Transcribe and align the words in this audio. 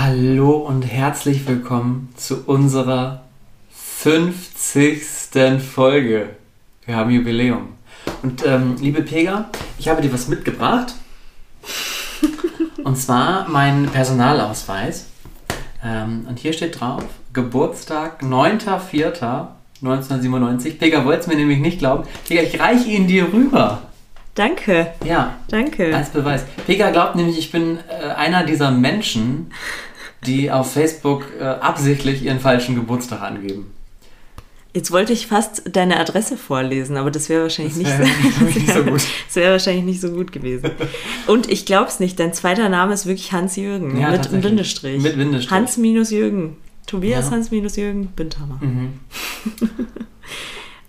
Hallo 0.00 0.58
und 0.58 0.82
herzlich 0.82 1.48
willkommen 1.48 2.10
zu 2.16 2.44
unserer 2.46 3.22
50. 3.72 5.60
Folge. 5.60 6.28
Wir 6.86 6.94
haben 6.94 7.10
Jubiläum. 7.10 7.70
Und 8.22 8.46
ähm, 8.46 8.76
liebe 8.80 9.02
Pega, 9.02 9.50
ich 9.76 9.88
habe 9.88 10.00
dir 10.00 10.12
was 10.12 10.28
mitgebracht. 10.28 10.94
und 12.84 12.96
zwar 12.96 13.48
meinen 13.48 13.88
Personalausweis. 13.88 15.06
Ähm, 15.84 16.26
und 16.28 16.38
hier 16.38 16.52
steht 16.52 16.80
drauf, 16.80 17.02
Geburtstag 17.32 18.22
9.4.1997. 18.22 20.78
Pega 20.78 21.04
wollte 21.06 21.22
es 21.22 21.26
mir 21.26 21.34
nämlich 21.34 21.58
nicht 21.58 21.80
glauben. 21.80 22.04
Pega, 22.28 22.42
ich 22.42 22.60
reiche 22.60 22.88
ihn 22.88 23.08
dir 23.08 23.32
rüber. 23.32 23.82
Danke. 24.36 24.92
Ja. 25.04 25.34
Danke. 25.48 25.92
Als 25.92 26.10
Beweis. 26.10 26.44
Pega 26.64 26.92
glaubt 26.92 27.16
nämlich, 27.16 27.36
ich 27.36 27.50
bin 27.50 27.80
äh, 27.88 28.10
einer 28.10 28.44
dieser 28.44 28.70
Menschen, 28.70 29.50
die 30.26 30.50
auf 30.50 30.72
Facebook 30.72 31.24
äh, 31.38 31.44
absichtlich 31.44 32.22
ihren 32.22 32.40
falschen 32.40 32.74
Geburtstag 32.74 33.22
angeben. 33.22 33.72
Jetzt 34.74 34.92
wollte 34.92 35.12
ich 35.12 35.26
fast 35.26 35.62
deine 35.72 35.98
Adresse 35.98 36.36
vorlesen, 36.36 36.96
aber 36.96 37.10
das 37.10 37.28
wäre 37.28 37.42
wahrscheinlich 37.42 37.74
Das 37.74 37.82
nicht, 37.82 37.98
wär 37.98 38.06
so, 38.06 38.44
nicht 38.60 38.72
so 38.72 38.84
gut. 38.84 39.02
Das 39.26 39.36
wäre 39.36 39.52
wahrscheinlich 39.52 39.84
nicht 39.84 40.00
so 40.00 40.10
gut 40.10 40.30
gewesen. 40.30 40.70
Und 41.26 41.50
ich 41.50 41.64
glaube 41.64 41.88
es 41.88 42.00
nicht, 42.00 42.20
dein 42.20 42.32
zweiter 42.34 42.68
Name 42.68 42.92
ist 42.92 43.06
wirklich 43.06 43.32
Hans-Jürgen. 43.32 43.98
Ja, 43.98 44.10
mit. 44.10 44.30
Bindestrich. 44.42 45.02
Mit 45.02 45.16
Bindestrich. 45.16 45.50
Hans 45.50 45.78
minus 45.78 46.10
Jürgen. 46.10 46.56
Tobias 46.86 47.26
Ja. 47.26 47.32
Hans 47.32 47.50
minus 47.50 47.76
Jürgen 47.76 48.08
Bindhammer. 48.08 48.60
Mhm. 48.60 49.00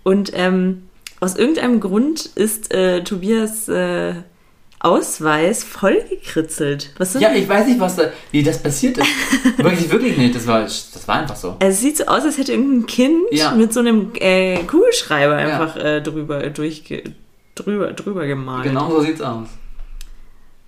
Und 0.03 0.31
ähm, 0.33 0.83
aus 1.19 1.35
irgendeinem 1.35 1.80
Grund 1.80 2.25
ist 2.35 2.73
äh, 2.73 3.03
Tobias 3.03 3.67
äh, 3.67 4.13
Ausweis 4.79 5.63
vollgekritzelt. 5.63 6.93
Was 6.97 7.13
sind 7.13 7.21
Ja, 7.21 7.33
ich 7.33 7.47
weiß 7.49 7.67
nicht, 7.67 7.79
was 7.79 7.95
da, 7.97 8.03
wie 8.31 8.41
das 8.43 8.61
passiert 8.63 8.97
ist. 8.97 9.07
wirklich, 9.57 9.91
wirklich 9.91 10.17
nicht. 10.17 10.33
Das 10.35 10.47
war, 10.47 10.61
das 10.61 11.07
war 11.07 11.15
einfach 11.15 11.35
so. 11.35 11.55
Es 11.59 11.81
sieht 11.81 11.97
so 11.97 12.05
aus, 12.05 12.23
als 12.23 12.38
hätte 12.38 12.53
irgendein 12.53 12.85
Kind 12.85 13.22
Ja. 13.31 13.52
mit 13.52 13.73
so 13.73 13.81
einem 13.81 14.11
äh, 14.16 14.63
Kugelschreiber 14.63 15.35
einfach 15.35 15.75
äh, 15.75 16.02
drüber, 16.02 16.50
durchge 16.50 17.03
drüber, 17.55 17.91
drüber 17.91 18.25
gemalt. 18.25 18.63
Genau 18.63 18.89
so 18.89 19.02
sieht's 19.02 19.22
aus. 19.22 19.47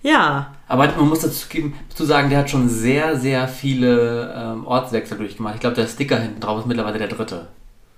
Ja, 0.02 0.52
Aber 0.66 0.88
man 0.96 1.08
muss 1.08 1.20
dazu, 1.20 1.46
geben, 1.48 1.74
dazu 1.88 2.04
sagen, 2.04 2.28
der 2.28 2.40
hat 2.40 2.50
schon 2.50 2.68
sehr, 2.68 3.16
sehr 3.18 3.46
viele 3.46 4.34
ähm, 4.36 4.66
Ortswechsel 4.66 5.16
durchgemacht. 5.16 5.54
Ich 5.54 5.60
glaube, 5.60 5.76
der 5.76 5.86
Sticker 5.86 6.18
hinten 6.18 6.40
drauf 6.40 6.58
ist 6.60 6.66
mittlerweile 6.66 6.98
der 6.98 7.06
dritte. 7.08 7.46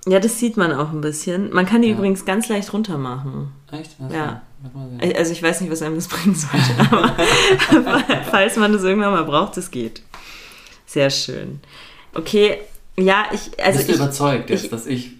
ja, 0.07 0.21
das 0.21 0.39
sieht 0.39 0.59
man 0.59 0.71
auch 0.73 0.91
ein 0.93 1.01
bisschen. 1.01 1.51
Man 1.53 1.65
kann 1.65 1.81
die 1.81 1.89
Ja. 1.89 1.95
übrigens 1.95 2.27
ganz 2.27 2.49
leicht 2.51 2.73
runter 2.75 2.99
machen. 2.99 3.53
Echt? 3.73 3.97
Ja. 4.13 4.43
Also 5.15 5.33
ich 5.33 5.43
weiß 5.43 5.61
nicht, 5.61 5.71
was 5.71 5.83
einem 5.83 5.97
das 5.97 6.09
bringen 6.09 6.35
sollte, 6.35 6.91
aber 6.91 7.15
falls 8.31 8.57
man 8.57 8.73
das 8.73 8.83
irgendwann 8.83 9.13
mal 9.13 9.25
braucht, 9.25 9.57
es 9.57 9.71
geht. 9.71 10.03
Sehr 10.87 11.11
schön. 11.11 11.61
Okay, 12.15 12.59
ja, 12.97 13.25
ich, 13.33 13.63
also 13.63 13.79
Bist 13.79 13.89
du 13.89 13.93
ich, 13.95 13.99
überzeugt 13.99 14.51
jetzt, 14.51 14.65
ich- 14.65 14.71
dass 14.71 14.87
ich... 14.87 15.11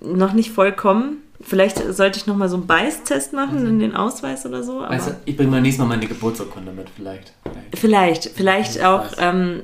noch 0.00 0.32
nicht 0.32 0.50
vollkommen. 0.52 1.18
Vielleicht 1.40 1.78
sollte 1.94 2.18
ich 2.18 2.26
noch 2.26 2.36
mal 2.36 2.48
so 2.48 2.56
einen 2.56 2.66
Beißtest 2.66 3.34
machen 3.34 3.66
in 3.66 3.78
den 3.78 3.94
Ausweis 3.94 4.46
oder 4.46 4.62
so. 4.62 4.80
Weißt 4.80 5.08
du, 5.08 5.16
ich 5.26 5.36
bringe 5.36 5.50
mal 5.50 5.60
nächstes 5.60 5.80
Mal 5.84 5.88
meine 5.94 6.06
Geburtsurkunde 6.06 6.72
mit, 6.72 6.88
vielleicht. 6.88 7.34
vielleicht. 7.74 7.76
Vielleicht, 7.78 8.24
vielleicht 8.34 8.76
Ich 8.76 8.84
auch, 8.84 9.04
ähm, 9.18 9.62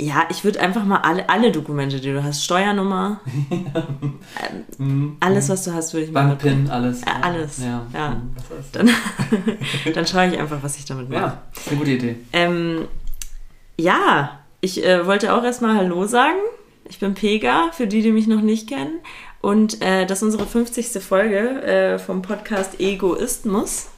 ja, 0.00 0.26
ich 0.30 0.44
würde 0.44 0.60
einfach 0.60 0.84
mal 0.84 0.98
alle, 0.98 1.28
alle 1.28 1.50
Dokumente, 1.52 2.00
die 2.00 2.12
du 2.12 2.22
hast, 2.22 2.44
Steuernummer, 2.44 3.20
Mhm. 4.78 5.16
alles, 5.20 5.48
was 5.48 5.64
du 5.64 5.72
hast, 5.72 5.92
würde 5.92 6.06
ich 6.06 6.12
mal. 6.12 6.28
Bankpin, 6.28 6.70
alles. 6.70 7.02
Äh, 7.02 7.06
alles, 7.22 7.58
Ja. 7.58 7.84
ja. 7.92 8.10
Mhm, 8.10 8.30
Dann, 8.72 8.90
dann 9.94 10.06
schaue 10.06 10.28
ich 10.28 10.38
einfach, 10.38 10.58
was 10.62 10.76
ich 10.78 10.84
damit 10.84 11.08
mache. 11.10 11.20
Ja, 11.20 11.42
eine 11.68 11.76
gute 11.78 11.90
Idee. 11.92 12.16
Ähm, 12.32 12.86
ja, 13.78 14.38
ich 14.60 14.84
äh, 14.84 15.06
wollte 15.06 15.34
auch 15.34 15.42
erstmal 15.42 15.76
Hallo 15.76 16.06
sagen. 16.06 16.38
Ich 16.88 16.98
bin 17.00 17.14
Pega, 17.14 17.70
für 17.72 17.86
die, 17.86 18.02
die 18.02 18.12
mich 18.12 18.26
noch 18.28 18.40
nicht 18.40 18.68
kennen. 18.68 19.00
Und 19.40 19.82
äh, 19.82 20.06
das 20.06 20.18
ist 20.18 20.24
unsere 20.24 20.46
50. 20.46 21.02
Folge 21.02 21.62
äh, 21.62 21.98
vom 21.98 22.22
Podcast 22.22 22.80
Egoismus. 22.80 23.88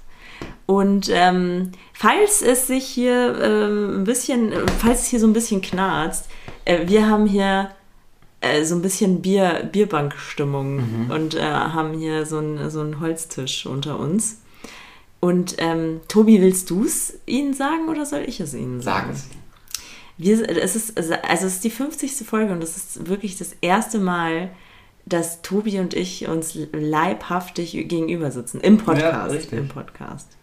Und 0.71 1.11
ähm, 1.13 1.73
falls 1.93 2.43
es 2.43 2.69
sich 2.69 2.85
hier 2.85 3.37
ähm, 3.43 4.03
ein 4.03 4.05
bisschen, 4.05 4.53
falls 4.79 5.01
es 5.01 5.07
hier 5.09 5.19
so 5.19 5.27
ein 5.27 5.33
bisschen 5.33 5.63
knarzt, 5.63 6.31
äh, 6.65 6.87
wir 6.87 7.09
haben 7.09 7.27
hier 7.27 7.73
äh, 8.41 8.63
so 8.63 8.77
ein 8.77 8.81
bisschen 8.81 9.21
Bier, 9.21 9.69
Bierbankstimmung 9.73 11.11
und 11.11 11.35
äh, 11.35 11.41
haben 11.43 11.99
hier 11.99 12.25
so 12.25 12.39
einen 12.39 12.71
so 12.71 12.83
einen 12.83 13.01
Holztisch 13.01 13.67
unter 13.67 13.99
uns. 13.99 14.43
Und 15.19 15.57
ähm, 15.59 16.03
Tobi, 16.07 16.41
willst 16.41 16.71
du 16.71 16.85
es 16.85 17.19
ihnen 17.27 17.53
sagen 17.53 17.89
oder 17.89 18.07
soll 18.07 18.23
ich 18.25 18.39
es 18.39 18.55
ihnen 18.55 18.81
Sag 18.81 19.07
sagen? 19.07 19.11
es. 19.13 19.27
Wir, 20.19 20.57
es 20.57 20.77
ist, 20.77 20.97
also 20.97 21.47
es 21.47 21.55
ist 21.55 21.65
die 21.65 21.71
50. 21.71 22.13
Folge 22.25 22.53
und 22.53 22.63
es 22.63 22.77
ist 22.77 23.09
wirklich 23.09 23.37
das 23.37 23.57
erste 23.61 23.99
Mal, 23.99 24.51
dass 25.05 25.43
Tobi 25.43 25.81
und 25.81 25.95
ich 25.95 26.29
uns 26.29 26.57
leibhaftig 26.71 27.73
gegenüber 27.73 28.31
sitzen. 28.31 28.61
Im 28.61 28.79
Podcast. 28.79 29.35
richtig. 29.35 29.59
Im 29.59 29.67
Podcast. 29.67 30.37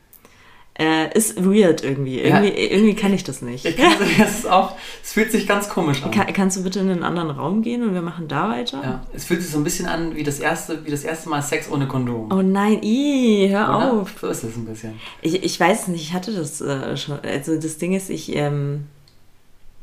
Äh, 0.79 1.11
ist 1.17 1.43
weird 1.43 1.83
irgendwie. 1.83 2.21
Ja. 2.21 2.39
Irgendwie, 2.39 2.61
irgendwie 2.61 2.93
kann 2.93 3.11
ich 3.11 3.23
das 3.23 3.41
nicht. 3.41 3.65
Ich 3.65 3.77
ist 4.19 4.47
auch, 4.47 4.73
es 5.03 5.13
fühlt 5.13 5.31
sich 5.31 5.47
ganz 5.47 5.69
komisch 5.69 6.03
an. 6.03 6.11
Kann, 6.11 6.31
kannst 6.33 6.57
du 6.57 6.63
bitte 6.63 6.79
in 6.79 6.89
einen 6.89 7.03
anderen 7.03 7.31
Raum 7.31 7.63
gehen 7.63 7.81
und 7.81 7.95
wir 7.95 8.03
machen 8.03 8.27
da 8.27 8.49
weiter? 8.49 8.81
Ja, 8.83 9.05
es 9.11 9.25
fühlt 9.25 9.41
sich 9.41 9.49
so 9.49 9.57
ein 9.57 9.63
bisschen 9.63 9.88
an 9.88 10.15
wie 10.15 10.23
das 10.23 10.39
erste, 10.39 10.85
wie 10.85 10.91
das 10.91 11.03
erste 11.03 11.29
Mal 11.29 11.41
Sex 11.41 11.71
ohne 11.71 11.88
Kondom. 11.88 12.31
Oh 12.31 12.43
nein, 12.43 12.83
ih, 12.83 13.49
hör 13.49 13.69
Oder? 13.69 13.93
auf. 13.93 14.15
So 14.21 14.27
ist 14.27 14.43
es 14.43 14.55
ein 14.55 14.65
bisschen. 14.65 14.99
Ich, 15.21 15.43
ich 15.43 15.59
weiß 15.59 15.83
es 15.83 15.88
nicht, 15.88 16.01
ich 16.01 16.13
hatte 16.13 16.31
das 16.31 16.61
äh, 16.61 16.95
schon. 16.95 17.19
Also 17.21 17.59
das 17.59 17.79
Ding 17.79 17.94
ist, 17.94 18.11
ich 18.11 18.35
ähm, 18.35 18.85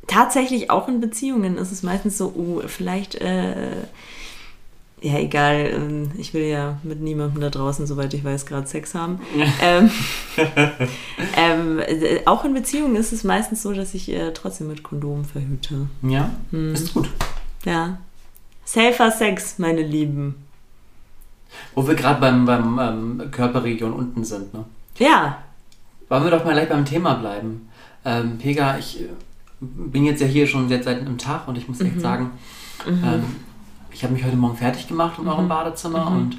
tatsächlich 0.06 0.70
auch 0.70 0.86
in 0.86 1.00
Beziehungen 1.00 1.58
ist 1.58 1.72
es 1.72 1.82
meistens 1.82 2.18
so, 2.18 2.32
uh, 2.36 2.62
vielleicht, 2.66 3.16
äh, 3.16 3.54
ja 5.06 5.18
egal, 5.18 5.70
ähm, 5.74 6.10
ich 6.16 6.32
will 6.32 6.44
ja 6.44 6.78
mit 6.82 7.00
niemandem 7.00 7.40
da 7.42 7.50
draußen, 7.50 7.86
soweit 7.86 8.14
ich 8.14 8.24
weiß, 8.24 8.46
gerade 8.46 8.66
Sex 8.66 8.94
haben. 8.94 9.20
ähm, 9.62 9.90
ähm, 11.36 11.78
äh, 11.80 12.20
auch 12.26 12.44
in 12.44 12.54
Beziehungen 12.54 12.96
ist 12.96 13.12
es 13.12 13.24
meistens 13.24 13.62
so, 13.62 13.72
dass 13.72 13.94
ich 13.94 14.08
äh, 14.10 14.32
trotzdem 14.32 14.68
mit 14.68 14.82
Kondom 14.82 15.24
verhüte. 15.24 15.86
Ja, 16.02 16.30
Hm. 16.50 16.72
ist 16.74 16.94
gut. 16.94 17.10
Ja. 17.64 17.98
Safer 18.64 19.10
Sex, 19.10 19.58
meine 19.58 19.82
Lieben. 19.82 20.36
Wo 21.74 21.86
wir 21.86 21.94
gerade 21.94 22.20
beim, 22.20 22.46
beim 22.46 22.78
ähm, 22.78 23.30
Körperregion 23.30 23.92
unten 23.92 24.24
sind, 24.24 24.52
ne? 24.54 24.64
Ja, 24.98 25.38
Wollen 26.08 26.24
wir 26.24 26.30
doch 26.30 26.44
mal 26.44 26.52
gleich 26.52 26.68
beim 26.68 26.84
Thema 26.84 27.14
bleiben. 27.14 27.68
Ähm, 28.04 28.38
Pega, 28.38 28.76
ich 28.78 29.00
äh, 29.02 29.06
bin 29.60 30.04
jetzt 30.04 30.20
ja 30.20 30.26
hier 30.26 30.46
schon 30.46 30.68
jetzt 30.68 30.84
seit 30.84 31.00
einem 31.00 31.18
Tag 31.18 31.48
und 31.48 31.56
ich 31.58 31.66
muss 31.68 31.78
Mhm. 31.80 31.86
echt 31.86 32.00
sagen, 32.00 32.30
ähm, 32.86 33.24
ich 33.94 34.02
habe 34.04 34.12
mich 34.12 34.24
heute 34.24 34.36
Morgen 34.36 34.56
fertig 34.56 34.86
gemacht 34.88 35.18
in 35.18 35.24
Mhm. 35.24 35.30
eurem 35.30 35.48
Badezimmer 35.48 36.06
und 36.08 36.36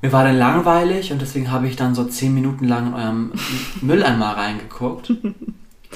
mir 0.00 0.12
war 0.12 0.24
dann 0.24 0.36
langweilig 0.38 1.12
und 1.12 1.20
deswegen 1.20 1.50
habe 1.50 1.68
ich 1.68 1.76
dann 1.76 1.94
so 1.94 2.04
zehn 2.04 2.32
Minuten 2.34 2.66
lang 2.66 2.88
in 2.88 2.94
eurem 2.94 3.32
Mülleimer 3.82 4.36
reingeguckt. 4.36 5.12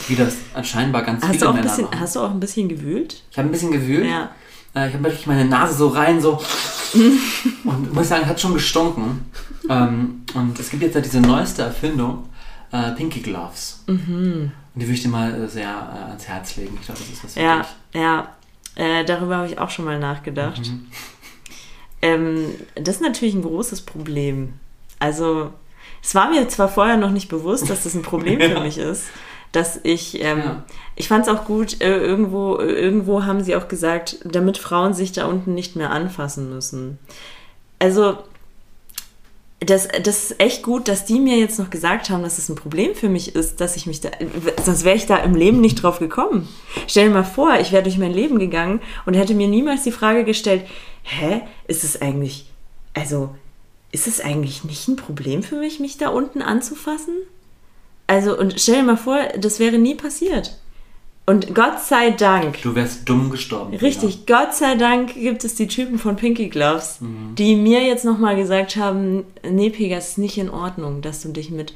Wie 0.09 0.15
das 0.17 0.37
scheinbar 0.63 1.03
ganz 1.03 1.23
hast 1.23 1.31
viele 1.33 1.41
du, 1.41 1.47
auch 1.47 1.51
ein 1.51 1.57
Männer 1.57 1.69
bisschen, 1.69 1.85
machen. 1.87 2.01
hast 2.01 2.17
du 2.17 2.21
auch 2.21 2.31
ein 2.31 2.41
bisschen 2.41 2.69
gewühlt? 2.69 3.23
Ich 3.31 3.39
habe 3.39 3.49
ein 3.49 3.53
bisschen 3.53 3.73
gewühlt. 3.73 4.07
Ja. 4.07 4.31
Äh, 4.75 4.89
ich 4.89 4.95
habe 4.95 5.05
wirklich 5.05 5.27
meine 5.27 5.45
Nase 5.47 5.75
so 5.75 5.89
rein, 5.89 6.21
so. 6.21 6.39
und 7.65 7.95
muss 7.95 8.09
sagen, 8.09 8.27
hat 8.27 8.41
schon 8.41 8.55
gestunken. 8.55 9.25
Ähm, 9.69 10.23
und 10.35 10.59
es 10.61 10.71
gibt 10.71 10.83
jetzt 10.83 10.95
ja 10.95 11.01
diese 11.01 11.21
neueste 11.21 11.63
Erfindung, 11.63 12.25
äh, 12.73 12.93
Pinky 12.93 13.21
Gloves. 13.21 13.83
Und 13.87 14.53
die 14.75 14.83
würde 14.83 14.93
ich 14.93 15.03
dir 15.03 15.09
mal 15.09 15.33
äh, 15.35 15.49
sehr 15.49 15.69
ans 16.09 16.29
Herz 16.29 16.57
legen. 16.57 16.77
Ich 16.79 16.87
glaube, 16.87 17.01
das 17.01 17.09
ist 17.11 17.25
was 17.25 17.35
für 17.35 17.41
Ja, 17.41 17.59
dich. 17.61 18.01
ja. 18.03 18.29
Äh, 18.77 19.05
darüber 19.05 19.39
habe 19.39 19.49
ich 19.49 19.59
auch 19.59 19.71
schon 19.71 19.85
mal 19.85 19.99
nachgedacht. 19.99 20.61
Mhm. 20.61 20.87
Ähm, 22.03 22.55
das 22.75 22.97
ist 22.97 23.03
natürlich 23.03 23.35
ein 23.35 23.43
großes 23.43 23.81
Problem. 23.83 24.55
Also, 24.99 25.51
es 26.03 26.15
war 26.15 26.31
mir 26.31 26.49
zwar 26.49 26.69
vorher 26.69 26.97
noch 26.97 27.11
nicht 27.11 27.29
bewusst, 27.29 27.69
dass 27.71 27.85
das 27.85 27.95
ein 27.95 28.03
Problem 28.03 28.41
für 28.41 28.47
Ja. 28.53 28.61
mich 28.61 28.79
ist, 28.79 29.05
dass 29.53 29.81
ich, 29.83 30.23
ähm, 30.23 30.39
Ja. 30.39 30.65
ich 30.95 31.09
fand 31.09 31.27
es 31.27 31.33
auch 31.35 31.45
gut, 31.47 31.81
äh, 31.81 31.97
irgendwo, 31.99 32.59
irgendwo 32.59 33.25
haben 33.25 33.43
sie 33.43 33.57
auch 33.57 33.69
gesagt, 33.69 34.19
damit 34.25 34.59
Frauen 34.59 34.93
sich 34.95 35.13
da 35.13 35.27
unten 35.27 35.55
nicht 35.55 35.75
mehr 35.77 35.91
anfassen 35.91 36.51
müssen. 36.51 36.99
Also, 37.79 38.19
das, 39.61 39.89
das 40.03 40.31
ist 40.31 40.41
echt 40.41 40.63
gut, 40.63 40.87
dass 40.87 41.07
die 41.07 41.19
mir 41.19 41.39
jetzt 41.39 41.59
noch 41.59 41.71
gesagt 41.71 42.11
haben, 42.11 42.23
dass 42.23 42.37
es 42.37 42.49
ein 42.49 42.57
Problem 42.57 42.95
für 42.95 43.09
mich 43.09 43.35
ist, 43.35 43.61
dass 43.61 43.77
ich 43.77 43.87
mich 43.87 44.03
da, 44.03 44.11
sonst 44.63 44.85
wäre 44.85 44.97
ich 44.97 45.07
da 45.07 45.17
im 45.17 45.35
Leben 45.35 45.61
nicht 45.61 45.83
drauf 45.83 45.99
gekommen. 45.99 46.47
Stell 46.87 47.09
dir 47.09 47.15
mal 47.15 47.25
vor, 47.25 47.59
ich 47.59 47.73
wäre 47.73 47.83
durch 47.83 47.97
mein 47.97 48.13
Leben 48.13 48.39
gegangen 48.39 48.81
und 49.07 49.15
hätte 49.15 49.35
mir 49.35 49.49
niemals 49.49 49.83
die 49.83 49.93
Frage 49.93 50.25
gestellt, 50.25 50.67
hä, 51.03 51.41
ist 51.69 51.85
es 51.85 52.03
eigentlich, 52.03 52.51
also, 52.93 53.31
ist 53.93 54.07
es 54.07 54.21
eigentlich 54.21 54.65
nicht 54.65 54.89
ein 54.89 54.97
Problem 54.97 55.43
für 55.43 55.57
mich, 55.57 55.81
mich 55.81 55.97
da 55.97 56.11
unten 56.11 56.43
anzufassen? 56.43 57.15
Also, 58.07 58.39
und 58.39 58.61
stell 58.61 58.77
dir 58.77 58.83
mal 58.83 58.97
vor, 58.99 59.19
das 59.39 59.59
wäre 59.59 59.79
nie 59.79 59.95
passiert. 59.95 60.59
Und 61.29 61.57
Gott 61.57 61.81
sei 61.81 62.13
Dank, 62.13 62.63
Du 62.63 62.77
wärst 62.77 63.09
dumm 63.09 63.31
gestorben. 63.31 63.75
Richtig, 63.77 64.27
Gott 64.27 64.55
sei 64.55 64.77
Dank 64.77 65.15
gibt 65.15 65.43
es 65.43 65.57
die 65.57 65.67
Typen 65.67 65.99
von 65.99 66.15
Pinky 66.15 66.49
Gloves, 66.49 67.01
die 67.37 67.57
mir 67.57 67.83
jetzt 67.83 68.05
nochmal 68.05 68.37
gesagt 68.37 68.77
haben, 68.77 69.25
nee, 69.43 69.71
Pega, 69.71 69.97
es 69.97 70.11
ist 70.11 70.19
nicht 70.19 70.39
in 70.39 70.49
Ordnung, 70.49 71.03
dass 71.03 71.23
du 71.23 71.31
dich 71.31 71.51
mit 71.51 71.75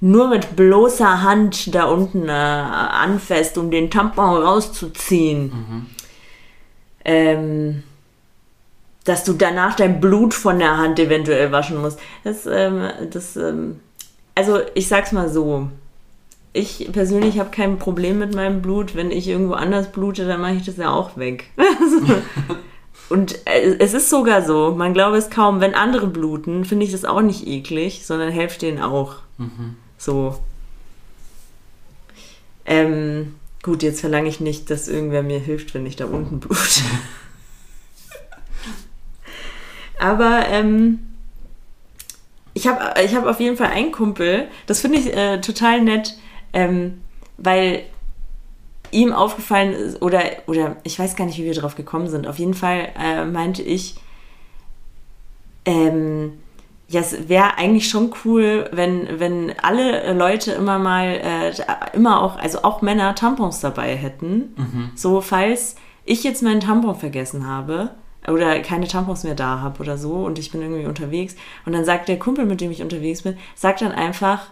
nur 0.00 0.28
mit 0.28 0.56
bloßer 0.56 1.22
Hand 1.22 1.74
da 1.74 1.84
unten 1.84 2.28
äh, 2.28 2.32
anfasst, 2.32 3.56
um 3.58 3.70
den 3.70 3.90
Tampon 3.90 4.42
rauszuziehen. 4.42 5.86
Ähm, 7.04 7.82
dass 9.04 9.24
du 9.24 9.34
danach 9.34 9.76
dein 9.76 10.00
Blut 10.00 10.34
von 10.34 10.58
der 10.58 10.76
Hand 10.76 10.98
eventuell 10.98 11.52
waschen 11.52 11.80
musst. 11.80 11.98
Das, 12.24 12.46
ähm, 12.46 12.90
das, 13.10 13.36
ähm, 13.36 13.80
also 14.34 14.60
ich 14.74 14.88
sag's 14.88 15.12
mal 15.12 15.28
so. 15.28 15.68
Ich 16.56 16.88
persönlich 16.90 17.38
habe 17.38 17.50
kein 17.50 17.78
Problem 17.78 18.18
mit 18.18 18.34
meinem 18.34 18.62
Blut. 18.62 18.94
Wenn 18.94 19.10
ich 19.10 19.28
irgendwo 19.28 19.52
anders 19.52 19.92
blute, 19.92 20.26
dann 20.26 20.40
mache 20.40 20.54
ich 20.54 20.64
das 20.64 20.78
ja 20.78 20.90
auch 20.90 21.18
weg. 21.18 21.50
Und 23.10 23.46
äh, 23.46 23.76
es 23.78 23.92
ist 23.92 24.08
sogar 24.08 24.40
so, 24.42 24.74
man 24.74 24.94
glaube 24.94 25.18
es 25.18 25.28
kaum, 25.28 25.60
wenn 25.60 25.74
andere 25.74 26.06
bluten, 26.06 26.64
finde 26.64 26.86
ich 26.86 26.92
das 26.92 27.04
auch 27.04 27.20
nicht 27.20 27.46
eklig, 27.46 28.06
sondern 28.06 28.30
helft 28.30 28.62
denen 28.62 28.80
auch. 28.80 29.16
So. 29.98 30.38
Ähm, 32.64 33.34
gut, 33.62 33.82
jetzt 33.82 34.00
verlange 34.00 34.30
ich 34.30 34.40
nicht, 34.40 34.70
dass 34.70 34.88
irgendwer 34.88 35.22
mir 35.22 35.38
hilft, 35.38 35.74
wenn 35.74 35.84
ich 35.84 35.96
da 35.96 36.06
unten 36.06 36.40
blute. 36.40 36.56
Aber 39.98 40.46
ähm, 40.48 41.00
ich 42.54 42.66
habe 42.66 42.98
ich 43.04 43.14
hab 43.14 43.26
auf 43.26 43.40
jeden 43.40 43.58
Fall 43.58 43.68
einen 43.68 43.92
Kumpel, 43.92 44.48
das 44.66 44.80
finde 44.80 44.98
ich 44.98 45.14
äh, 45.14 45.42
total 45.42 45.82
nett, 45.82 46.16
ähm, 46.56 47.02
weil 47.36 47.82
ihm 48.90 49.12
aufgefallen 49.12 49.74
ist, 49.74 50.00
oder, 50.00 50.22
oder 50.46 50.76
ich 50.84 50.98
weiß 50.98 51.14
gar 51.14 51.26
nicht, 51.26 51.38
wie 51.38 51.44
wir 51.44 51.54
drauf 51.54 51.74
gekommen 51.74 52.08
sind. 52.08 52.26
Auf 52.26 52.38
jeden 52.38 52.54
Fall 52.54 52.88
äh, 52.98 53.26
meinte 53.26 53.62
ich, 53.62 53.96
ähm, 55.66 56.32
ja, 56.88 57.00
es 57.00 57.28
wäre 57.28 57.58
eigentlich 57.58 57.90
schon 57.90 58.14
cool, 58.24 58.70
wenn, 58.72 59.20
wenn 59.20 59.52
alle 59.60 60.14
Leute 60.14 60.52
immer 60.52 60.78
mal, 60.78 61.08
äh, 61.08 61.52
immer 61.94 62.22
auch, 62.22 62.38
also 62.38 62.62
auch 62.62 62.80
Männer 62.80 63.14
Tampons 63.14 63.60
dabei 63.60 63.94
hätten. 63.96 64.54
So, 64.94 65.20
falls 65.20 65.76
ich 66.04 66.24
jetzt 66.24 66.42
meinen 66.42 66.60
Tampon 66.60 66.94
vergessen 66.94 67.46
habe 67.46 67.90
oder 68.28 68.60
keine 68.60 68.86
Tampons 68.86 69.24
mehr 69.24 69.34
da 69.34 69.60
habe 69.60 69.82
oder 69.82 69.98
so 69.98 70.24
und 70.24 70.38
ich 70.38 70.52
bin 70.52 70.62
irgendwie 70.62 70.86
unterwegs 70.86 71.36
und 71.66 71.72
dann 71.72 71.84
sagt 71.84 72.08
der 72.08 72.18
Kumpel, 72.18 72.46
mit 72.46 72.60
dem 72.60 72.70
ich 72.70 72.82
unterwegs 72.82 73.22
bin, 73.22 73.36
sagt 73.56 73.82
dann 73.82 73.92
einfach, 73.92 74.46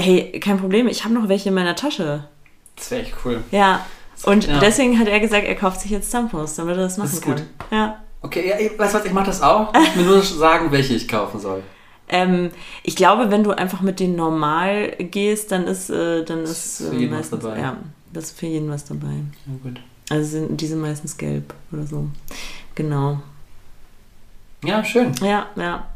hey, 0.00 0.40
kein 0.40 0.58
Problem, 0.58 0.88
ich 0.88 1.04
habe 1.04 1.14
noch 1.14 1.28
welche 1.28 1.48
in 1.50 1.54
meiner 1.54 1.76
Tasche. 1.76 2.24
Das 2.76 2.90
wäre 2.90 3.02
echt 3.02 3.14
cool. 3.24 3.42
Ja. 3.50 3.84
Und 4.24 4.46
Ja. 4.46 4.58
deswegen 4.60 4.98
hat 4.98 5.08
er 5.08 5.20
gesagt, 5.20 5.46
er 5.46 5.54
kauft 5.54 5.80
sich 5.80 5.90
jetzt 5.90 6.10
Tampons, 6.10 6.54
damit 6.56 6.76
er 6.76 6.82
das 6.82 6.96
machen 6.98 7.10
ist 7.12 7.22
kann. 7.22 7.34
gut. 7.36 7.44
Ja. 7.70 8.00
Okay, 8.22 8.48
ja, 8.48 8.58
ich- 8.58 8.78
weißt 8.78 8.94
du 8.94 8.98
was, 8.98 9.04
ich 9.06 9.12
mache 9.12 9.26
das 9.26 9.40
auch. 9.42 9.72
Ich 9.74 9.96
mir 9.96 10.02
nur 10.02 10.22
sagen, 10.22 10.70
welche 10.72 10.94
ich 10.94 11.08
kaufen 11.08 11.40
soll. 11.40 11.62
Ähm, 12.08 12.50
ich 12.82 12.96
glaube, 12.96 13.30
wenn 13.30 13.44
du 13.44 13.52
einfach 13.52 13.80
mit 13.82 14.00
denen 14.00 14.16
normal 14.16 14.90
gehst, 14.98 15.52
dann 15.52 15.66
ist, 15.66 15.90
äh, 15.90 16.24
dann 16.24 16.40
ist 16.42 16.50
Ist 16.80 16.88
für 16.88 16.94
äh, 16.96 16.98
jeden 16.98 17.12
was 17.12 17.30
meistens, 17.30 17.40
dabei. 17.42 17.58
ja, 17.60 17.76
das 18.12 18.24
ist 18.24 18.38
für 18.38 18.46
jeden 18.46 18.68
was 18.70 18.84
dabei. 18.84 19.06
Ja, 19.46 19.52
gut. 19.62 19.80
Also 20.10 20.24
sind, 20.28 20.60
die 20.60 20.66
sind 20.66 20.80
meistens 20.80 21.16
gelb 21.16 21.54
oder 21.72 21.86
so. 21.86 22.08
Genau. 22.74 23.20
Ja, 24.64 24.84
schön. 24.84 25.12
Ja, 25.22 25.46
ja. 25.56 25.86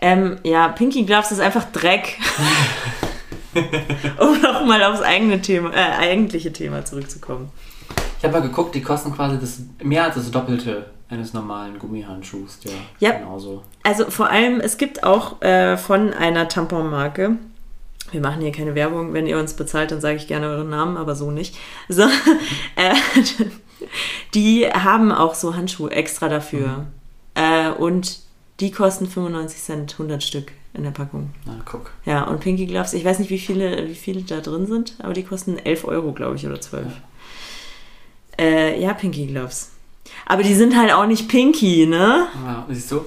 Ähm, 0.00 0.36
ja, 0.44 0.68
Pinky 0.68 1.04
Gloves 1.04 1.32
ist 1.32 1.40
einfach 1.40 1.64
Dreck. 1.72 2.18
um 4.20 4.40
nochmal 4.40 4.82
aufs 4.82 5.02
eigene 5.02 5.40
Thema, 5.40 5.70
äh, 5.72 5.98
eigentliche 5.98 6.52
Thema 6.52 6.84
zurückzukommen. 6.84 7.50
Ich 8.18 8.24
habe 8.24 8.38
mal 8.38 8.46
geguckt, 8.46 8.74
die 8.74 8.82
kosten 8.82 9.12
quasi 9.12 9.38
das 9.38 9.60
mehr 9.82 10.04
als 10.04 10.14
das 10.14 10.30
Doppelte 10.30 10.86
eines 11.08 11.34
normalen 11.34 11.78
Gummihandschuhs. 11.78 12.60
Der 12.60 12.72
Ja. 13.00 13.18
genauso. 13.18 13.62
Also 13.82 14.10
vor 14.10 14.30
allem, 14.30 14.60
es 14.60 14.78
gibt 14.78 15.04
auch 15.04 15.42
äh, 15.42 15.76
von 15.76 16.12
einer 16.14 16.48
Tamponmarke, 16.48 17.36
wir 18.12 18.20
machen 18.20 18.42
hier 18.42 18.52
keine 18.52 18.74
Werbung, 18.74 19.12
wenn 19.12 19.26
ihr 19.26 19.38
uns 19.38 19.54
bezahlt, 19.54 19.90
dann 19.90 20.00
sage 20.00 20.16
ich 20.16 20.26
gerne 20.26 20.46
euren 20.46 20.68
Namen, 20.70 20.96
aber 20.96 21.14
so 21.14 21.30
nicht. 21.30 21.56
So, 21.88 22.02
äh, 22.76 22.94
die 24.34 24.66
haben 24.68 25.12
auch 25.12 25.34
so 25.34 25.56
Handschuhe 25.56 25.90
extra 25.90 26.28
dafür. 26.28 26.86
Äh, 27.34 27.70
und 27.70 28.20
die 28.60 28.70
kosten 28.70 29.06
95 29.08 29.62
Cent, 29.62 29.92
100 29.94 30.22
Stück 30.22 30.52
in 30.74 30.82
der 30.84 30.90
Packung. 30.90 31.30
Na, 31.44 31.54
guck. 31.64 31.90
Ja, 32.06 32.24
und 32.24 32.40
Pinky 32.40 32.66
Gloves, 32.66 32.94
ich 32.94 33.04
weiß 33.04 33.18
nicht, 33.18 33.30
wie 33.30 33.38
viele, 33.38 33.88
wie 33.88 33.94
viele 33.94 34.22
da 34.22 34.40
drin 34.40 34.66
sind, 34.66 34.94
aber 35.00 35.12
die 35.12 35.22
kosten 35.24 35.58
11 35.58 35.84
Euro, 35.84 36.12
glaube 36.12 36.36
ich, 36.36 36.46
oder 36.46 36.60
12. 36.60 36.86
Äh, 38.38 38.80
ja, 38.80 38.94
Pinky 38.94 39.26
Gloves. 39.26 39.70
Aber 40.26 40.42
die 40.42 40.54
sind 40.54 40.76
halt 40.76 40.92
auch 40.92 41.06
nicht 41.06 41.28
pinky, 41.28 41.86
ne? 41.86 42.26
Ja, 42.44 42.66
siehst 42.70 42.90
du, 42.92 43.04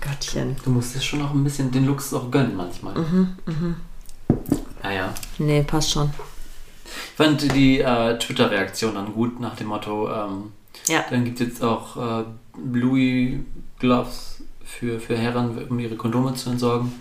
Gottchen. 0.00 0.56
du 0.64 0.70
musst 0.70 0.94
dir 0.94 1.00
schon 1.00 1.18
noch 1.20 1.32
ein 1.34 1.44
bisschen 1.44 1.70
den 1.70 1.86
Luxus 1.86 2.14
auch 2.14 2.30
gönnen 2.30 2.56
manchmal. 2.56 2.94
Mhm, 2.94 3.76
Naja. 4.82 5.12
Nee, 5.38 5.62
passt 5.62 5.90
schon. 5.90 6.10
Ich 6.86 7.16
fand 7.16 7.54
die 7.54 7.80
äh, 7.80 8.18
Twitter-Reaktion 8.18 8.94
dann 8.94 9.12
gut 9.12 9.38
nach 9.40 9.54
dem 9.56 9.68
Motto, 9.68 10.08
ähm, 10.10 10.52
Ja. 10.88 11.04
dann 11.10 11.24
gibt 11.24 11.40
es 11.40 11.46
jetzt 11.48 11.62
auch 11.62 12.20
äh, 12.20 12.24
Louis 12.72 13.40
Gloves 13.78 14.29
für, 14.78 15.00
für 15.00 15.16
Herren, 15.16 15.58
um 15.68 15.78
ihre 15.78 15.96
Kondome 15.96 16.34
zu 16.34 16.50
entsorgen. 16.50 16.92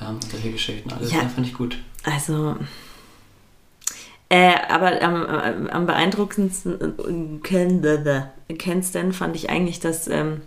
Ähm, 0.00 0.18
solche 0.30 0.52
Geschichten. 0.52 0.90
Alles 0.92 1.12
Ja. 1.12 1.22
ja. 1.22 1.28
fand 1.28 1.46
ich 1.46 1.54
gut. 1.54 1.78
Also. 2.04 2.56
Äh, 4.28 4.54
aber 4.68 5.02
am, 5.02 5.26
am, 5.26 5.66
am 5.66 5.86
beeindruckendsten 5.86 7.42
äh, 7.42 8.54
kennsten 8.54 9.12
fand 9.12 9.36
ich 9.36 9.50
eigentlich, 9.50 9.80
dass 9.80 10.06
ähm, 10.06 10.40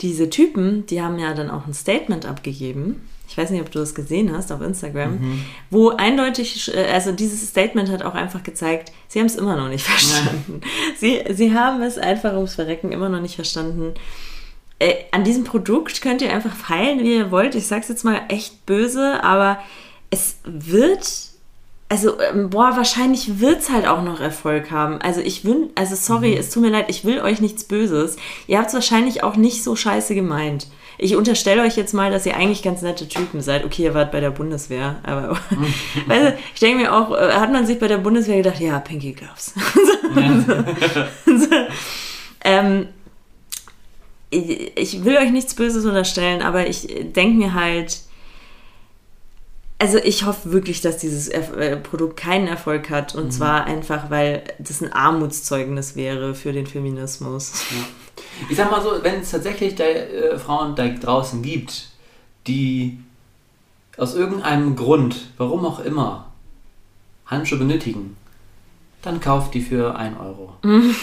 diese 0.00 0.30
Typen, 0.30 0.86
die 0.86 1.02
haben 1.02 1.18
ja 1.18 1.34
dann 1.34 1.50
auch 1.50 1.66
ein 1.66 1.74
Statement 1.74 2.26
abgegeben. 2.26 3.08
Ich 3.28 3.36
weiß 3.36 3.50
nicht, 3.50 3.60
ob 3.60 3.70
du 3.70 3.80
das 3.80 3.94
gesehen 3.94 4.34
hast 4.34 4.52
auf 4.52 4.60
Instagram, 4.60 5.42
wo 5.70 5.90
eindeutig, 5.90 6.74
äh, 6.74 6.92
also 6.92 7.12
dieses 7.12 7.46
Statement 7.46 7.90
hat 7.90 8.02
auch 8.02 8.14
einfach 8.14 8.42
gezeigt, 8.42 8.92
sie 9.08 9.18
haben 9.18 9.26
es 9.26 9.36
immer 9.36 9.56
noch 9.56 9.68
nicht 9.68 9.84
verstanden. 9.86 10.62
Sie, 10.98 11.22
sie 11.30 11.54
haben 11.54 11.82
es 11.82 11.98
einfach 11.98 12.34
ums 12.34 12.54
Verrecken 12.54 12.92
immer 12.92 13.08
noch 13.08 13.20
nicht 13.20 13.34
verstanden. 13.34 13.94
Äh, 14.78 14.94
an 15.10 15.24
diesem 15.24 15.44
Produkt 15.44 16.02
könnt 16.02 16.20
ihr 16.20 16.32
einfach 16.32 16.54
feilen, 16.54 17.00
wie 17.00 17.16
ihr 17.16 17.30
wollt. 17.30 17.54
Ich 17.54 17.66
sag's 17.66 17.88
jetzt 17.88 18.04
mal 18.04 18.20
echt 18.28 18.66
böse, 18.66 19.22
aber 19.24 19.58
es 20.10 20.36
wird, 20.44 21.08
also, 21.88 22.20
ähm, 22.20 22.50
boah, 22.50 22.76
wahrscheinlich 22.76 23.40
wird's 23.40 23.70
halt 23.70 23.86
auch 23.86 24.02
noch 24.02 24.20
Erfolg 24.20 24.70
haben. 24.70 25.00
Also 25.00 25.20
ich 25.20 25.44
wün, 25.44 25.70
also 25.74 25.94
sorry, 25.94 26.36
es 26.36 26.50
tut 26.50 26.62
mir 26.62 26.70
leid, 26.70 26.86
ich 26.88 27.04
will 27.06 27.20
euch 27.20 27.40
nichts 27.40 27.64
Böses. 27.64 28.16
Ihr 28.46 28.58
habt's 28.58 28.74
wahrscheinlich 28.74 29.22
auch 29.22 29.36
nicht 29.36 29.64
so 29.64 29.76
scheiße 29.76 30.14
gemeint. 30.14 30.66
Ich 30.98 31.16
unterstelle 31.16 31.62
euch 31.62 31.76
jetzt 31.76 31.92
mal, 31.94 32.10
dass 32.10 32.26
ihr 32.26 32.36
eigentlich 32.36 32.62
ganz 32.62 32.82
nette 32.82 33.08
Typen 33.08 33.40
seid. 33.40 33.64
Okay, 33.64 33.84
ihr 33.84 33.94
wart 33.94 34.12
bei 34.12 34.20
der 34.20 34.30
Bundeswehr, 34.30 34.96
aber 35.02 35.30
weißt 36.06 36.24
du, 36.24 36.38
ich 36.54 36.60
denke 36.60 36.82
mir 36.82 36.94
auch, 36.94 37.16
äh, 37.16 37.32
hat 37.32 37.50
man 37.50 37.66
sich 37.66 37.78
bei 37.78 37.88
der 37.88 37.98
Bundeswehr 37.98 38.36
gedacht, 38.36 38.60
ja, 38.60 38.78
Pinky 38.78 39.12
Gloves. 39.12 39.54
ähm, 42.44 42.88
ich, 44.36 45.04
will 45.04 45.16
euch 45.16 45.30
nichts 45.30 45.54
Böses 45.54 45.84
unterstellen, 45.84 46.42
aber 46.42 46.66
ich 46.66 46.86
denke 47.14 47.36
mir 47.36 47.54
halt, 47.54 48.00
also 49.78 49.98
ich 49.98 50.24
hoffe 50.24 50.52
wirklich, 50.52 50.80
dass 50.80 50.98
dieses 50.98 51.28
äh, 51.28 51.76
Produkt 51.76 52.16
keinen 52.16 52.46
Erfolg 52.48 52.88
hat. 52.88 53.14
Und 53.14 53.30
zwar 53.32 53.64
einfach, 53.64 54.10
weil 54.10 54.44
das 54.58 54.80
ein 54.80 54.92
Armutszeugnis 54.92 55.96
wäre 55.96 56.34
für 56.34 56.52
den 56.52 56.66
Feminismus. 56.66 57.52
Ich 58.48 58.56
sag 58.56 58.70
mal 58.70 58.82
so, 58.82 58.92
wenn 59.02 59.20
es 59.20 59.30
tatsächlich 59.30 59.74
da, 59.74 59.84
äh, 59.84 60.38
Frauen 60.38 60.74
da 60.74 60.88
draußen 60.88 61.42
gibt, 61.42 61.90
die 62.46 62.98
aus 63.98 64.14
irgendeinem 64.14 64.76
Grund, 64.76 65.30
warum 65.36 65.64
auch 65.66 65.80
immer, 65.80 66.30
Handschuhe 67.26 67.58
benötigen, 67.58 68.16
dann 69.02 69.20
kauft 69.20 69.54
die 69.54 69.60
für 69.60 69.96
1 69.96 70.18
Euro. 70.18 70.54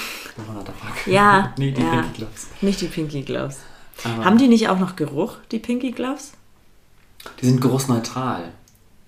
100er 0.42 0.64
Pack. 0.66 1.08
Ja, 1.08 1.54
nee, 1.58 1.72
die 1.72 1.82
ja. 1.82 2.02
Pinky 2.02 2.18
Gloves. 2.18 2.48
Nicht 2.62 2.82
die 2.82 2.88
Pinky 2.88 3.22
Gloves. 3.22 3.60
Aber 4.04 4.26
Haben 4.26 4.38
die 4.38 4.48
nicht 4.48 4.70
auch 4.70 4.80
noch 4.80 4.96
Geruch, 4.96 5.38
die 5.52 5.60
Pinky 5.60 5.92
Gloves? 5.92 6.34
die 7.42 7.46
sind 7.46 7.62
geruchsneutral. 7.62 8.52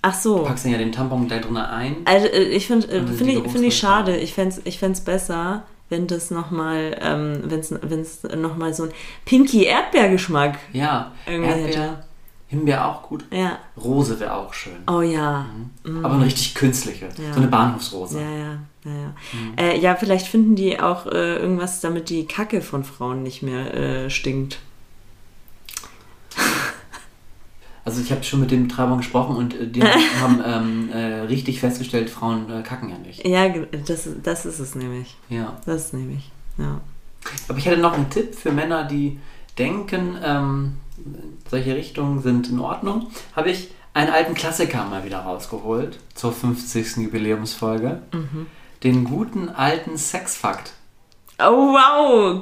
Ach 0.02 0.14
so. 0.14 0.38
Du 0.38 0.44
packst 0.46 0.66
dann 0.66 0.72
ja 0.72 0.78
den 0.78 0.92
Tampon 0.92 1.28
da 1.28 1.40
drin 1.40 1.58
ein. 1.58 1.98
Also 2.06 2.28
äh, 2.28 2.44
ich 2.44 2.68
finde 2.68 2.88
äh, 2.88 3.06
find 3.08 3.30
ich, 3.30 3.52
find 3.52 3.64
ich 3.64 3.78
schade. 3.78 4.16
Ich 4.18 4.34
fände 4.34 4.56
es 4.56 4.62
ich 4.66 4.78
fänd's 4.80 5.02
besser, 5.02 5.64
wenn 5.90 6.08
das 6.08 6.32
nochmal, 6.32 6.96
ähm, 7.02 7.42
wenn 7.46 8.02
es 8.02 8.24
nochmal 8.24 8.74
so 8.74 8.84
ein 8.84 8.92
Pinky 9.26 9.64
Erdbeergeschmack 9.66 10.60
Ja, 10.74 11.12
irgendwie 11.26 11.50
Erdbeer, 11.50 11.68
hätte. 11.68 12.04
Himbeer 12.48 12.88
auch 12.88 13.02
gut. 13.04 13.26
Ja. 13.32 13.58
Rose 13.76 14.20
wäre 14.20 14.36
auch 14.36 14.54
schön. 14.54 14.78
Oh 14.88 15.02
ja. 15.02 15.48
Aber 15.84 16.14
eine 16.14 16.26
richtig 16.26 16.54
künstliche. 16.54 17.10
Ja. 17.18 17.34
So 17.34 17.40
eine 17.40 17.48
Bahnhofsrose. 17.48 18.22
Ja, 18.22 18.30
ja, 18.30 18.58
ja, 18.86 18.92
ja. 18.92 19.14
Äh, 19.58 19.80
ja, 19.80 19.96
vielleicht 19.96 20.28
finden 20.28 20.56
die 20.56 20.80
auch 20.80 21.08
äh, 21.08 21.38
irgendwas, 21.38 21.82
damit 21.82 22.10
die 22.10 22.26
Kacke 22.26 22.62
von 22.62 22.84
Frauen 22.84 23.24
nicht 23.24 23.42
mehr 23.42 23.74
äh, 23.74 24.10
stinkt. 24.10 24.60
Also 27.84 28.02
ich 28.02 28.12
habe 28.12 28.24
schon 28.24 28.40
mit 28.40 28.50
dem 28.50 28.68
Treibern 28.68 28.98
gesprochen 28.98 29.36
und 29.36 29.54
äh, 29.54 29.68
die 29.68 29.84
haben 30.22 30.42
ähm, 30.44 30.90
äh, 30.92 31.22
richtig 31.22 31.60
festgestellt, 31.60 32.10
Frauen 32.10 32.50
äh, 32.52 32.64
kacken 32.64 32.90
ja 32.90 32.98
nicht. 32.98 33.26
Ja, 33.26 33.48
das, 33.88 34.10
das 34.24 34.46
ist 34.46 34.60
es 34.60 34.74
nämlich. 34.76 35.16
Ja. 35.30 35.58
Das 35.66 35.86
ist 35.86 35.94
nämlich. 35.94 36.32
Ja. 36.58 36.82
Aber 37.48 37.58
ich 37.58 37.66
hätte 37.66 37.82
noch 37.82 37.94
einen 37.94 38.10
Tipp 38.10 38.34
für 38.34 38.52
Männer, 38.52 38.86
die 38.86 39.20
denken, 39.58 40.18
ähm, 40.24 40.78
solche 41.50 41.76
Richtungen 41.76 42.22
sind 42.22 42.50
in 42.50 42.60
Ordnung, 42.60 43.08
habe 43.36 43.52
ich 43.52 43.70
einen 43.94 44.12
alten 44.12 44.34
Klassiker 44.34 44.86
mal 44.86 45.06
wieder 45.06 45.20
rausgeholt 45.20 46.00
zur 46.14 46.34
50. 46.34 46.98
Jubiläumsfolge. 46.98 48.02
Den 48.84 49.04
guten 49.06 49.50
alten 49.50 49.98
Sexfakt. 49.98 50.74
Oh, 51.40 51.74
wow. 51.74 52.42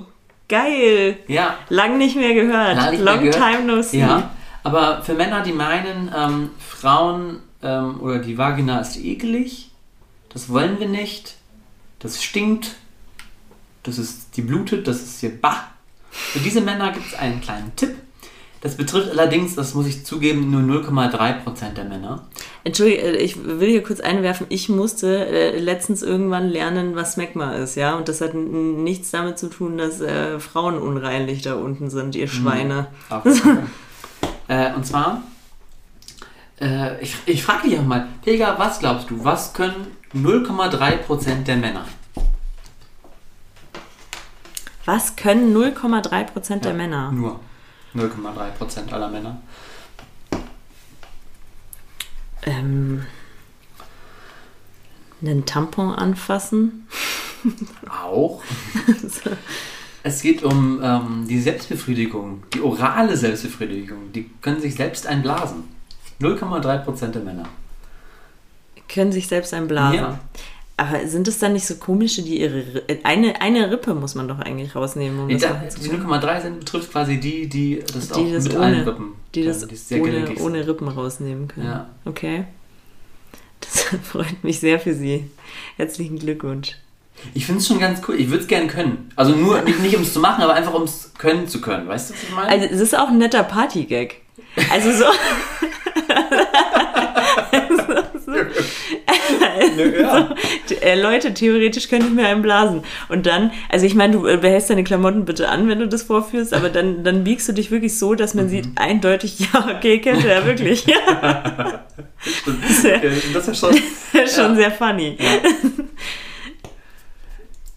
Geil. 0.50 1.18
Ja, 1.28 1.56
Lang 1.70 1.98
nicht 1.98 2.16
mehr 2.16 2.34
gehört. 2.34 2.76
Lang 2.76 2.92
nicht 2.92 3.04
mehr 3.04 3.14
Long 3.16 3.24
gehört. 3.24 3.36
time 3.38 3.64
no 3.66 3.82
see. 3.82 4.00
ja. 4.00 4.32
Aber 4.64 5.02
für 5.04 5.14
Männer, 5.14 5.42
die 5.44 5.52
meinen, 5.52 6.12
ähm, 6.16 6.50
Frauen 6.58 7.40
ähm, 7.62 8.00
oder 8.02 8.20
die 8.20 8.38
Vagina 8.38 8.80
ist 8.80 8.98
ekelig, 8.98 9.72
das 10.30 10.50
wollen 10.50 10.80
wir 10.80 10.88
nicht, 10.88 11.36
das 12.00 12.24
stinkt, 12.24 12.76
das 13.84 13.98
ist, 13.98 14.38
die 14.38 14.42
blutet, 14.42 14.88
das 14.88 15.02
ist 15.02 15.20
hier 15.20 15.40
bah. 15.42 15.68
Für 16.12 16.40
diese 16.40 16.62
Männer 16.62 16.92
gibt 16.92 17.08
es 17.08 17.14
einen 17.16 17.42
kleinen 17.42 17.76
Tipp. 17.76 17.96
Das 18.64 18.78
betrifft 18.78 19.10
allerdings, 19.12 19.56
das 19.56 19.74
muss 19.74 19.86
ich 19.88 20.06
zugeben, 20.06 20.50
nur 20.50 20.62
0,3% 20.62 21.74
der 21.76 21.84
Männer. 21.84 22.24
Entschuldige, 22.64 23.02
äh, 23.02 23.18
ich 23.18 23.44
will 23.44 23.70
hier 23.70 23.84
kurz 23.84 24.00
einwerfen, 24.00 24.46
ich 24.48 24.70
musste 24.70 25.26
äh, 25.28 25.60
letztens 25.60 26.02
irgendwann 26.02 26.48
lernen, 26.48 26.96
was 26.96 27.12
Smegma 27.14 27.56
ist, 27.56 27.76
ja? 27.76 27.96
Und 27.98 28.08
das 28.08 28.22
hat 28.22 28.34
nichts 28.36 29.12
damit 29.12 29.38
zu 29.38 29.50
tun, 29.50 29.78
dass 29.78 30.00
äh, 30.00 30.40
Frauen 30.40 30.78
unreinlich 30.78 31.42
da 31.42 31.56
unten 31.56 31.90
sind, 31.90 32.16
Mhm. 32.16 32.22
ihr 32.22 32.28
Schweine. 32.30 32.88
Auf 33.10 33.26
jeden 33.26 33.38
Fall. 33.38 33.64
äh, 34.48 34.74
und 34.74 34.86
zwar, 34.86 35.24
äh, 36.62 37.02
ich, 37.04 37.18
ich 37.26 37.44
frage 37.44 37.68
dich 37.68 37.78
auch 37.78 37.84
mal, 37.84 38.08
Pega, 38.24 38.56
was 38.58 38.80
glaubst 38.80 39.10
du, 39.10 39.26
was 39.26 39.54
können 39.54 39.88
0,3% 40.16 41.44
der 41.44 41.58
Männer? 41.58 41.84
Was 44.86 45.18
können 45.18 45.54
0,3% 45.54 46.60
der 46.62 46.72
Ja, 46.72 46.78
Männer? 46.78 47.12
Nur 47.12 47.42
0,3% 47.96 48.92
aller 48.92 49.10
Männer. 49.10 49.42
Ähm, 52.46 53.06
einen 55.22 55.46
Tampon 55.46 55.94
anfassen? 55.94 56.88
Auch. 57.90 58.42
es 60.04 60.22
geht 60.22 60.44
um 60.44 60.80
ähm, 60.84 61.26
die 61.28 61.40
Selbstbefriedigung, 61.40 62.44
die 62.54 62.62
orale 62.62 63.16
Selbstbefriedigung. 63.16 64.12
Die 64.12 64.30
können 64.42 64.62
sich 64.62 64.76
selbst 64.76 65.08
einblasen. 65.08 65.64
0,3% 66.20 67.08
der 67.08 67.22
Männer. 67.22 67.46
Können 68.88 69.12
sich 69.12 69.28
selbst 69.28 69.54
einblasen. 69.54 69.96
Ja. 69.96 70.20
Aber 70.76 71.06
sind 71.08 71.28
es 71.28 71.38
dann 71.38 71.54
nicht 71.54 71.68
so 71.68 71.76
komische, 71.76 72.24
die 72.24 72.42
ihre 72.42 72.60
äh, 72.88 72.98
eine, 73.04 73.40
eine 73.42 73.70
Rippe 73.70 73.94
muss 73.94 74.16
man 74.16 74.28
doch 74.28 74.40
eigentlich 74.40 74.76
rausnehmen, 74.76 75.20
um 75.20 75.28
Nee, 75.28 75.38
das 75.38 75.76
die 75.76 75.88
können? 75.90 76.08
0,3 76.08 76.42
sind 76.42 76.60
betrifft 76.60 76.92
quasi 76.92 77.20
die, 77.20 77.48
die 77.48 77.80
das 77.94 78.08
Die 78.08 78.14
auch 78.14 78.32
das 78.34 78.44
mit 78.46 78.56
ohne- 78.56 78.66
allen 78.66 78.82
Rippen 78.88 79.14
die 79.36 79.42
können, 79.46 79.60
das 79.70 79.88
sehr 79.88 80.02
ohne, 80.02 80.36
ohne 80.40 80.68
Rippen 80.68 80.88
rausnehmen 80.88 81.48
können. 81.48 81.68
Ja. 81.68 81.90
Okay. 82.06 82.46
Das 83.60 83.84
freut 84.04 84.44
mich 84.44 84.60
sehr 84.60 84.80
für 84.80 84.94
Sie. 84.96 85.30
Herzlichen 85.78 86.18
Glückwunsch. 86.18 86.76
Ich 87.36 87.46
finde 87.46 87.62
es 87.62 87.68
schon 87.68 87.80
ganz 87.80 88.02
cool. 88.08 88.16
Ich 88.20 88.30
würde 88.30 88.42
es 88.42 88.48
gerne 88.48 88.66
können. 88.68 89.12
Also 89.16 89.36
nur 89.36 89.62
nicht, 89.62 89.80
nicht 89.80 89.96
um 89.96 90.02
es 90.02 90.12
zu 90.12 90.20
machen, 90.20 90.42
aber 90.44 90.56
einfach 90.56 90.74
um 90.74 90.84
es 90.84 91.12
können 91.18 91.48
zu 91.48 91.62
können. 91.62 91.88
Weißt 91.88 92.10
du, 92.10 92.14
was 92.16 92.24
ich 92.24 92.32
meine? 92.36 92.50
Also 92.50 92.66
es 92.66 92.82
ist 92.82 92.98
auch 92.98 93.10
ein 93.10 93.20
netter 93.20 93.44
Party-Gag. 93.44 94.22
Also 94.72 94.92
so. 94.92 95.06
ja. 100.00 100.36
äh, 100.82 101.00
Leute, 101.02 101.34
theoretisch 101.34 101.90
könnte 101.90 102.08
ich 102.08 102.14
mir 102.14 102.28
einen 102.28 102.42
blasen. 102.42 102.84
Und 103.10 103.26
dann, 103.26 103.52
also 103.70 103.86
ich 103.86 103.96
meine, 103.96 104.14
du 104.14 104.28
äh, 104.28 104.38
behältst 104.38 104.70
deine 104.70 104.84
Klamotten 104.84 105.26
bitte 105.26 105.50
an, 105.50 105.68
wenn 105.68 105.80
du 105.80 105.88
das 105.88 106.04
vorführst, 106.04 106.54
aber 106.54 106.70
dann, 106.70 107.04
dann 107.04 107.24
biegst 107.24 107.48
du 107.48 107.54
dich 107.54 107.72
wirklich 107.72 107.98
so, 107.98 108.16
dass 108.16 108.34
man 108.34 108.50
sieht 108.50 108.70
eindeutig, 108.76 109.40
ja, 109.40 109.68
okay, 109.76 110.00
kennt 110.00 110.26
er 110.26 110.46
wirklich. 110.46 110.86
Ja, 110.94 111.84
Okay, 112.46 113.12
das 113.34 113.48
ist 113.48 113.48
ja 113.48 113.70
schon. 113.70 113.74
schon 114.14 114.52
Ja. 114.52 114.56
sehr 114.56 114.72
funny. 114.72 115.18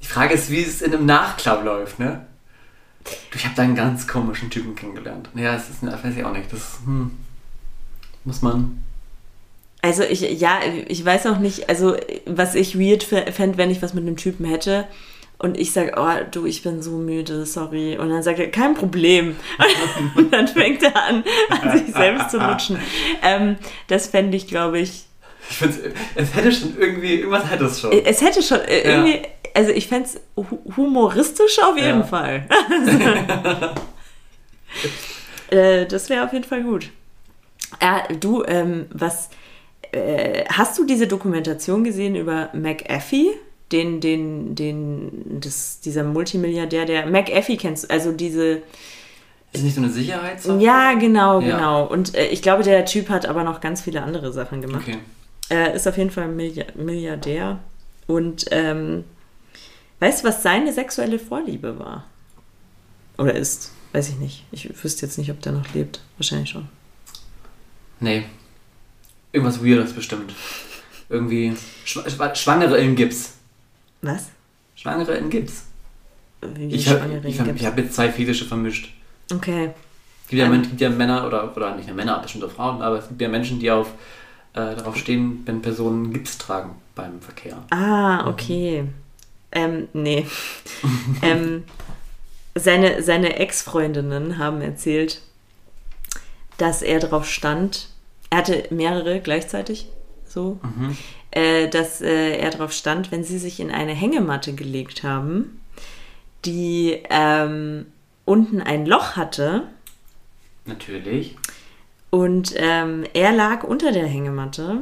Die 0.02 0.06
Frage 0.06 0.34
ist, 0.34 0.50
wie 0.50 0.62
es 0.62 0.82
in 0.82 0.92
einem 0.94 1.06
Nachklapp 1.06 1.64
läuft, 1.64 1.98
ne? 1.98 2.26
Du, 3.04 3.36
ich 3.38 3.44
habe 3.44 3.54
da 3.54 3.62
einen 3.62 3.74
ganz 3.74 4.06
komischen 4.06 4.50
Typen 4.50 4.74
kennengelernt. 4.74 5.28
Ja, 5.34 5.54
es 5.54 5.68
ist, 5.68 5.82
weiß 5.82 6.16
ich 6.16 6.24
auch 6.24 6.32
nicht. 6.32 6.52
Das 6.52 6.78
hm, 6.84 7.10
muss 8.24 8.42
man. 8.42 8.82
Also 9.86 10.02
ich, 10.02 10.20
ja, 10.40 10.58
ich 10.88 11.04
weiß 11.04 11.26
auch 11.26 11.38
nicht, 11.38 11.68
also 11.68 11.96
was 12.26 12.54
ich 12.56 12.78
weird 12.78 13.02
fände, 13.04 13.56
wenn 13.56 13.70
ich 13.70 13.82
was 13.82 13.94
mit 13.94 14.04
einem 14.04 14.16
Typen 14.16 14.44
hätte 14.46 14.86
und 15.38 15.56
ich 15.58 15.72
sage, 15.72 15.92
oh 15.96 16.24
du, 16.30 16.44
ich 16.46 16.62
bin 16.62 16.82
so 16.82 16.92
müde, 16.92 17.46
sorry. 17.46 17.96
Und 17.96 18.08
dann 18.10 18.22
sagt 18.22 18.38
er, 18.40 18.50
kein 18.50 18.74
Problem. 18.74 19.36
Und 20.16 20.32
dann 20.32 20.48
fängt 20.48 20.82
er 20.82 20.96
an, 20.96 21.22
an 21.50 21.78
sich 21.78 21.94
selbst 21.94 22.30
zu 22.30 22.38
lutschen. 22.38 22.78
Ähm, 23.22 23.56
das 23.88 24.06
fände 24.08 24.36
ich, 24.36 24.46
glaube 24.48 24.78
ich, 24.80 25.04
Ich 25.50 25.56
finde, 25.58 25.92
es 26.16 26.34
hätte 26.34 26.50
schon 26.52 26.76
irgendwie, 26.78 27.16
irgendwas 27.16 27.48
hätte 27.50 27.64
es 27.66 27.80
schon. 27.80 27.92
es 27.92 28.20
hätte 28.22 28.42
schon 28.42 28.60
äh, 28.62 28.88
Ja. 28.88 29.04
irgendwie, 29.04 29.22
also 29.54 29.70
ich 29.72 29.86
fände 29.86 30.08
es 30.08 30.20
hu 30.36 30.58
humoristisch 30.76 31.58
auf 31.62 31.76
jeden 31.76 32.00
Ja. 32.00 32.04
Fall. 32.04 32.48
äh, 35.50 35.86
das 35.86 36.08
wäre 36.08 36.24
auf 36.24 36.32
jeden 36.32 36.44
Fall 36.44 36.62
gut. 36.62 36.90
Äh, 37.80 38.14
du, 38.16 38.42
ähm, 38.44 38.86
was, 38.90 39.28
äh, 39.96 40.44
hast 40.48 40.78
du 40.78 40.84
diese 40.84 41.06
Dokumentation 41.06 41.84
gesehen 41.84 42.14
über 42.16 42.50
McAfee? 42.52 43.30
Den, 43.72 44.00
den, 44.00 44.54
den, 44.54 45.40
das, 45.40 45.80
dieser 45.80 46.04
Multimilliardär, 46.04 46.84
der 46.84 47.06
McAfee 47.06 47.56
kennst 47.56 47.84
du, 47.84 47.90
also 47.90 48.12
diese, 48.12 48.62
Ist 49.52 49.64
nicht 49.64 49.74
so 49.74 49.80
eine 49.82 49.90
Sicherheitssache? 49.90 50.60
ja, 50.62 50.94
genau, 50.94 51.40
Ja. 51.40 51.56
genau. 51.56 51.86
Und 51.86 52.14
äh, 52.14 52.26
ich 52.28 52.42
glaube, 52.42 52.62
der 52.62 52.84
Typ 52.86 53.08
hat 53.08 53.26
aber 53.26 53.42
noch 53.42 53.60
ganz 53.60 53.80
viele 53.82 54.02
andere 54.02 54.32
Sachen 54.32 54.62
gemacht. 54.62 54.84
Okay. 54.86 54.98
Er 55.48 55.74
ist 55.74 55.86
auf 55.88 55.96
jeden 55.98 56.10
Fall 56.10 56.28
Milliard 56.28 56.76
Milliardär. 56.76 57.58
Und 58.06 58.46
ähm, 58.52 59.02
weißt 59.98 60.22
du, 60.22 60.28
was 60.28 60.44
seine 60.44 60.72
sexuelle 60.72 61.18
Vorliebe 61.18 61.76
war? 61.80 62.04
Oder 63.18 63.34
ist? 63.34 63.72
Weiß 63.92 64.08
ich 64.10 64.16
nicht. 64.16 64.44
Ich 64.52 64.68
wüsste 64.84 65.06
jetzt 65.06 65.18
nicht, 65.18 65.30
ob 65.32 65.40
der 65.42 65.52
noch 65.52 65.74
lebt. 65.74 66.00
Wahrscheinlich 66.18 66.50
schon. 66.50 66.68
Nee. 67.98 68.24
Irgendwas 69.32 69.64
Weirdes 69.64 69.92
bestimmt. 69.92 70.32
Irgendwie. 71.08 71.54
Schw 71.84 72.00
Schwangere 72.34 72.78
in 72.78 72.96
Gips. 72.96 73.34
Was? 74.02 74.26
Schwangere 74.74 75.14
in 75.14 75.30
Gips. 75.30 75.64
Wie 76.54 76.66
Ich 76.66 76.88
habe 76.88 77.20
ich 77.24 77.38
hab, 77.38 77.46
gibt's? 77.46 77.60
ich 77.60 77.66
hab 77.66 77.78
jetzt 77.78 77.94
zwei 77.94 78.10
Fetische 78.10 78.44
vermischt. 78.44 78.92
Okay. 79.32 79.70
Es 80.24 80.30
gibt 80.30 80.40
ja, 80.40 80.48
Ähm. 80.48 80.68
Gibt 80.68 80.80
ja 80.80 80.90
Männer, 80.90 81.26
oder, 81.26 81.56
oder 81.56 81.76
nicht 81.76 81.86
nur 81.86 81.96
Männer, 81.96 82.18
bestimmt 82.20 82.44
auch 82.44 82.50
Frauen, 82.50 82.82
aber 82.82 82.98
es 82.98 83.08
gibt 83.08 83.20
ja 83.20 83.28
Menschen, 83.28 83.60
die 83.60 83.70
auf, 83.70 83.88
äh, 84.54 84.74
darauf 84.74 84.96
stehen, 84.96 85.42
wenn 85.44 85.62
Personen 85.62 86.12
Gips 86.12 86.38
tragen 86.38 86.76
beim 86.94 87.20
Verkehr. 87.20 87.62
Ah, 87.70 88.28
okay. 88.28 88.84
Ähm, 89.52 89.88
nee. 89.92 90.26
ähm, 91.22 91.64
seine 92.54 93.02
seine 93.02 93.36
Ex-Freundinnen 93.36 94.38
haben 94.38 94.60
erzählt, 94.60 95.20
dass 96.58 96.82
er 96.82 97.00
drauf 97.00 97.28
stand. 97.28 97.88
Er 98.30 98.38
hatte 98.38 98.64
mehrere 98.70 99.20
gleichzeitig, 99.20 99.88
so. 100.26 100.58
Mhm. 100.62 100.96
äh, 101.30 101.68
dass 101.68 102.00
äh, 102.00 102.36
er 102.38 102.50
darauf 102.50 102.72
stand, 102.72 103.12
wenn 103.12 103.24
sie 103.24 103.38
sich 103.38 103.60
in 103.60 103.70
eine 103.70 103.92
Hängematte 103.92 104.54
gelegt 104.54 105.02
haben, 105.02 105.60
die 106.44 107.02
ähm, 107.10 107.86
unten 108.24 108.60
ein 108.60 108.86
Loch 108.86 109.16
hatte 109.16 109.64
Natürlich. 110.64 111.36
und 112.10 112.54
ähm, 112.56 113.04
er 113.14 113.32
lag 113.32 113.62
unter 113.64 113.92
der 113.92 114.06
Hängematte 114.06 114.80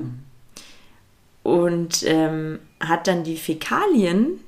und 1.42 2.02
ähm, 2.06 2.58
hat 2.80 3.06
dann 3.06 3.24
die 3.24 3.36
Fäkalien 3.36 4.40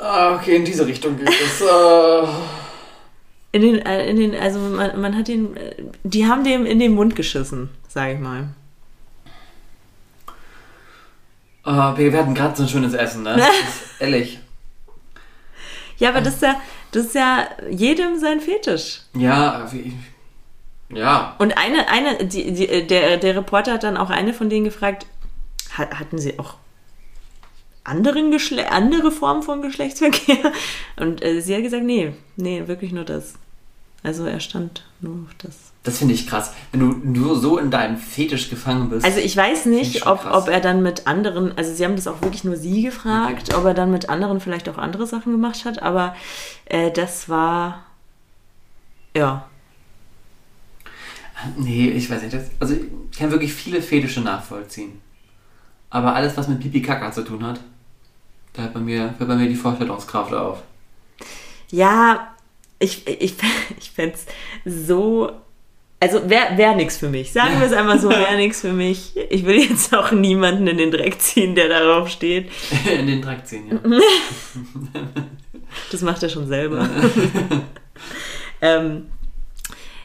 Ah, 0.00 0.36
okay, 0.36 0.54
in 0.56 0.64
diese 0.64 0.86
Richtung 0.86 1.16
geht 1.18 1.28
es. 1.28 1.60
Äh. 3.52 3.56
in 3.56 3.62
den, 3.62 3.86
äh, 3.86 4.06
in 4.06 4.16
den 4.16 4.34
also 4.34 4.58
man, 4.58 5.00
man 5.00 5.16
hat 5.16 5.28
ihn, 5.28 5.56
äh, 5.56 5.74
die 6.04 6.26
haben 6.26 6.44
dem 6.44 6.66
in 6.66 6.78
den 6.78 6.94
Mund 6.94 7.16
geschissen, 7.16 7.70
sage 7.88 8.14
ich 8.14 8.18
mal. 8.20 8.48
Ah, 11.64 11.96
wir 11.96 12.12
hatten 12.16 12.34
gerade 12.34 12.56
so 12.56 12.62
ein 12.62 12.68
schönes 12.68 12.94
Essen, 12.94 13.24
ne? 13.24 13.42
Ehrlich. 13.98 14.38
Ja, 15.98 16.10
aber 16.10 16.20
das 16.20 16.34
ist 16.34 16.42
ja, 16.42 16.60
das 16.92 17.06
ist 17.06 17.14
ja 17.14 17.48
jedem 17.70 18.18
sein 18.18 18.40
Fetisch. 18.40 19.00
Ja, 19.14 19.70
wie, 19.70 19.92
ja. 20.90 21.34
Und 21.38 21.58
eine, 21.58 21.88
eine, 21.88 22.24
die, 22.24 22.52
die, 22.52 22.86
der, 22.86 23.18
der 23.18 23.36
Reporter 23.36 23.74
hat 23.74 23.82
dann 23.82 23.96
auch 23.96 24.10
eine 24.10 24.32
von 24.32 24.48
denen 24.48 24.64
gefragt, 24.64 25.06
hat, 25.72 25.98
hatten 25.98 26.18
sie 26.18 26.38
auch 26.38 26.54
anderen 27.88 28.30
Geschle 28.30 28.70
andere 28.70 29.10
Formen 29.10 29.42
von 29.42 29.62
Geschlechtsverkehr? 29.62 30.52
Und 30.96 31.24
äh, 31.24 31.40
sie 31.40 31.54
hat 31.54 31.62
gesagt, 31.62 31.84
nee, 31.84 32.12
nee, 32.36 32.66
wirklich 32.66 32.92
nur 32.92 33.04
das. 33.04 33.34
Also 34.02 34.24
er 34.26 34.40
stand 34.40 34.84
nur 35.00 35.14
auf 35.14 35.34
das. 35.38 35.56
Das 35.82 35.98
finde 35.98 36.14
ich 36.14 36.26
krass. 36.26 36.52
Wenn 36.70 36.80
du 36.80 36.86
nur 37.02 37.36
so 37.36 37.58
in 37.58 37.70
deinem 37.70 37.96
Fetisch 37.96 38.50
gefangen 38.50 38.90
bist. 38.90 39.04
Also 39.04 39.18
ich 39.18 39.36
weiß 39.36 39.66
nicht, 39.66 40.06
ob, 40.06 40.20
krass. 40.20 40.42
ob 40.42 40.48
er 40.48 40.60
dann 40.60 40.82
mit 40.82 41.06
anderen, 41.06 41.56
also 41.56 41.74
sie 41.74 41.84
haben 41.84 41.96
das 41.96 42.06
auch 42.06 42.20
wirklich 42.22 42.44
nur 42.44 42.56
sie 42.56 42.82
gefragt, 42.82 43.54
ob 43.54 43.64
er 43.64 43.74
dann 43.74 43.90
mit 43.90 44.08
anderen 44.08 44.40
vielleicht 44.40 44.68
auch 44.68 44.78
andere 44.78 45.06
Sachen 45.06 45.32
gemacht 45.32 45.64
hat, 45.64 45.82
aber 45.82 46.14
äh, 46.66 46.90
das 46.90 47.28
war, 47.28 47.84
ja, 49.16 49.48
Nee, 51.56 51.90
ich 51.90 52.10
weiß 52.10 52.22
nicht. 52.22 52.34
Das, 52.34 52.50
also 52.58 52.74
ich 52.74 53.18
kann 53.18 53.30
wirklich 53.30 53.52
viele 53.52 53.80
Fetische 53.80 54.20
nachvollziehen. 54.20 55.00
Aber 55.90 56.14
alles, 56.14 56.36
was 56.36 56.48
mit 56.48 56.60
Pipi 56.60 56.82
Kaka 56.82 57.12
zu 57.12 57.22
tun 57.22 57.44
hat, 57.46 57.60
da 58.52 58.62
hört 58.62 58.74
bei 58.74 58.80
mir, 58.80 59.14
hört 59.18 59.28
bei 59.28 59.36
mir 59.36 59.48
die 59.48 59.54
Vorstellungskraft 59.54 60.32
auf. 60.32 60.62
Ja, 61.70 62.34
ich, 62.78 63.06
ich, 63.06 63.34
ich 63.78 63.90
fände 63.90 64.16
es 64.64 64.86
so. 64.86 65.32
Also 66.00 66.30
wäre 66.30 66.56
wär 66.56 66.76
nichts 66.76 66.96
für 66.96 67.08
mich. 67.08 67.32
Sagen 67.32 67.58
wir 67.58 67.66
es 67.66 67.72
einmal 67.72 67.98
so, 67.98 68.08
wäre 68.08 68.36
nichts 68.36 68.60
für 68.60 68.72
mich. 68.72 69.16
Ich 69.30 69.44
will 69.44 69.58
jetzt 69.58 69.92
auch 69.94 70.12
niemanden 70.12 70.68
in 70.68 70.78
den 70.78 70.92
Dreck 70.92 71.20
ziehen, 71.20 71.56
der 71.56 71.68
darauf 71.68 72.08
steht. 72.08 72.50
In 72.98 73.08
den 73.08 73.20
Dreck 73.20 73.44
ziehen, 73.44 73.68
ja. 73.68 73.80
Das 75.90 76.02
macht 76.02 76.22
er 76.22 76.28
schon 76.28 76.46
selber. 76.46 76.88
ähm, 78.60 79.06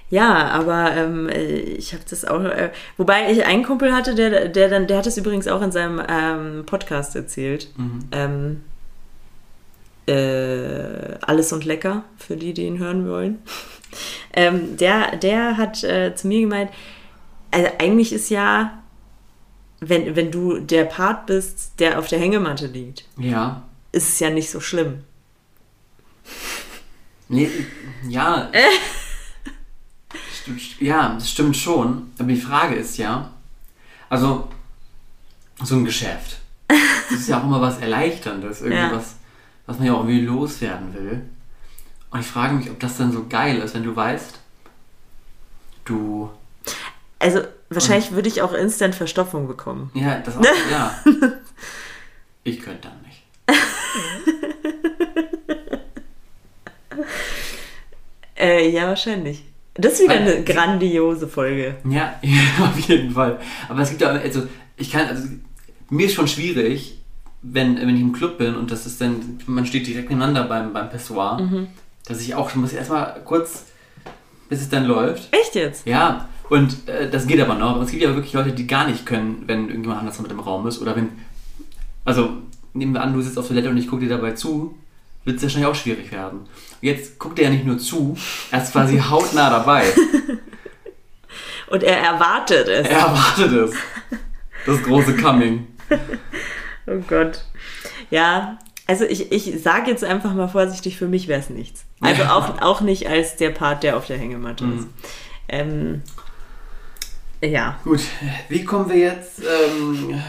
ja, 0.10 0.50
aber 0.50 0.95
ähm, 0.95 1.29
ich 1.29 1.93
habe 1.93 2.03
das 2.10 2.24
auch. 2.25 2.41
Äh, 2.43 2.72
wobei 2.98 3.31
ich 3.31 3.45
einen 3.45 3.63
Kumpel 3.63 3.93
hatte, 3.93 4.13
der, 4.15 4.48
der 4.50 4.69
dann, 4.69 4.86
der 4.88 4.98
hat 5.00 5.07
es 5.07 5.17
übrigens 5.17 5.48
auch 5.48 5.62
in 5.62 5.72
seinem 5.72 6.01
ähm, 6.07 6.65
Podcast 6.65 7.15
erzählt. 7.15 7.67
Mhm. 7.77 8.00
Ähm, 8.12 8.63
äh, 10.05 11.15
Alles 11.22 11.51
und 11.53 11.65
Lecker, 11.65 12.03
für 12.17 12.36
die, 12.36 12.53
die 12.53 12.65
ihn 12.65 12.77
hören 12.79 13.07
wollen. 13.10 13.39
ähm, 14.33 14.77
der, 14.77 15.15
der 15.17 15.57
hat 15.57 15.83
äh, 15.83 16.13
zu 16.15 16.27
mir 16.27 16.41
gemeint, 16.41 16.69
also 17.51 17.69
eigentlich 17.79 18.12
ist 18.13 18.29
ja, 18.29 18.81
wenn, 19.79 20.15
wenn 20.15 20.31
du 20.31 20.60
der 20.60 20.86
Part 20.86 21.25
bist, 21.27 21.79
der 21.79 22.00
auf 22.00 22.07
der 22.07 22.19
Hängematte 22.19 22.67
liegt, 22.67 23.05
Ja. 23.17 23.63
ist 23.91 24.10
es 24.10 24.19
ja 24.19 24.29
nicht 24.29 24.50
so 24.50 24.60
schlimm. 24.60 25.03
Nee, 27.29 27.50
ja. 28.07 28.51
Ja, 30.79 31.13
das 31.13 31.29
stimmt 31.31 31.55
schon. 31.57 32.12
Aber 32.19 32.27
die 32.29 32.39
Frage 32.39 32.75
ist 32.75 32.97
ja, 32.97 33.31
also 34.09 34.47
so 35.63 35.75
ein 35.75 35.85
Geschäft. 35.85 36.38
Das 36.67 37.19
ist 37.19 37.29
ja 37.29 37.39
auch 37.39 37.43
immer 37.43 37.62
was 37.62 37.77
Erleichterndes, 37.79 38.62
irgendwie 38.62 38.77
Ja. 38.81 38.91
was, 38.91 39.15
was 39.65 39.77
man 39.77 39.88
ja 39.88 39.93
auch 39.93 40.00
irgendwie 40.05 40.25
loswerden 40.25 40.93
will. 40.93 41.21
Und 42.09 42.19
ich 42.19 42.25
frage 42.27 42.53
mich, 42.55 42.69
ob 42.69 42.79
das 42.79 42.97
dann 42.97 43.12
so 43.12 43.25
geil 43.27 43.57
ist, 43.59 43.73
wenn 43.75 43.83
du 43.83 43.95
weißt, 43.95 44.39
du, 45.85 46.29
Also 47.19 47.41
wahrscheinlich 47.69 48.12
würde 48.12 48.27
ich 48.29 48.41
auch 48.41 48.53
instant 48.53 48.95
Verstopfung 48.95 49.47
bekommen. 49.47 49.91
ja, 49.93 50.19
das 50.19 50.38
auch, 50.38 50.43
ja. 50.71 50.95
Ich 52.45 52.59
könnte 52.59 52.89
dann 52.89 53.01
nicht. 53.03 53.23
Äh, 58.38 58.69
ja, 58.69 58.88
wahrscheinlich. 58.88 59.43
Das 59.75 59.93
ist 59.93 60.03
wieder 60.03 60.15
Weil- 60.15 60.35
eine 60.35 60.43
grandiose 60.43 61.27
Folge. 61.27 61.75
Ja, 61.89 62.15
ja, 62.21 62.65
auf 62.65 62.79
jeden 62.79 63.11
Fall. 63.11 63.39
Aber 63.69 63.81
es 63.81 63.89
gibt 63.89 64.01
ja, 64.01 64.09
also 64.09 64.43
ich 64.77 64.91
kann, 64.91 65.07
also 65.07 65.27
mir 65.89 66.05
ist 66.05 66.13
schon 66.13 66.27
schwierig, 66.27 66.99
wenn, 67.41 67.75
wenn 67.77 67.95
ich 67.95 68.01
im 68.01 68.13
Club 68.13 68.37
bin 68.37 68.55
und 68.55 68.71
das 68.71 68.85
ist 68.85 69.01
dann, 69.01 69.39
man 69.47 69.65
steht 69.65 69.85
direkt 69.87 70.09
nebeneinander 70.09 70.43
beim, 70.45 70.71
beim 70.73 70.89
Pessoir, 70.89 71.67
dass 72.05 72.21
ich 72.21 72.35
auch, 72.35 72.49
ich 72.49 72.55
muss 72.55 72.71
erstmal 72.73 73.21
kurz, 73.25 73.65
bis 74.49 74.61
es 74.61 74.69
dann 74.69 74.85
läuft. 74.85 75.27
Echt 75.33 75.55
jetzt? 75.55 75.85
Ja, 75.85 76.29
und 76.49 76.87
äh, 76.87 77.09
das 77.09 77.27
geht 77.27 77.39
aber 77.41 77.55
noch. 77.55 77.71
Aber 77.75 77.81
es 77.83 77.91
gibt 77.91 78.03
ja 78.03 78.13
wirklich 78.15 78.33
Leute, 78.33 78.51
die 78.51 78.67
gar 78.67 78.87
nicht 78.87 79.05
können, 79.05 79.43
wenn 79.47 79.67
irgendjemand 79.67 80.01
anders 80.01 80.19
mit 80.21 80.31
im 80.31 80.39
Raum 80.39 80.67
ist 80.67 80.81
oder 80.81 80.95
wenn, 80.95 81.09
also 82.05 82.29
nehmen 82.73 82.93
wir 82.93 83.01
an, 83.01 83.13
du 83.13 83.21
sitzt 83.21 83.37
auf 83.37 83.47
Toilette 83.47 83.69
und 83.69 83.77
ich 83.77 83.87
gucke 83.87 84.03
dir 84.03 84.09
dabei 84.09 84.31
zu, 84.31 84.75
wird 85.25 85.37
es 85.37 85.43
wahrscheinlich 85.43 85.69
auch 85.69 85.75
schwierig 85.75 86.11
werden. 86.11 86.41
Jetzt 86.83 87.17
guckt 87.17 87.39
er 87.39 87.45
ja 87.45 87.49
nicht 87.51 87.65
nur 87.65 87.77
zu, 87.79 88.17
er 88.51 88.61
ist 88.61 88.73
quasi 88.73 88.99
hautnah 88.99 89.49
dabei. 89.49 89.85
Und 91.67 91.81
er 91.81 91.97
erwartet 91.97 92.67
es. 92.67 92.87
Er 92.87 92.99
erwartet 92.99 93.51
es. 93.53 93.73
Das 94.65 94.83
große 94.83 95.15
Coming. 95.15 95.67
Oh 96.85 96.99
Gott. 97.07 97.45
Ja, 98.09 98.59
also 98.87 99.05
ich, 99.05 99.31
ich 99.31 99.63
sage 99.63 99.89
jetzt 99.89 100.03
einfach 100.03 100.33
mal 100.33 100.49
vorsichtig, 100.49 100.97
für 100.97 101.08
mich 101.08 101.29
wäre 101.29 101.39
es 101.39 101.49
nichts. 101.49 101.86
Also 102.01 102.23
Ja. 102.23 102.36
auch, 102.36 102.62
auch 102.62 102.81
nicht 102.81 103.08
als 103.08 103.38
der 103.38 103.51
Part, 103.51 103.84
der 103.84 103.95
auf 103.95 104.08
der 104.08 104.17
Hängematte 104.17 104.65
ist. 104.65 104.88
Ähm, 105.47 106.01
ja. 107.41 107.79
Gut, 107.86 108.01
wie 108.49 108.65
kommen 108.65 108.89
wir 108.89 108.97
jetzt 108.97 109.39
ähm, 109.39 110.21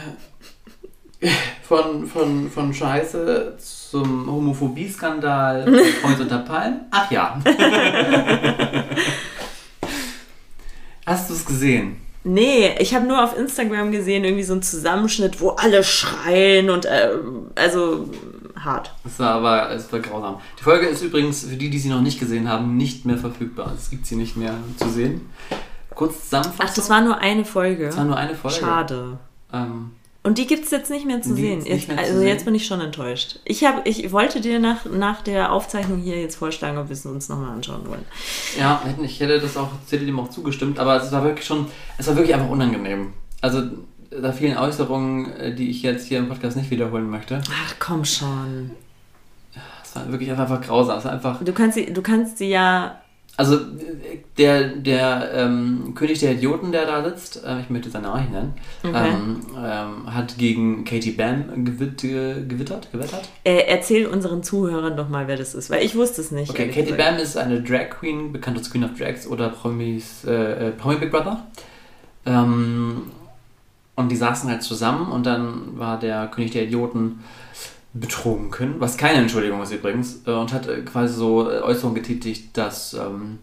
von, 1.67 2.07
von, 2.07 2.49
von 2.53 2.73
Scheiße 2.73 3.57
zum 3.95 4.27
Homophobie-Skandal 4.27 5.73
Freund 6.03 6.19
unter 6.19 6.39
Palmen? 6.39 6.81
Ach 6.91 7.09
ja. 7.13 7.41
Hast 11.07 11.31
du 11.31 11.35
es 11.35 11.45
gesehen? 11.45 11.99
Nee, 12.25 12.75
ich 12.81 12.93
habe 12.93 13.07
nur 13.07 13.23
auf 13.23 13.39
Instagram 13.39 13.93
gesehen, 13.93 14.25
irgendwie 14.25 14.43
so 14.43 14.55
einen 14.55 14.63
Zusammenschnitt, 14.63 15.41
wo 15.41 15.51
alle 15.51 15.85
schreien 15.85 16.71
und 16.71 16.87
äh, 16.87 17.11
also 17.55 18.09
hart. 18.59 18.93
Es 19.05 19.21
war 19.21 19.35
aber 19.35 19.71
es 19.71 19.93
war 19.93 20.01
grausam. 20.01 20.41
Die 20.59 20.65
Folge 20.65 20.87
ist 20.87 21.01
übrigens, 21.03 21.45
für 21.45 21.55
die, 21.55 21.71
die 21.71 21.79
sie 21.79 21.91
noch 21.91 22.01
nicht 22.01 22.19
gesehen 22.19 22.49
haben, 22.49 22.77
nicht 22.77 23.05
mehr 23.05 23.19
verfügbar. 23.19 23.75
Es 23.79 23.91
gibt 23.91 24.07
sie 24.07 24.17
nicht 24.17 24.37
mehr 24.37 24.55
zu 24.77 24.89
sehen. 24.89 25.31
Kurz 25.95 26.25
Zusammenfassung. 26.25 26.67
Ach, 26.69 26.75
das 26.75 26.91
war 26.91 27.01
nur 27.01 27.19
eine 27.19 27.45
Folge. 27.45 27.87
Das 27.87 27.97
war 27.97 28.07
nur 28.07 28.17
eine 28.17 28.35
Folge. 28.35 28.59
Schade. 28.59 29.19
Ähm, 29.53 29.93
Und 30.27 30.39
die 30.39 30.47
gibt 30.47 30.65
es 30.65 30.71
jetzt 30.71 30.91
nicht 30.91 31.05
mehr 31.05 31.21
zu 31.21 31.35
Die 31.35 31.43
sehen. 31.43 31.67
Jetzt, 31.67 31.87
mehr 31.87 31.99
zu 31.99 32.03
also 32.03 32.19
sehen. 32.19 32.29
jetzt 32.29 32.45
bin 32.47 32.55
ich 32.55 32.67
schon 32.67 32.81
enttäuscht. 32.81 33.41
Ich, 33.45 33.63
hab, 33.65 33.87
ich 33.87 34.11
wollte 34.11 34.41
dir 34.41 34.59
nach, 34.59 34.87
nach 34.87 35.21
der 35.21 35.53
Aufzeichnung 35.53 35.99
hier 35.99 36.19
jetzt 36.19 36.37
vorschlagen, 36.37 36.79
ob 36.79 36.89
wir 36.89 36.95
es 36.95 37.05
uns 37.05 37.29
nochmal 37.29 37.51
anschauen 37.51 37.87
wollen. 37.87 38.05
Ja, 38.59 38.83
ich 39.03 39.21
hätte 39.21 39.39
das 39.39 39.57
auch, 39.59 39.69
hätte 39.91 40.07
dem 40.07 40.19
auch 40.19 40.31
zugestimmt, 40.31 40.79
aber 40.79 40.97
es 40.97 41.13
war 41.13 41.23
wirklich 41.25 41.47
schon, 41.47 41.67
es 41.99 42.07
war 42.07 42.17
wirklich 42.17 42.35
einfach 42.35 42.49
unangenehm. 42.49 43.13
Also 43.43 43.63
da 44.11 44.33
vielen 44.33 44.57
Äußerungen, 44.57 45.31
äh, 45.33 45.55
die 45.55 45.69
ich 45.69 45.83
jetzt 45.83 46.07
hier 46.07 46.19
im 46.21 46.29
Podcast 46.29 46.57
nicht 46.57 46.71
wiederholen 46.71 47.11
möchte. 47.11 47.43
Ach 47.51 47.75
komm 47.79 48.07
schon. 48.07 48.71
Es 49.85 49.95
war 49.95 50.11
wirklich 50.11 50.31
einfach, 50.31 50.45
einfach 50.51 50.63
grausam. 50.63 50.99
Es 50.99 51.05
war 51.05 51.13
einfach, 51.13 51.45
Du 51.45 51.53
kannst 51.53 51.75
sie, 51.75 51.93
du 51.93 52.01
kannst 52.01 52.39
sie 52.39 52.49
ja. 52.49 52.99
Also 53.37 53.59
der, 54.39 54.69
der 54.69 55.33
ähm, 55.35 55.93
König 55.95 56.21
der 56.21 56.33
Idioten, 56.33 56.71
der 56.71 56.87
da 56.87 57.05
sitzt, 57.05 57.45
äh, 57.45 57.61
ich 57.61 57.71
möchte 57.71 57.91
seinen 57.91 58.03
Namen 58.03 58.21
nicht 58.21 58.33
nennen, 58.33 58.55
Okay. 58.85 59.09
ähm, 59.09 59.41
ähm, 59.57 60.15
hat 60.15 60.39
gegen 60.39 60.85
Katie 60.85 61.13
Bam 61.13 61.65
gewit, 61.65 62.03
ge, 62.03 62.47
gewittert, 62.47 62.93
gewettert. 62.93 63.29
Äh, 63.43 63.65
erzähl 63.67 64.07
unseren 64.07 64.43
Zuhörern 64.43 64.97
doch 64.97 65.09
mal, 65.09 65.27
wer 65.27 65.37
das 65.37 65.55
ist, 65.55 65.71
weil 65.71 65.85
ich 65.85 65.97
wusste 65.97 66.21
es 66.21 66.31
nicht. 66.31 66.51
Okay, 66.51 66.69
Katie. 66.69 66.93
Bam 66.93 67.17
ist 67.17 67.37
eine 67.37 67.61
Drag 67.61 67.91
Queen, 67.91 68.33
bekannt 68.33 68.57
als 68.59 68.71
Queen 68.71 68.85
of 68.85 68.97
Drags 68.97 69.27
oder 69.27 69.49
Promis, 69.49 70.25
äh, 70.25 70.69
äh, 70.69 70.71
Promi 70.71 70.97
Big 70.97 71.11
Brother. 71.11 71.45
Ähm, 72.27 73.03
und 73.97 74.11
die 74.11 74.17
saßen 74.17 74.49
halt 74.51 74.63
zusammen 74.63 75.11
und 75.13 75.25
dann 75.27 75.79
war 75.79 75.99
der 75.99 76.27
König 76.29 76.53
der 76.53 76.65
Idioten 76.65 77.21
betrunken, 77.95 78.75
was 78.81 78.97
keine 78.97 79.21
Entschuldigung 79.21 79.63
ist 79.63 79.73
übrigens, 79.73 80.23
äh, 80.27 80.33
und 80.33 80.53
hat 80.53 80.69
äh, 80.69 80.83
quasi 80.83 81.15
so 81.15 81.49
äh, 81.49 81.61
Äußerungen 81.61 81.95
getätigt, 81.95 82.57
dass 82.57 82.93
ähm, 82.95 83.39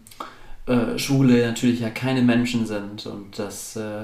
äh, 0.67 0.99
Schwule 0.99 1.47
natürlich 1.47 1.79
ja 1.79 1.89
keine 1.89 2.21
Menschen 2.21 2.65
sind 2.67 3.05
und 3.05 3.39
dass 3.39 3.77
äh, 3.77 4.03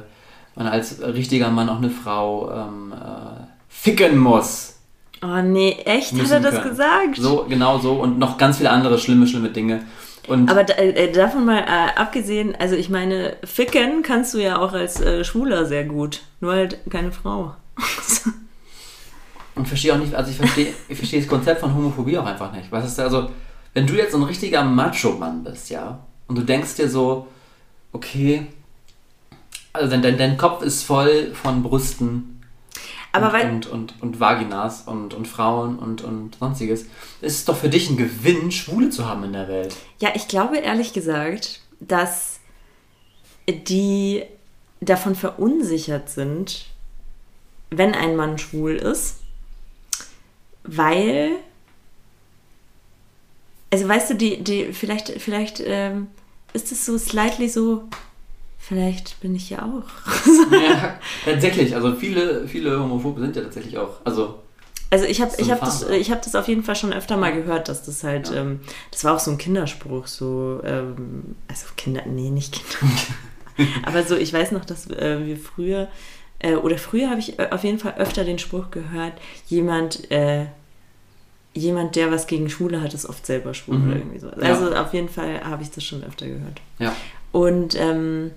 man 0.55 0.67
als 0.67 1.01
richtiger 1.01 1.51
Mann 1.51 1.69
auch 1.69 1.77
eine 1.77 1.89
Frau 1.89 2.49
ähm, 2.51 2.93
äh, 2.93 3.43
ficken 3.67 4.17
muss. 4.17 4.75
Oh 5.21 5.41
nee, 5.41 5.77
echt? 5.85 6.13
Hat 6.13 6.31
er 6.31 6.39
das 6.39 6.55
können. 6.55 6.69
gesagt? 6.69 7.17
So, 7.17 7.45
genau 7.49 7.79
so 7.79 7.93
und 7.93 8.17
noch 8.17 8.37
ganz 8.37 8.57
viele 8.57 8.69
andere 8.69 8.97
schlimme, 8.99 9.27
schlimme 9.27 9.49
Dinge. 9.49 9.83
Und 10.27 10.49
Aber 10.49 10.63
da, 10.63 10.73
äh, 10.75 11.11
davon 11.11 11.45
mal 11.45 11.59
äh, 11.59 11.99
abgesehen, 11.99 12.55
also 12.57 12.75
ich 12.75 12.89
meine, 12.89 13.35
ficken 13.43 14.01
kannst 14.03 14.33
du 14.33 14.39
ja 14.39 14.59
auch 14.59 14.73
als 14.73 15.01
äh, 15.01 15.23
Schwuler 15.23 15.65
sehr 15.65 15.85
gut. 15.85 16.21
Nur 16.39 16.53
halt 16.53 16.79
keine 16.89 17.11
Frau. 17.11 17.55
Und 19.57 19.67
verstehe 19.67 19.93
auch 19.93 19.97
nicht, 19.97 20.13
also 20.13 20.31
ich 20.31 20.37
verstehe, 20.37 20.73
ich 20.89 20.97
verstehe 20.97 21.19
das 21.19 21.29
Konzept 21.29 21.61
von 21.61 21.73
Homophobie 21.73 22.17
auch 22.17 22.25
einfach 22.25 22.51
nicht. 22.51 22.71
Was 22.71 22.85
ist 22.85 22.97
da, 22.97 23.03
also, 23.03 23.29
wenn 23.73 23.87
du 23.87 23.95
jetzt 23.95 24.11
so 24.11 24.17
ein 24.17 24.23
richtiger 24.23 24.63
Macho-Mann 24.63 25.43
bist, 25.43 25.69
ja, 25.69 25.99
und 26.27 26.37
du 26.37 26.43
denkst 26.43 26.75
dir 26.75 26.89
so, 26.89 27.27
okay, 27.91 28.47
also 29.73 29.89
dein, 29.89 30.01
dein, 30.01 30.17
dein 30.17 30.37
Kopf 30.37 30.61
ist 30.63 30.83
voll 30.83 31.33
von 31.33 31.63
Brüsten 31.63 32.41
Aber 33.11 33.33
und, 33.33 33.67
und, 33.67 33.71
und, 33.71 34.01
und 34.01 34.19
Vaginas 34.19 34.81
und, 34.81 35.13
und 35.13 35.27
Frauen 35.27 35.77
und, 35.79 36.03
und 36.03 36.35
sonstiges. 36.39 36.85
Es 37.21 37.35
ist 37.35 37.49
doch 37.49 37.57
für 37.57 37.69
dich 37.69 37.89
ein 37.89 37.97
Gewinn, 37.97 38.51
Schwule 38.51 38.89
zu 38.89 39.05
haben 39.05 39.23
in 39.23 39.33
der 39.33 39.47
Welt. 39.47 39.75
ja, 39.99 40.09
ich 40.15 40.27
glaube 40.27 40.57
ehrlich 40.57 40.93
gesagt, 40.93 41.61
dass 41.79 42.39
die 43.47 44.23
davon 44.81 45.15
verunsichert 45.15 46.09
sind, 46.09 46.65
wenn 47.69 47.93
ein 47.93 48.15
Mann 48.15 48.37
schwul 48.37 48.75
ist, 48.75 49.19
weil, 50.67 51.31
also 53.71 53.87
weißt 53.87 54.11
du, 54.11 54.15
die, 54.15 54.43
die, 54.43 54.73
vielleicht, 54.73 55.09
vielleicht 55.21 55.61
ähm, 55.65 56.07
ist 56.53 56.71
es 56.71 56.85
so 56.85 56.97
slightly 56.97 57.49
so, 57.49 57.83
vielleicht 58.57 59.19
bin 59.21 59.35
ich 59.35 59.49
ja 59.49 59.59
auch. 59.63 60.51
ja, 60.51 60.99
tatsächlich, 61.25 61.75
also 61.75 61.93
viele, 61.95 62.47
viele 62.47 62.79
Homophobe 62.79 63.21
sind 63.21 63.35
ja 63.35 63.43
tatsächlich 63.43 63.77
auch, 63.77 63.97
also 64.05 64.39
Also 64.89 65.05
ich 65.05 65.21
habe 65.21 65.31
So 65.31 65.41
ich 65.41 65.51
hab 65.51 65.59
das, 65.59 65.83
ich 65.89 66.11
hab 66.11 66.21
das 66.21 66.35
auf 66.35 66.47
jeden 66.47 66.63
Fall 66.63 66.75
schon 66.75 66.93
öfter 66.93 67.17
mal 67.17 67.33
gehört, 67.33 67.67
dass 67.67 67.83
das 67.83 68.03
halt, 68.03 68.29
Ja. 68.29 68.37
ähm, 68.41 68.61
das 68.91 69.03
war 69.03 69.15
auch 69.15 69.19
so 69.19 69.31
ein 69.31 69.37
Kinderspruch, 69.37 70.07
so, 70.07 70.61
ähm, 70.63 71.35
also 71.47 71.65
Kinder, 71.75 72.03
nee, 72.05 72.29
nicht 72.29 72.53
Kinder. 72.53 72.95
Aber 73.83 74.03
so, 74.03 74.15
ich 74.15 74.31
weiß 74.31 74.51
noch, 74.51 74.63
dass 74.65 74.87
äh, 74.89 75.25
wir 75.25 75.35
früher, 75.37 75.87
äh, 76.39 76.53
oder 76.55 76.77
früher 76.77 77.09
habe 77.09 77.19
ich 77.19 77.39
äh, 77.39 77.47
auf 77.51 77.63
jeden 77.63 77.79
Fall 77.79 77.95
öfter 77.97 78.23
den 78.23 78.39
Spruch 78.39 78.71
gehört, 78.71 79.13
jemand, 79.47 80.09
äh, 80.11 80.45
jemand, 81.53 81.95
der 81.95 82.11
was 82.11 82.27
gegen 82.27 82.49
Schwule 82.49 82.81
hat, 82.81 82.93
ist 82.93 83.05
oft 83.07 83.25
selber 83.25 83.53
schwul 83.53 83.77
Mhm. 83.77 83.87
oder 83.87 83.95
irgendwie 83.97 84.19
so. 84.19 84.27
Ja. 84.27 84.35
Also 84.53 84.75
auf 84.75 84.93
jeden 84.93 85.09
Fall 85.09 85.43
habe 85.43 85.63
ich 85.63 85.71
das 85.71 85.83
schon 85.83 86.03
öfter 86.03 86.27
gehört. 86.27 86.61
Ja. 86.79 86.95
Und 87.31 87.75
ähm, 87.79 88.31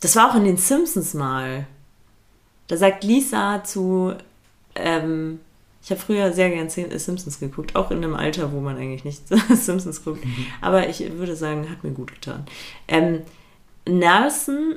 das 0.00 0.16
war 0.16 0.30
auch 0.30 0.34
in 0.36 0.44
den 0.44 0.56
Simpsons 0.56 1.14
mal. 1.14 1.66
Da 2.68 2.76
sagt 2.76 3.04
Lisa 3.04 3.62
zu, 3.64 4.14
ähm, 4.74 5.40
ich 5.82 5.90
habe 5.90 6.00
früher 6.00 6.32
sehr 6.32 6.50
gern 6.50 6.68
Sim- 6.70 6.96
Simpsons 6.98 7.40
geguckt, 7.40 7.74
auch 7.76 7.90
in 7.90 7.98
einem 7.98 8.14
Alter, 8.14 8.52
wo 8.52 8.60
man 8.60 8.76
eigentlich 8.76 9.04
nicht 9.04 9.22
Simpsons 9.54 10.04
guckt. 10.04 10.24
Aber 10.60 10.88
ich 10.88 11.00
würde 11.18 11.36
sagen, 11.36 11.68
hat 11.70 11.84
mir 11.84 11.90
gut 11.90 12.12
getan. 12.14 12.46
Ähm, 12.88 13.20
Nelson, 13.86 14.76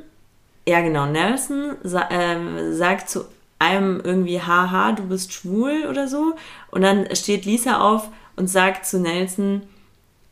ja 0.67 0.82
genau, 0.82 1.06
Nelson 1.08 1.75
sa 1.84 2.08
ähm, 2.12 2.73
sagt 2.75 3.10
zu 3.10 3.25
einem 3.60 3.99
irgendwie, 4.03 4.39
haha, 4.41 4.91
du 4.91 5.03
bist 5.08 5.34
schwul 5.34 5.86
oder 5.89 6.08
so. 6.08 6.36
Und 6.69 6.82
dann 6.82 7.08
steht 7.15 7.45
Lisa 7.45 7.80
auf 7.80 8.10
und 8.36 8.47
sagt 8.49 8.86
zu 8.86 8.99
Nelson, 8.99 9.63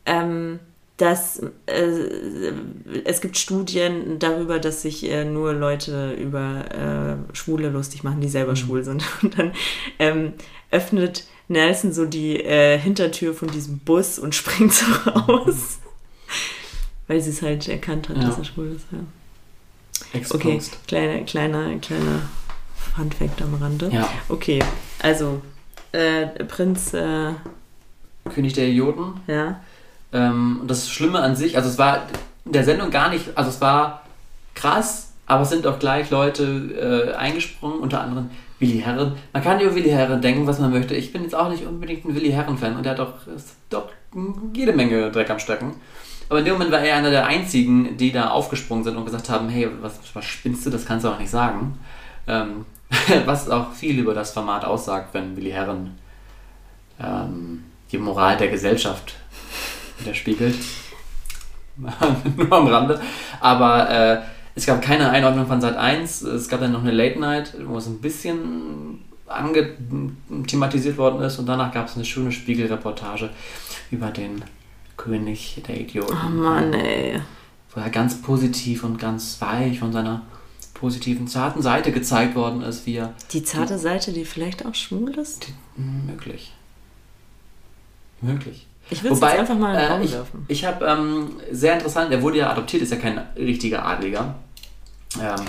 ähm, 0.04 0.60
dass 0.98 1.42
äh, 1.66 2.52
es 3.04 3.20
gibt 3.20 3.36
Studien 3.36 4.18
darüber, 4.18 4.58
dass 4.60 4.82
sich 4.82 5.10
äh, 5.10 5.24
nur 5.24 5.52
Leute 5.52 6.12
über 6.12 6.64
äh, 7.32 7.34
Schwule 7.36 7.68
lustig 7.70 8.04
machen, 8.04 8.20
die 8.20 8.28
selber 8.28 8.54
schwul 8.56 8.84
sind. 8.84 9.02
Und 9.22 9.36
dann 9.38 9.52
ähm, 9.98 10.32
öffnet 10.70 11.24
Nelson 11.48 11.92
so 11.92 12.06
die 12.06 12.42
äh, 12.42 12.78
Hintertür 12.78 13.34
von 13.34 13.48
diesem 13.48 13.78
Bus 13.80 14.18
und 14.18 14.34
springt 14.40 14.72
so 14.72 14.86
raus. 15.10 15.78
Weil 17.08 17.20
sie 17.20 17.30
es 17.30 17.42
halt 17.42 17.68
erkannt 17.68 18.08
hat, 18.08 18.16
Ja. 18.16 18.24
dass 18.24 18.38
er 18.38 18.44
schwul 18.44 18.72
ist. 18.74 18.86
Ja. 18.92 18.98
Okay, 20.14 20.18
Exposed. 20.18 20.78
kleiner, 20.86 21.24
kleiner, 21.24 21.76
kleiner 21.78 22.22
Funfact 22.94 23.42
am 23.42 23.54
Rande. 23.54 23.90
Ja. 23.92 24.08
Okay, 24.28 24.62
also 25.02 25.42
äh, 25.92 26.26
Prinz, 26.44 26.94
äh, 26.94 27.32
König 28.34 28.54
der 28.54 28.68
Idioten. 28.68 29.20
ja. 29.26 29.60
Ähm, 30.12 30.58
und 30.62 30.70
das 30.70 30.88
Schlimme 30.88 31.18
an 31.20 31.34
sich, 31.34 31.56
also 31.56 31.68
es 31.68 31.78
war 31.78 32.06
in 32.44 32.52
der 32.52 32.64
Sendung 32.64 32.90
gar 32.90 33.10
nicht, 33.10 33.36
also 33.36 33.50
es 33.50 33.60
war 33.60 34.04
krass, 34.54 35.12
aber 35.26 35.42
es 35.42 35.50
sind 35.50 35.66
auch 35.66 35.78
gleich 35.80 36.10
Leute 36.10 37.12
äh, 37.12 37.14
eingesprungen, 37.16 37.80
unter 37.80 38.00
anderem 38.00 38.30
Willi 38.60 38.80
Herren. 38.80 39.16
Man 39.32 39.42
kann 39.42 39.60
über 39.60 39.74
Willi 39.74 39.90
Herren 39.90 40.22
denken, 40.22 40.46
was 40.46 40.60
man 40.60 40.70
möchte. 40.70 40.94
Ich 40.94 41.12
bin 41.12 41.22
jetzt 41.22 41.34
auch 41.34 41.50
nicht 41.50 41.66
unbedingt 41.66 42.04
ein 42.04 42.14
Willi 42.14 42.30
Herren-Fan 42.30 42.76
und 42.76 42.84
der 42.84 42.92
hat 42.92 43.00
doch, 43.00 43.26
ist 43.26 43.56
doch 43.68 43.88
jede 44.54 44.72
Menge 44.72 45.10
Dreck 45.10 45.28
am 45.28 45.38
Stecken. 45.40 45.74
Aber 46.28 46.40
in 46.40 46.44
dem 46.44 46.54
Moment 46.54 46.72
war 46.72 46.80
er 46.80 46.96
einer 46.96 47.10
der 47.10 47.26
einzigen, 47.26 47.96
die 47.96 48.12
da 48.12 48.30
aufgesprungen 48.30 48.84
sind 48.84 48.96
und 48.96 49.04
gesagt 49.04 49.28
haben, 49.28 49.48
hey, 49.48 49.68
was, 49.80 49.98
was 50.14 50.24
spinnst 50.24 50.66
du, 50.66 50.70
das 50.70 50.84
kannst 50.84 51.04
du 51.04 51.10
auch 51.10 51.18
nicht 51.18 51.30
sagen. 51.30 51.78
Ähm, 52.26 52.66
was 53.26 53.48
auch 53.48 53.72
viel 53.72 53.98
über 53.98 54.14
das 54.14 54.32
Format 54.32 54.64
aussagt, 54.64 55.12
wenn 55.12 55.36
Willi 55.36 55.50
Herren 55.50 55.98
ähm, 57.00 57.64
die 57.92 57.98
Moral 57.98 58.36
der 58.36 58.48
Gesellschaft 58.48 59.14
widerspiegelt. 59.98 60.56
Nur 62.36 62.52
am 62.52 62.66
Rande. 62.66 63.00
Aber 63.40 63.90
äh, 63.90 64.18
es 64.54 64.66
gab 64.66 64.80
keine 64.82 65.10
Einordnung 65.10 65.46
von 65.46 65.60
Sat 65.60 65.76
1. 65.76 66.22
Es 66.22 66.48
gab 66.48 66.60
dann 66.60 66.72
noch 66.72 66.80
eine 66.80 66.92
Late 66.92 67.20
Night, 67.20 67.54
wo 67.66 67.76
es 67.76 67.86
ein 67.86 68.00
bisschen 68.00 69.04
thematisiert 70.46 70.96
worden 70.96 71.20
ist 71.22 71.38
und 71.38 71.46
danach 71.46 71.72
gab 71.72 71.88
es 71.88 71.96
eine 71.96 72.04
schöne 72.04 72.30
Spiegelreportage 72.30 73.30
über 73.90 74.08
den 74.10 74.42
König 74.96 75.62
der 75.66 75.80
Idioten. 75.80 76.12
Oh 76.14 76.28
Mann, 76.28 76.72
ey. 76.72 77.20
Wo 77.74 77.80
er 77.80 77.90
ganz 77.90 78.22
positiv 78.22 78.84
und 78.84 78.98
ganz 78.98 79.40
weich 79.40 79.78
von 79.78 79.92
seiner 79.92 80.22
positiven, 80.74 81.26
zarten 81.26 81.62
Seite 81.62 81.92
gezeigt 81.92 82.34
worden 82.34 82.62
ist, 82.62 82.86
wie 82.86 82.96
er 82.96 83.14
Die 83.32 83.42
zarte 83.42 83.78
Seite, 83.78 84.12
die 84.12 84.24
vielleicht 84.24 84.64
auch 84.66 84.74
schwul 84.74 85.16
ist? 85.18 85.48
Hm, 85.76 86.06
möglich. 86.06 86.52
Möglich. 88.20 88.66
Ich 88.88 89.02
würde 89.02 89.16
es 89.16 89.22
einfach 89.22 89.58
mal 89.58 89.74
in 89.74 89.80
den 89.80 89.88
äh, 89.88 89.92
Raum 89.92 90.02
ich, 90.02 90.12
werfen. 90.12 90.44
ich 90.48 90.64
habe 90.64 90.86
ähm, 90.86 91.30
sehr 91.50 91.74
interessant, 91.74 92.12
er 92.12 92.22
wurde 92.22 92.38
ja 92.38 92.50
adoptiert, 92.50 92.82
ist 92.82 92.92
ja 92.92 92.98
kein 92.98 93.18
richtiger 93.36 93.84
Adliger. 93.84 94.36
Ähm, 95.20 95.40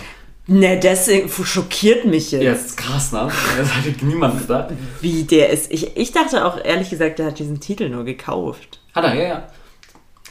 Ne, 0.50 0.80
deswegen 0.80 1.30
schockiert 1.30 2.06
mich 2.06 2.32
jetzt. 2.32 2.44
ja, 2.44 2.52
das 2.54 2.66
ist 2.68 2.78
krass, 2.78 3.12
ne? 3.12 3.30
Das 3.58 3.74
hatte 3.76 3.94
niemand 4.06 4.40
gedacht. 4.40 4.70
Wie 5.02 5.24
der 5.24 5.50
ist. 5.50 5.70
Ich, 5.72 5.98
ich 5.98 6.12
dachte 6.14 6.46
auch 6.46 6.64
ehrlich 6.64 6.90
gesagt, 6.90 7.20
der 7.20 7.28
hat 7.28 7.40
diesen 7.40 7.60
Titel 7.60 7.90
nur 7.90 8.06
gekauft. 8.06 8.80
Hat 8.96 9.04
er, 9.04 9.14
ja, 9.16 9.24
ja. 9.28 9.48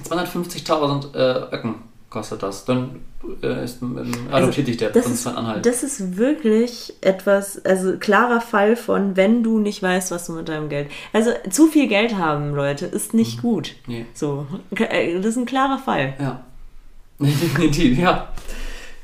250.000 0.08 1.14
äh, 1.14 1.54
Öcken 1.54 1.74
kostet 2.08 2.42
das. 2.42 2.64
Dann 2.64 3.00
äh, 3.42 3.64
ist, 3.64 3.82
ähm, 3.82 4.06
adoptiert 4.30 4.68
dich 4.68 4.76
der 4.78 4.90
Das 4.90 5.04
Prinz 5.04 5.18
ist, 5.18 5.22
von 5.24 5.36
Anhalt. 5.36 5.66
das 5.66 5.82
ist 5.82 6.16
wirklich 6.16 6.94
etwas, 7.02 7.62
also 7.64 7.98
klarer 7.98 8.40
Fall 8.40 8.76
von, 8.76 9.16
wenn 9.16 9.42
du 9.42 9.58
nicht 9.58 9.82
weißt, 9.82 10.10
was 10.12 10.26
du 10.26 10.32
mit 10.32 10.48
deinem 10.48 10.68
Geld. 10.70 10.88
Also 11.12 11.32
zu 11.50 11.66
viel 11.66 11.88
Geld 11.88 12.16
haben, 12.16 12.54
Leute, 12.54 12.86
ist 12.86 13.12
nicht 13.12 13.42
gut. 13.42 13.74
nee. 13.86 14.06
So, 14.14 14.46
äh, 14.76 15.14
das 15.16 15.26
ist 15.26 15.36
ein 15.36 15.46
klarer 15.46 15.78
Fall. 15.78 16.14
Ja. 16.18 16.44
Definitiv, 17.18 17.98
ja. 17.98 18.28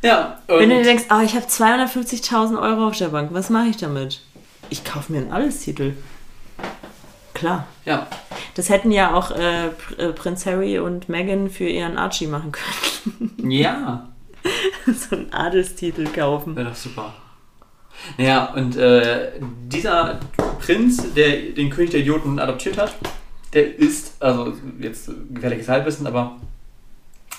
Ja, 0.03 0.41
Wenn 0.49 0.69
du 0.69 0.77
dir 0.77 0.83
denkst, 0.83 1.05
oh, 1.11 1.21
ich 1.25 1.35
habe 1.35 1.47
250.000 1.47 2.61
Euro 2.61 2.89
auf 2.89 2.97
der 2.99 3.09
Bank, 3.09 3.31
was 3.33 3.51
mache 3.51 3.69
ich 3.69 3.77
damit? 3.77 4.21
Ich 4.69 4.85
kaufe 4.85 5.13
mir 5.13 5.19
einen 5.19 5.33
Alles-Titel. 5.33 5.95
Klar. 7.35 7.67
ja. 7.85 8.07
Das 8.55 8.69
hätten 8.69 8.91
ja 8.91 9.15
auch 9.15 9.31
äh, 9.31 9.69
äh, 9.99 10.13
Prinz 10.13 10.45
Harry 10.47 10.79
und 10.79 11.09
Meghan 11.09 11.51
für 11.51 11.65
ihren 11.65 11.99
Archie 11.99 12.27
machen 12.27 12.53
können. 12.53 13.33
Ja, 13.51 14.09
so 14.87 15.17
einen 15.17 15.33
Adelstitel 15.33 16.07
kaufen. 16.07 16.55
doch 16.55 16.75
super. 16.75 17.13
Ja, 18.17 18.53
und 18.55 18.77
äh, 18.77 19.33
dieser 19.67 20.21
Prinz, 20.61 21.13
der 21.15 21.53
den 21.53 21.71
König 21.71 21.91
der 21.91 22.01
Idioten 22.01 22.39
adoptiert 22.39 22.79
hat, 22.79 22.95
der 23.53 23.77
ist, 23.77 24.15
also 24.21 24.55
jetzt 24.79 25.11
gefährliches 25.31 25.69
Halbwissen, 25.69 26.07
aber 26.07 26.37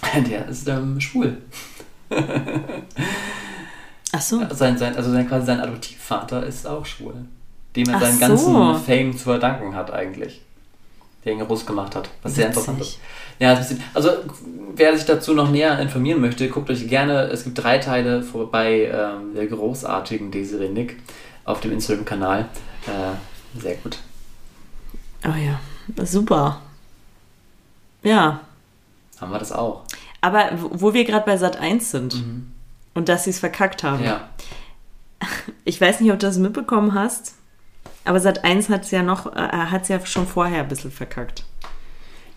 der 0.30 0.48
ist 0.48 0.68
ähm, 0.68 1.00
schwul. 1.00 1.38
Ach 4.12 4.22
so. 4.22 4.42
Sein, 4.52 4.78
sein, 4.78 4.96
also 4.96 5.12
sein, 5.12 5.28
quasi 5.28 5.46
sein 5.48 5.60
Adoptivvater 5.60 6.46
ist 6.46 6.68
auch 6.68 6.86
schwul. 6.86 7.16
Dem 7.76 7.90
er 7.90 7.96
Ach 7.98 8.02
seinen 8.02 8.14
so. 8.38 8.54
ganzen 8.54 8.86
Fame 8.86 9.14
zu 9.18 9.24
verdanken 9.24 9.76
hat 9.76 9.92
eigentlich. 9.92 10.42
Der 11.26 11.34
ihn 11.34 11.40
groß 11.40 11.66
gemacht 11.66 11.96
hat. 11.96 12.10
Was 12.22 12.36
sehr 12.36 12.48
interessant 12.48 12.80
ist. 12.82 13.00
Ja, 13.40 13.58
also 13.94 14.10
wer 14.76 14.96
sich 14.96 15.06
dazu 15.06 15.34
noch 15.34 15.50
näher 15.50 15.80
informieren 15.80 16.22
möchte, 16.22 16.48
guckt 16.50 16.70
euch 16.70 16.88
gerne, 16.88 17.24
es 17.24 17.46
gibt 17.46 17.58
drei 17.64 17.78
Teile 17.80 18.22
vor- 18.22 18.52
bei 18.52 18.84
ähm, 18.94 19.34
der 19.36 19.48
großartigen 19.48 20.30
Desiree 20.32 20.70
Nick 20.70 20.98
auf 21.46 21.62
dem 21.62 21.72
Instagram-Kanal. 21.72 22.42
Äh, 22.86 23.60
sehr 23.60 23.76
gut. 23.78 23.98
Oh 25.26 25.30
ja, 25.36 25.60
super. 26.06 26.62
Ja, 28.04 28.42
Haben 29.20 29.32
wir 29.32 29.40
das 29.40 29.52
auch. 29.54 29.84
Aber 30.24 30.52
wo 30.54 30.94
wir 30.94 31.04
gerade 31.04 31.26
bei 31.26 31.36
Sat 31.36 31.58
1 31.58 31.92
sind 31.92 32.24
und 32.94 33.10
dass 33.10 33.26
sie 33.26 33.32
es 33.32 33.40
verkackt 33.40 33.84
haben. 33.84 34.04
Ja. 34.04 34.30
Ich 35.66 35.80
weiß 35.80 36.02
nicht, 36.02 36.12
ob 36.12 36.20
du 36.20 36.26
das 36.26 36.38
mitbekommen 36.38 36.94
hast, 36.94 37.36
aber 38.04 38.20
Sat 38.20 38.44
1 38.44 38.68
hat 38.70 38.84
es 38.84 38.92
ja 38.92 39.02
noch, 39.04 39.34
äh, 39.34 39.40
hat 39.40 39.88
ja 39.88 40.06
schon 40.06 40.28
vorher 40.28 40.64
ein 40.64 40.68
bisschen 40.68 40.92
verkackt. 40.92 41.46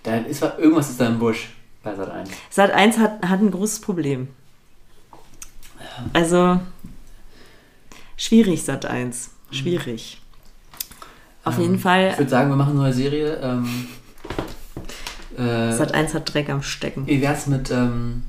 Da 0.05 0.19
ist 0.19 0.43
irgendwas 0.43 0.91
ist 0.91 1.01
da 1.01 1.07
im 1.09 1.19
Busch 1.19 1.49
bei 1.83 1.95
Sat 1.97 2.11
1. 2.11 2.31
Sat 2.51 2.71
1 2.71 2.99
hat, 2.99 3.29
hat 3.29 3.41
ein 3.41 3.51
großes 3.51 3.81
Problem. 3.81 4.29
Also 6.13 6.61
schwierig, 8.17 8.63
Sat 8.63 8.87
1. 8.87 9.31
Schwierig. 9.51 10.21
Auf 11.45 11.59
jeden 11.59 11.77
Ich 11.77 11.83
Fall, 11.83 12.17
würde 12.19 12.31
sagen, 12.31 12.51
wir 12.51 12.57
machen 12.57 12.71
eine 12.71 12.81
neue 12.83 12.93
Serie. 12.93 13.37
Ähm, 13.43 13.89
äh, 15.37 15.73
Sat 15.73 15.93
1 15.95 16.15
hat 16.15 16.33
Dreck 16.33 16.49
am 16.49 16.63
Stecken. 16.63 17.07
Wie 17.07 17.21
wär's 17.21 17.47
mit, 17.47 17.71
ähm, 17.71 18.23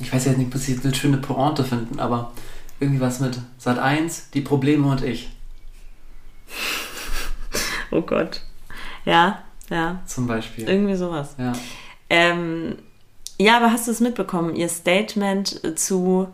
ich 0.00 0.12
weiß 0.12 0.26
jetzt 0.26 0.38
nicht, 0.38 0.52
sie 0.58 0.72
jetzt 0.74 0.84
eine 0.84 0.94
schöne 0.94 1.18
Pointe 1.18 1.64
finden, 1.64 2.00
aber 2.00 2.32
irgendwie 2.80 3.00
was 3.00 3.20
mit 3.20 3.38
Sat 3.58 3.78
1, 3.78 4.30
die 4.30 4.40
Probleme 4.40 4.86
und 4.86 5.02
ich 5.02 5.30
Oh 7.90 8.02
Gott. 8.02 8.42
Ja, 9.04 9.42
ja, 9.70 10.02
zum 10.06 10.26
Beispiel. 10.26 10.68
irgendwie 10.68 10.96
sowas. 10.96 11.34
Ja. 11.38 11.52
Ähm, 12.10 12.76
ja, 13.38 13.56
aber 13.56 13.72
hast 13.72 13.86
du 13.86 13.92
es 13.92 14.00
mitbekommen? 14.00 14.54
Ihr 14.54 14.68
Statement 14.68 15.78
zu 15.78 16.28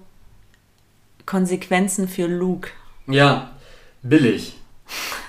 Konsequenzen 1.26 2.08
für 2.08 2.26
Luke. 2.26 2.70
ja, 3.06 3.52
billig. 4.02 4.56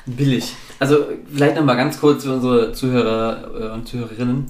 Billig. 0.05 0.55
Also 0.83 1.05
vielleicht 1.33 1.55
nochmal 1.55 1.77
ganz 1.77 1.97
kurz 1.97 2.25
für 2.25 2.33
unsere 2.33 2.73
Zuhörer 2.73 3.47
äh, 3.57 3.73
und 3.73 3.87
Zuhörerinnen. 3.87 4.47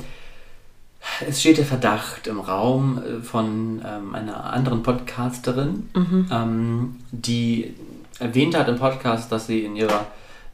Es 1.29 1.41
steht 1.41 1.59
der 1.59 1.65
Verdacht 1.65 2.25
im 2.25 2.39
Raum 2.39 2.97
äh, 2.97 3.21
von 3.21 3.83
ähm, 3.85 4.15
einer 4.15 4.51
anderen 4.51 4.81
Podcasterin, 4.81 5.91
ähm, 6.31 6.95
die 7.11 7.75
erwähnt 8.17 8.57
hat 8.57 8.67
im 8.67 8.79
Podcast, 8.79 9.31
dass 9.31 9.45
sie 9.45 9.63
in 9.63 9.75
ihrer 9.75 10.07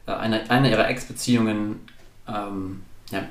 äh, 0.06 0.12
einer, 0.12 0.50
einer 0.50 0.68
ihrer 0.68 0.86
Ex-Beziehungen 0.86 1.80
ähm, 2.28 2.82
ja, 3.10 3.22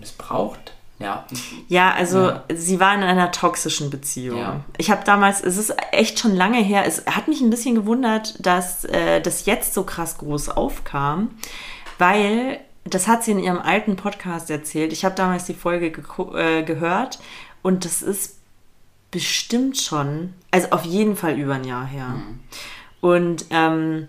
missbraucht 0.00 0.72
Ja. 0.98 1.26
Ja, 1.68 1.92
also 1.92 2.28
Ja. 2.30 2.42
sie 2.54 2.80
war 2.80 2.94
in 2.94 3.02
einer 3.02 3.32
toxischen 3.32 3.90
Beziehung. 3.90 4.38
Ja. 4.40 4.60
Ich 4.78 4.90
habe 4.90 5.02
damals, 5.04 5.42
es 5.44 5.58
ist 5.58 5.74
echt 5.92 6.18
schon 6.18 6.34
lange 6.34 6.58
her, 6.62 6.84
es 6.86 7.04
hat 7.04 7.28
mich 7.28 7.42
ein 7.42 7.50
bisschen 7.50 7.74
gewundert, 7.74 8.34
dass 8.44 8.86
äh, 8.86 9.20
das 9.20 9.44
jetzt 9.44 9.74
so 9.74 9.82
krass 9.82 10.16
groß 10.16 10.48
aufkam, 10.48 11.32
weil 11.98 12.60
das 12.84 13.06
hat 13.06 13.24
sie 13.24 13.32
in 13.32 13.38
ihrem 13.38 13.58
alten 13.58 13.96
Podcast 13.96 14.50
erzählt. 14.50 14.92
Ich 14.92 15.04
habe 15.04 15.14
damals 15.14 15.44
die 15.44 15.54
Folge 15.54 15.92
äh, 16.34 16.62
gehört 16.62 17.18
und 17.62 17.84
das 17.84 18.02
ist 18.02 18.38
bestimmt 19.10 19.78
schon, 19.78 20.34
also 20.50 20.70
auf 20.70 20.84
jeden 20.84 21.16
Fall 21.16 21.38
über 21.38 21.54
ein 21.54 21.64
Jahr 21.64 21.86
her. 21.86 22.14
Und 23.00 23.46
ähm, 23.50 24.08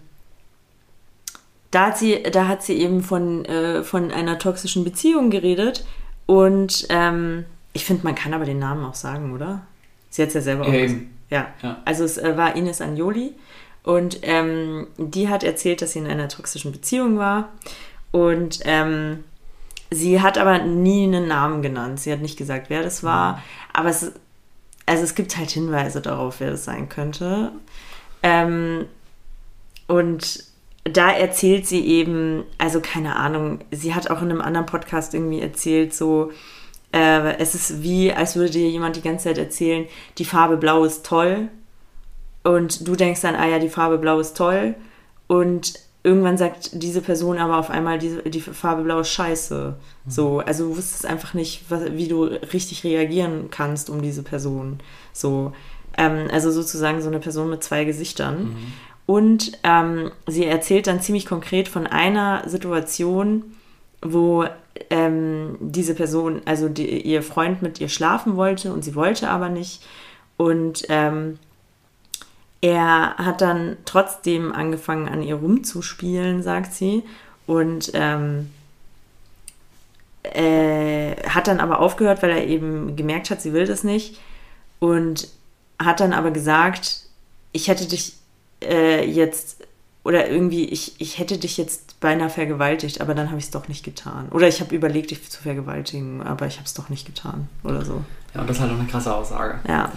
da 1.71 1.88
hat 1.88 1.97
sie, 1.97 2.23
da 2.23 2.47
hat 2.47 2.63
sie 2.63 2.78
eben 2.78 3.04
von, 3.04 3.45
äh, 3.45 3.84
von 3.84 4.12
einer 4.12 4.39
toxischen 4.39 4.84
Beziehung 4.84 5.30
geredet. 5.30 5.86
Und 6.25 6.88
ähm, 6.89 7.45
ich 7.73 7.86
finde, 7.86 8.04
man 8.04 8.15
kann 8.15 8.34
aber 8.34 8.45
den 8.45 8.60
Namen 8.60 8.84
auch 8.84 8.95
sagen, 8.95 9.34
oder? 9.34 9.62
Sie 10.10 10.21
hat 10.21 10.30
es 10.30 10.36
ja 10.36 10.41
selber 10.41 10.65
auch 10.65 10.73
Ja, 10.73 10.82
gesagt. 10.82 11.02
Ja. 11.30 11.47
Ja. 11.62 11.78
Also 11.86 12.04
es 12.04 12.17
äh, 12.17 12.36
war 12.36 12.56
Ines 12.56 12.82
Anjoli 12.82 13.36
und 13.83 14.19
ähm, 14.23 14.87
die 14.97 15.29
hat 15.29 15.43
erzählt, 15.43 15.81
dass 15.81 15.93
sie 15.93 15.99
in 15.99 16.07
einer 16.07 16.29
toxischen 16.29 16.71
Beziehung 16.71 17.17
war. 17.17 17.49
Und 18.11 18.59
ähm, 18.65 19.23
sie 19.91 20.21
hat 20.21 20.37
aber 20.37 20.59
nie 20.59 21.03
einen 21.03 21.27
Namen 21.27 21.61
genannt. 21.61 21.99
Sie 21.99 22.11
hat 22.11 22.21
nicht 22.21 22.37
gesagt, 22.37 22.69
wer 22.69 22.83
das 22.83 23.03
war. 23.03 23.41
Aber 23.73 23.89
es, 23.89 24.11
also 24.85 25.03
es 25.03 25.15
gibt 25.15 25.37
halt 25.37 25.51
Hinweise 25.51 26.01
darauf, 26.01 26.39
wer 26.39 26.51
das 26.51 26.65
sein 26.65 26.89
könnte. 26.89 27.51
Ähm, 28.21 28.85
und 29.87 30.43
da 30.83 31.11
erzählt 31.11 31.67
sie 31.67 31.85
eben, 31.85 32.43
also 32.57 32.81
keine 32.81 33.15
Ahnung, 33.15 33.59
sie 33.71 33.93
hat 33.93 34.09
auch 34.09 34.21
in 34.21 34.31
einem 34.31 34.41
anderen 34.41 34.65
Podcast 34.65 35.13
irgendwie 35.13 35.41
erzählt, 35.41 35.93
so, 35.93 36.31
äh, 36.93 37.37
es 37.37 37.55
ist 37.55 37.83
wie, 37.83 38.11
als 38.11 38.35
würde 38.35 38.51
dir 38.51 38.69
jemand 38.69 38.95
die 38.95 39.01
ganze 39.01 39.25
Zeit 39.25 39.37
erzählen, 39.37 39.87
die 40.17 40.25
Farbe 40.25 40.57
Blau 40.57 40.83
ist 40.83 41.05
toll. 41.05 41.49
Und 42.43 42.88
du 42.88 42.95
denkst 42.95 43.21
dann, 43.21 43.36
ah 43.36 43.47
ja, 43.47 43.60
die 43.60 43.69
Farbe 43.69 43.97
Blau 43.97 44.19
ist 44.19 44.38
toll. 44.38 44.75
Und 45.28 45.73
irgendwann 46.04 46.38
sagt 46.38 46.82
diese 46.82 47.02
Person 47.02 47.38
aber 47.38 47.58
auf 47.58 47.69
einmal, 47.69 47.99
die, 47.99 48.21
die 48.30 48.41
Farbe 48.41 48.84
Blau 48.84 48.99
ist 48.99 49.10
scheiße. 49.10 49.75
So, 50.08 50.39
also 50.39 50.69
du 50.69 50.78
wusstest 50.78 51.06
einfach 51.06 51.34
nicht, 51.34 51.65
was, 51.69 51.93
wie 51.93 52.08
du 52.08 52.23
richtig 52.23 52.84
reagieren 52.84 53.49
kannst 53.52 53.89
um 53.89 54.02
diese 54.02 54.23
Person. 54.23 54.80
So, 55.12 55.54
ähm, 55.97 56.28
also 56.32 56.52
sozusagen 56.52 57.02
so 57.02 57.10
eine 57.10 57.19
Person 57.19 57.49
mit 57.49 57.63
zwei 57.63 57.84
Gesichtern. 57.84 58.56
Und 59.06 59.52
ähm, 59.63 60.12
sie 60.28 60.45
erzählt 60.45 60.88
dann 60.88 61.02
ziemlich 61.02 61.25
konkret 61.25 61.67
von 61.67 61.88
einer 61.88 62.47
Situation, 62.47 63.56
wo 64.02 64.45
ähm, 64.89 65.58
diese 65.60 65.95
Person, 65.95 66.41
also 66.45 66.69
die, 66.69 67.02
ihr 67.02 67.23
Freund 67.23 67.62
mit 67.62 67.82
ihr 67.82 67.89
schlafen 67.89 68.36
wollte 68.38 68.71
und 68.71 68.84
sie 68.84 68.95
wollte 68.95 69.30
aber 69.30 69.49
nicht. 69.49 69.84
Und 70.38 70.86
ähm, 70.89 71.38
er 72.61 73.15
hat 73.17 73.41
dann 73.41 73.77
trotzdem 73.85 74.51
angefangen, 74.51 75.07
an 75.07 75.23
ihr 75.23 75.35
rumzuspielen, 75.35 76.43
sagt 76.43 76.73
sie. 76.73 77.03
Und 77.47 77.91
ähm, 77.93 78.51
äh, 80.23 81.15
hat 81.27 81.47
dann 81.47 81.59
aber 81.59 81.79
aufgehört, 81.79 82.21
weil 82.21 82.31
er 82.31 82.45
eben 82.45 82.95
gemerkt 82.95 83.29
hat, 83.29 83.41
sie 83.41 83.53
will 83.53 83.65
das 83.65 83.83
nicht. 83.83 84.19
Und 84.79 85.29
hat 85.81 85.99
dann 85.99 86.13
aber 86.13 86.31
gesagt, 86.31 87.03
ich 87.51 87.69
hätte 87.69 87.87
dich 87.87 88.13
äh, 88.61 89.05
jetzt, 89.05 89.63
oder 90.03 90.29
irgendwie, 90.29 90.65
ich, 90.65 90.99
ich 90.99 91.17
hätte 91.17 91.37
dich 91.37 91.57
jetzt 91.57 91.99
beinahe 92.01 92.29
vergewaltigt, 92.29 93.01
aber 93.01 93.15
dann 93.15 93.27
habe 93.27 93.39
ich 93.39 93.45
es 93.45 93.51
doch 93.51 93.67
nicht 93.69 93.83
getan. 93.83 94.27
Oder 94.31 94.47
ich 94.47 94.59
habe 94.59 94.75
überlegt, 94.75 95.11
dich 95.11 95.29
zu 95.29 95.41
vergewaltigen, 95.41 96.21
aber 96.21 96.45
ich 96.47 96.57
habe 96.57 96.65
es 96.65 96.73
doch 96.73 96.89
nicht 96.89 97.05
getan. 97.05 97.47
Oder 97.63 97.85
so. 97.85 98.03
Ja, 98.33 98.41
und 98.41 98.49
das 98.49 98.57
ist 98.57 98.61
halt 98.61 98.73
auch 98.73 98.79
eine 98.79 98.87
krasse 98.87 99.13
Aussage. 99.13 99.59
Ja. 99.67 99.91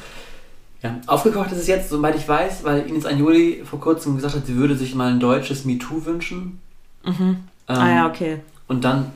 Ja. 0.83 0.97
Aufgekocht 1.07 1.53
ist 1.53 1.59
es 1.59 1.67
jetzt, 1.69 1.91
soweit 1.91 2.17
ich 2.17 2.29
weiß, 2.29 2.65
weil 2.65 2.87
Ines 2.89 3.07
Anjoli 3.07 3.63
vor 3.65 3.81
kurzem 3.81 4.17
gesagt 4.17 4.35
hat, 4.35 4.47
sie 4.47 4.57
würde 4.57 4.75
sich 4.75 4.95
mal 4.95 5.13
ein 5.13 5.21
deutsches 5.21 5.65
MeToo 5.65 6.05
wünschen. 6.05 6.61
Ähm, 7.05 7.37
ah 7.67 7.89
ja, 7.89 8.07
okay. 8.09 8.41
Und 8.67 8.85
dann 8.85 9.13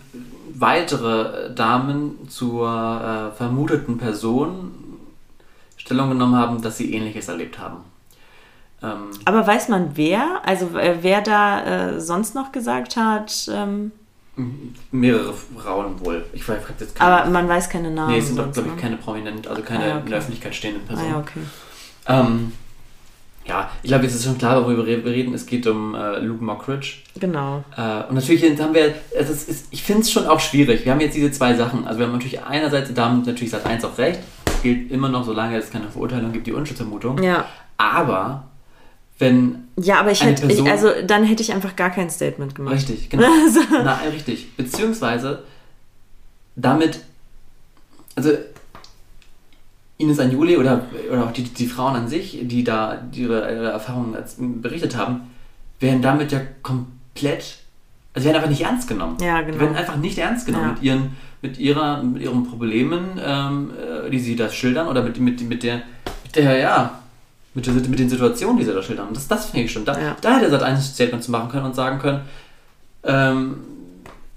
weitere 0.54 1.52
Damen 1.54 2.28
zur 2.28 2.68
äh, 2.68 3.36
vermuteten 3.36 3.98
Person 3.98 4.72
Stellung 5.76 6.10
genommen 6.10 6.36
haben, 6.36 6.62
dass 6.62 6.78
sie 6.78 6.92
Ähnliches 6.94 7.28
erlebt 7.28 7.58
haben. 7.58 7.78
Ähm, 8.82 9.10
Aber 9.24 9.46
weiß 9.46 9.68
man 9.68 9.96
wer? 9.96 10.40
Also 10.44 10.76
äh, 10.76 10.98
wer 11.02 11.20
da 11.20 11.64
äh, 11.94 12.00
sonst 12.00 12.34
noch 12.34 12.52
gesagt 12.52 12.96
hat? 12.96 13.48
Ähm, 13.52 13.92
mehrere 14.90 15.32
Frauen 15.32 15.98
wohl. 16.04 16.24
Ich 16.32 16.46
weiß 16.48 16.58
jetzt 16.78 16.94
keine. 16.94 17.10
aber 17.22 17.30
man 17.30 17.48
weiß 17.48 17.68
keine 17.70 17.90
Namen. 17.90 18.12
nee, 18.12 18.18
es 18.18 18.26
sind, 18.26 18.36
glaube 18.36 18.60
ich, 18.60 18.66
ne? 18.66 18.80
keine 18.80 18.96
prominent, 18.96 19.46
also 19.48 19.62
keine 19.62 19.84
Ah, 19.84 19.88
ja, 19.88 19.94
okay. 19.94 20.02
in 20.04 20.10
der 20.10 20.18
Öffentlichkeit 20.18 20.54
stehenden 20.54 20.82
Ah 20.84 20.88
Personen. 20.88 21.10
ja, 21.10 21.18
okay. 21.18 21.40
Ähm, 22.08 22.52
ja, 23.46 23.70
ich 23.82 23.88
glaube, 23.88 24.04
jetzt 24.04 24.14
ist 24.14 24.24
schon 24.24 24.38
klar, 24.38 24.60
worüber 24.62 24.84
wir 24.86 25.04
reden. 25.04 25.32
Es 25.32 25.46
geht 25.46 25.66
um 25.66 25.94
äh, 25.94 26.18
Luke 26.18 26.42
Mockridge. 26.42 26.94
Genau. 27.18 27.62
Äh, 27.76 28.02
und 28.08 28.16
natürlich 28.16 28.42
haben 28.60 28.74
wir, 28.74 28.94
also 29.16 29.32
es 29.32 29.48
ist, 29.48 29.66
ich 29.70 29.82
finde 29.84 30.02
es 30.02 30.10
schon 30.10 30.26
auch 30.26 30.40
schwierig. 30.40 30.84
Wir 30.84 30.92
haben 30.92 31.00
jetzt 31.00 31.14
diese 31.16 31.30
zwei 31.30 31.54
Sachen. 31.54 31.86
Also 31.86 32.00
wir 32.00 32.06
haben 32.06 32.12
natürlich 32.12 32.42
einerseits, 32.42 32.92
da 32.92 33.04
haben 33.06 33.22
natürlich 33.24 33.50
seit 33.50 33.64
eins 33.64 33.84
auch 33.84 33.96
recht. 33.98 34.20
Es 34.46 34.62
gilt 34.62 34.90
immer 34.90 35.08
noch, 35.08 35.24
solange 35.24 35.56
es 35.56 35.70
keine 35.70 35.88
Verurteilung 35.88 36.32
gibt, 36.32 36.46
die 36.48 36.52
Unschuldsvermutung. 36.52 37.22
Ja. 37.22 37.46
Aber 37.78 38.48
wenn, 39.18 39.64
Ja, 39.80 40.00
aber 40.00 40.10
ich 40.12 40.22
hätte, 40.22 40.46
ich, 40.50 40.62
also 40.70 40.88
dann 41.06 41.24
hätte 41.24 41.42
ich 41.42 41.52
einfach 41.52 41.74
gar 41.76 41.90
kein 41.90 42.10
Statement 42.10 42.54
gemacht. 42.54 42.74
richtig, 42.74 43.08
genau. 43.10 43.26
Also, 43.44 43.60
Na, 43.70 43.98
richtig. 44.12 44.54
Beziehungsweise 44.56 45.42
damit, 46.54 47.00
also 48.14 48.30
Ines 49.98 50.18
Anjuli 50.18 50.56
oder, 50.58 50.84
oder 51.10 51.24
auch 51.24 51.32
die, 51.32 51.44
die 51.44 51.66
Frauen 51.66 51.96
an 51.96 52.08
sich, 52.08 52.38
die 52.42 52.64
da 52.64 53.02
ihre, 53.12 53.50
ihre 53.54 53.70
Erfahrungen 53.70 54.14
berichtet 54.60 54.96
haben, 54.96 55.22
werden 55.80 56.02
damit 56.02 56.32
ja 56.32 56.40
komplett, 56.62 57.58
also 58.12 58.26
werden 58.26 58.36
einfach 58.36 58.50
nicht 58.50 58.60
ernst 58.62 58.88
genommen. 58.88 59.16
Ja, 59.22 59.40
Die 59.40 59.46
genau. 59.46 59.60
werden 59.60 59.76
einfach 59.76 59.96
nicht 59.96 60.18
ernst 60.18 60.44
genommen 60.44 60.64
Ja. 60.66 60.72
mit 60.72 60.82
ihren, 60.82 61.16
mit 61.40 61.58
ihrer, 61.58 62.02
mit 62.02 62.22
ihren 62.22 62.46
Problemen, 62.46 63.18
ähm, 63.24 63.70
äh, 64.06 64.10
die 64.10 64.18
sie 64.18 64.36
da 64.36 64.50
schildern 64.50 64.88
oder 64.88 65.02
mit, 65.02 65.18
mit, 65.18 65.40
mit 65.48 65.62
der, 65.62 65.76
mit 66.24 66.36
der, 66.36 66.58
ja, 66.58 66.98
mit, 67.56 67.88
mit 67.88 67.98
den 67.98 68.08
Situationen, 68.08 68.58
die 68.58 68.64
sie 68.64 68.72
da 68.72 68.82
schildern. 68.82 69.08
Und 69.08 69.16
das, 69.16 69.26
das 69.26 69.46
finde 69.46 69.64
ich 69.66 69.72
schon. 69.72 69.84
Da, 69.84 69.98
Ja. 70.00 70.16
da 70.20 70.36
hätte 70.38 70.50
Sat 70.50 70.62
1 70.62 70.94
Statements 70.94 71.26
machen 71.28 71.50
können 71.50 71.64
und 71.66 71.74
sagen 71.74 71.98
können, 71.98 72.20
ähm, 73.02 73.56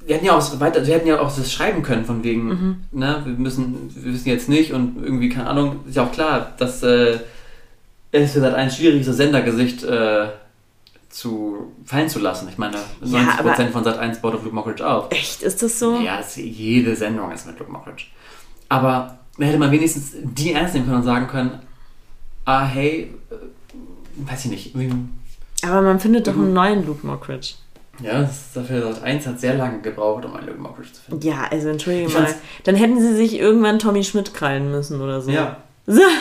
wir 0.05 0.15
hätten 0.15 0.25
ja 0.25 0.35
auch 0.37 0.59
weiter, 0.59 0.85
wir 0.87 0.93
hätten 0.95 1.07
ja 1.07 1.19
auch 1.19 1.35
das 1.35 1.51
schreiben 1.51 1.83
können 1.83 2.05
von 2.05 2.23
wegen, 2.23 2.47
Mhm. 2.47 2.75
ne, 2.91 3.21
wir 3.25 3.33
müssen, 3.33 3.91
wir 3.95 4.13
wissen 4.13 4.27
jetzt 4.29 4.49
nicht 4.49 4.73
und 4.73 5.03
irgendwie, 5.03 5.29
keine 5.29 5.47
Ahnung, 5.47 5.81
ist 5.87 5.95
ja 5.97 6.03
auch 6.03 6.11
klar, 6.11 6.53
dass 6.57 6.81
äh, 6.81 7.19
es 8.11 8.31
für 8.31 8.39
Sat 8.39 8.55
1 8.55 8.75
schwierig 8.77 9.01
ist, 9.01 9.09
das 9.09 9.17
Sendergesicht 9.17 9.83
äh, 9.83 10.27
zu 11.09 11.71
fallen 11.85 12.09
zu 12.09 12.19
lassen. 12.19 12.47
Ich 12.49 12.57
meine, 12.57 12.77
90% 13.03 13.39
aber- 13.39 13.55
von 13.71 13.83
Sat 13.83 13.99
1 13.99 14.19
baut 14.21 14.33
auf 14.35 14.43
Luke 14.43 14.55
Mockridge 14.55 14.87
auf. 14.87 15.11
Echt, 15.11 15.41
ist 15.43 15.61
das 15.61 15.77
so? 15.77 15.99
Ja, 15.99 16.17
das, 16.17 16.35
jede 16.37 16.95
Sendung 16.95 17.31
ist 17.31 17.45
mit 17.47 17.59
Luke 17.59 17.71
Mockridge. 17.71 18.05
Aber 18.69 19.19
da 19.37 19.45
hätte 19.45 19.57
man 19.59 19.71
wenigstens 19.71 20.13
die 20.23 20.53
ernst 20.53 20.73
nehmen 20.73 20.85
können 20.85 20.97
und 20.99 21.03
sagen 21.05 21.27
können, 21.27 21.51
ah, 22.49 22.65
hey, 22.65 23.13
äh, 23.31 24.29
weiß 24.29 24.45
ich 24.45 24.51
nicht, 24.51 24.75
Aber 25.63 25.81
man 25.81 25.99
findet 25.99 26.27
doch 26.27 26.33
einen 26.33 26.53
neuen 26.53 26.85
Luke 26.85 27.05
Mockridge. 27.05 27.53
ja, 28.01 28.21
das 28.21 28.31
ist 28.31 28.55
dafür 28.55 28.93
Sat 28.93 29.03
1 29.03 29.27
hat 29.27 29.39
sehr 29.39 29.55
lange 29.55 29.81
gebraucht, 29.81 30.25
um 30.25 30.35
einen 30.35 30.47
Luke 30.47 30.59
Mockridge 30.59 30.93
zu 30.93 31.01
finden. 31.01 31.27
Ja, 31.27 31.47
also 31.51 31.69
entschuldige 31.69 32.09
mal. 32.09 32.33
Dann 32.63 32.75
hätten 32.75 32.99
sie 32.99 33.15
sich 33.15 33.39
irgendwann 33.39 33.79
Tommy 33.79 34.03
Schmidt 34.03 34.33
krallen 34.33 34.71
müssen 34.71 35.01
oder 35.01 35.21
so. 35.21 35.31
Ja. 35.31 35.57
So. 35.87 36.01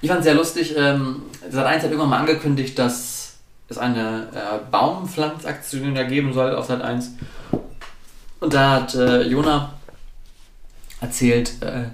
Ich 0.00 0.10
fand 0.10 0.20
es 0.20 0.26
sehr 0.26 0.34
lustig, 0.34 0.74
ähm, 0.76 1.22
Sat 1.50 1.64
1 1.64 1.82
hat 1.82 1.90
irgendwann 1.90 2.10
mal 2.10 2.18
angekündigt, 2.18 2.78
dass 2.78 3.36
es 3.70 3.78
eine 3.78 4.28
äh, 4.34 4.58
Baumpflanzaktion 4.70 5.96
ja 5.96 6.02
geben 6.02 6.34
soll 6.34 6.54
auf 6.54 6.66
Sat 6.66 6.82
1. 6.82 7.12
Und 8.40 8.52
da 8.52 8.72
hat 8.72 8.94
äh, 8.94 9.22
Jona 9.22 9.72
erzählt, 11.00 11.54
äh, 11.62 11.84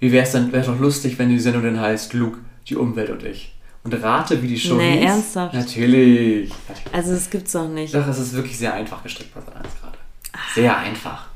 wie 0.00 0.10
wäre 0.10 0.24
es 0.24 0.32
denn, 0.32 0.50
wäre 0.50 0.66
doch 0.66 0.80
lustig, 0.80 1.20
wenn 1.20 1.28
die 1.28 1.38
Sendung 1.38 1.62
dann 1.62 1.80
heißt 1.80 2.14
Luke, 2.14 2.38
die 2.70 2.76
Umwelt 2.76 3.10
und 3.10 3.22
ich. 3.24 3.52
Und 3.82 3.94
rate, 3.94 4.42
wie 4.42 4.48
die 4.48 4.60
Show 4.60 4.74
Nee, 4.74 4.98
hieß. 5.00 5.08
ernsthaft? 5.10 5.54
Natürlich. 5.54 6.52
Also 6.92 7.12
das 7.14 7.30
gibt's 7.30 7.52
doch 7.52 7.68
nicht. 7.68 7.94
Doch, 7.94 8.06
es 8.06 8.18
ist 8.18 8.34
wirklich 8.34 8.58
sehr 8.58 8.74
einfach 8.74 9.02
gestrickt 9.02 9.32
Sat 9.34 9.48
1 9.56 9.66
gerade. 9.80 9.98
Sehr 10.54 10.76
einfach. 10.76 11.28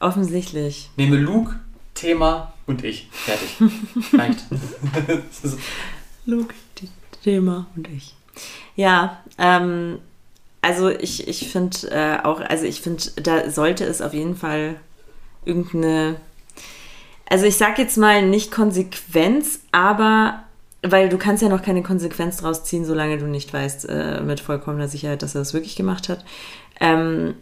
Offensichtlich. 0.00 0.90
Nehme 0.96 1.16
Luke, 1.16 1.58
Thema 1.94 2.52
und 2.66 2.84
ich. 2.84 3.08
Fertig. 3.10 3.56
Reicht. 4.12 4.44
Luke, 6.26 6.54
Thema 7.22 7.66
und 7.74 7.88
ich. 7.88 8.14
Ja, 8.76 9.22
ähm, 9.38 9.98
also 10.60 10.90
ich, 10.90 11.26
ich 11.26 11.48
finde 11.48 11.90
äh, 11.90 12.18
auch, 12.24 12.40
also 12.40 12.64
ich 12.64 12.80
finde, 12.82 13.02
da 13.22 13.50
sollte 13.50 13.84
es 13.84 14.02
auf 14.02 14.12
jeden 14.12 14.36
Fall 14.36 14.76
irgendeine, 15.46 16.16
also 17.28 17.46
ich 17.46 17.56
sag 17.56 17.78
jetzt 17.78 17.96
mal 17.96 18.22
nicht 18.22 18.50
Konsequenz, 18.50 19.60
aber 19.72 20.42
weil 20.82 21.08
du 21.08 21.18
kannst 21.18 21.42
ja 21.42 21.48
noch 21.48 21.62
keine 21.62 21.82
Konsequenz 21.82 22.38
draus 22.38 22.64
ziehen, 22.64 22.84
solange 22.84 23.18
du 23.18 23.26
nicht 23.26 23.52
weißt 23.52 23.88
äh, 23.88 24.20
mit 24.20 24.40
vollkommener 24.40 24.88
Sicherheit, 24.88 25.22
dass 25.22 25.34
er 25.34 25.40
das 25.40 25.54
wirklich 25.54 25.76
gemacht 25.76 26.08
hat. 26.08 26.24
Ähm, 26.80 27.34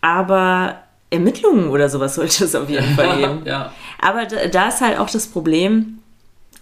aber 0.00 0.80
Ermittlungen 1.10 1.68
oder 1.68 1.88
sowas 1.88 2.14
sollte 2.16 2.44
es 2.44 2.54
auf 2.54 2.68
jeden 2.68 2.94
Fall 2.94 3.18
geben. 3.18 3.42
ja. 3.46 3.72
Aber 4.00 4.26
da, 4.26 4.46
da 4.48 4.68
ist 4.68 4.80
halt 4.80 4.98
auch 4.98 5.08
das 5.08 5.26
Problem, 5.26 5.98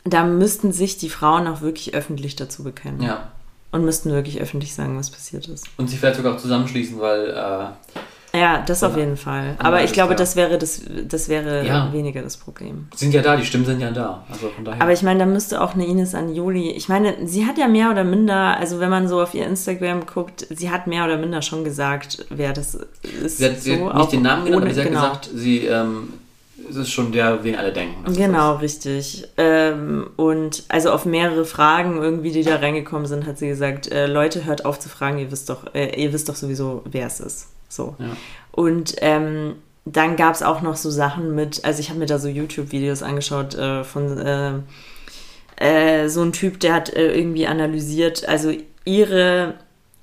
da 0.04 0.24
müssten 0.24 0.72
sich 0.72 0.98
die 0.98 1.10
Frauen 1.10 1.46
auch 1.46 1.60
wirklich 1.60 1.94
öffentlich 1.94 2.36
dazu 2.36 2.62
bekennen. 2.62 3.02
ja. 3.02 3.28
Und 3.74 3.86
müssten 3.86 4.10
wirklich 4.10 4.38
öffentlich 4.38 4.74
sagen, 4.74 4.98
was 4.98 5.10
passiert 5.10 5.48
ist. 5.48 5.66
Und 5.78 5.88
sie 5.88 5.96
vielleicht 5.96 6.16
sogar 6.16 6.34
auch 6.34 6.38
zusammenschließen, 6.38 7.00
weil 7.00 7.30
äh, 7.30 7.98
Ja, 8.34 8.62
das 8.66 8.82
auf 8.82 8.96
jeden 8.96 9.16
Fall. 9.18 9.56
Aber 9.58 9.84
ich 9.84 9.92
glaube, 9.92 10.14
das 10.14 10.36
wäre, 10.36 10.56
das, 10.56 10.80
das 11.06 11.28
wäre 11.28 11.66
Ja. 11.66 11.92
weniger 11.92 12.22
das 12.22 12.36
Problem. 12.38 12.88
sind 12.94 13.12
ja 13.12 13.20
da, 13.20 13.36
die 13.36 13.44
Stimmen 13.44 13.66
sind 13.66 13.80
ja 13.80 13.90
da. 13.90 14.24
Also 14.30 14.48
von 14.48 14.64
daher. 14.64 14.80
Aber 14.80 14.92
ich 14.92 15.02
meine, 15.02 15.20
da 15.20 15.26
müsste 15.26 15.60
auch 15.60 15.74
eine 15.74 15.84
Ines 15.86 16.14
Anjoli, 16.14 16.70
ich 16.70 16.88
meine, 16.88 17.14
sie 17.26 17.44
hat 17.46 17.58
ja 17.58 17.68
mehr 17.68 17.90
oder 17.90 18.04
minder, 18.04 18.56
also 18.56 18.80
wenn 18.80 18.88
man 18.90 19.06
so 19.06 19.20
auf 19.20 19.34
ihr 19.34 19.46
Instagram 19.46 20.06
guckt, 20.06 20.46
sie 20.50 20.70
hat 20.70 20.86
mehr 20.86 21.04
oder 21.04 21.18
minder 21.18 21.42
schon 21.42 21.62
gesagt, 21.62 22.24
wer 22.30 22.52
das 22.54 22.74
ist. 23.22 23.38
sie 23.38 23.44
hat, 23.44 23.60
sie 23.60 23.76
so, 23.76 23.88
hat 23.90 23.96
nicht 23.98 24.12
den 24.12 24.22
Namen 24.22 24.44
genannt, 24.46 24.62
ohne- 24.62 24.66
aber 24.66 24.74
sie 24.74 24.80
hat 24.80 24.88
genau. 24.88 25.00
gesagt, 25.00 25.30
sie 25.34 25.58
ähm, 25.66 26.12
es 26.70 26.76
ist 26.76 26.90
schon 26.90 27.12
der, 27.12 27.42
wen 27.44 27.56
alle 27.56 27.72
denken. 27.72 28.14
Genau, 28.14 28.54
richtig. 28.54 29.28
Ähm, 29.36 30.08
und 30.16 30.62
also 30.68 30.90
auf 30.92 31.04
mehrere 31.04 31.44
Fragen 31.44 32.00
irgendwie, 32.00 32.30
die 32.30 32.44
da 32.44 32.56
reingekommen 32.56 33.04
sind, 33.06 33.26
hat 33.26 33.36
sie 33.38 33.48
gesagt, 33.48 33.90
äh, 33.92 34.06
Leute, 34.06 34.44
hört 34.46 34.64
auf 34.64 34.78
zu 34.78 34.88
fragen, 34.88 35.18
ihr 35.18 35.30
wisst 35.30 35.50
doch, 35.50 35.74
äh, 35.74 36.00
ihr 36.00 36.12
wisst 36.12 36.28
doch 36.28 36.36
sowieso, 36.36 36.82
wer 36.90 37.08
es 37.08 37.20
ist. 37.20 37.48
So. 37.72 37.96
Ja. 37.98 38.16
Und 38.50 38.96
ähm, 38.98 39.54
dann 39.84 40.16
gab 40.16 40.34
es 40.34 40.42
auch 40.42 40.62
noch 40.62 40.76
so 40.76 40.90
Sachen 40.90 41.34
mit, 41.34 41.64
also 41.64 41.80
ich 41.80 41.88
habe 41.88 41.98
mir 41.98 42.06
da 42.06 42.18
so 42.18 42.28
YouTube-Videos 42.28 43.02
angeschaut 43.02 43.54
äh, 43.54 43.82
von 43.82 44.18
äh, 44.18 44.52
äh, 45.56 46.08
so 46.08 46.22
ein 46.22 46.32
Typ, 46.32 46.60
der 46.60 46.74
hat 46.74 46.90
äh, 46.90 47.14
irgendwie 47.14 47.46
analysiert, 47.46 48.28
also 48.28 48.52
ihre 48.84 49.54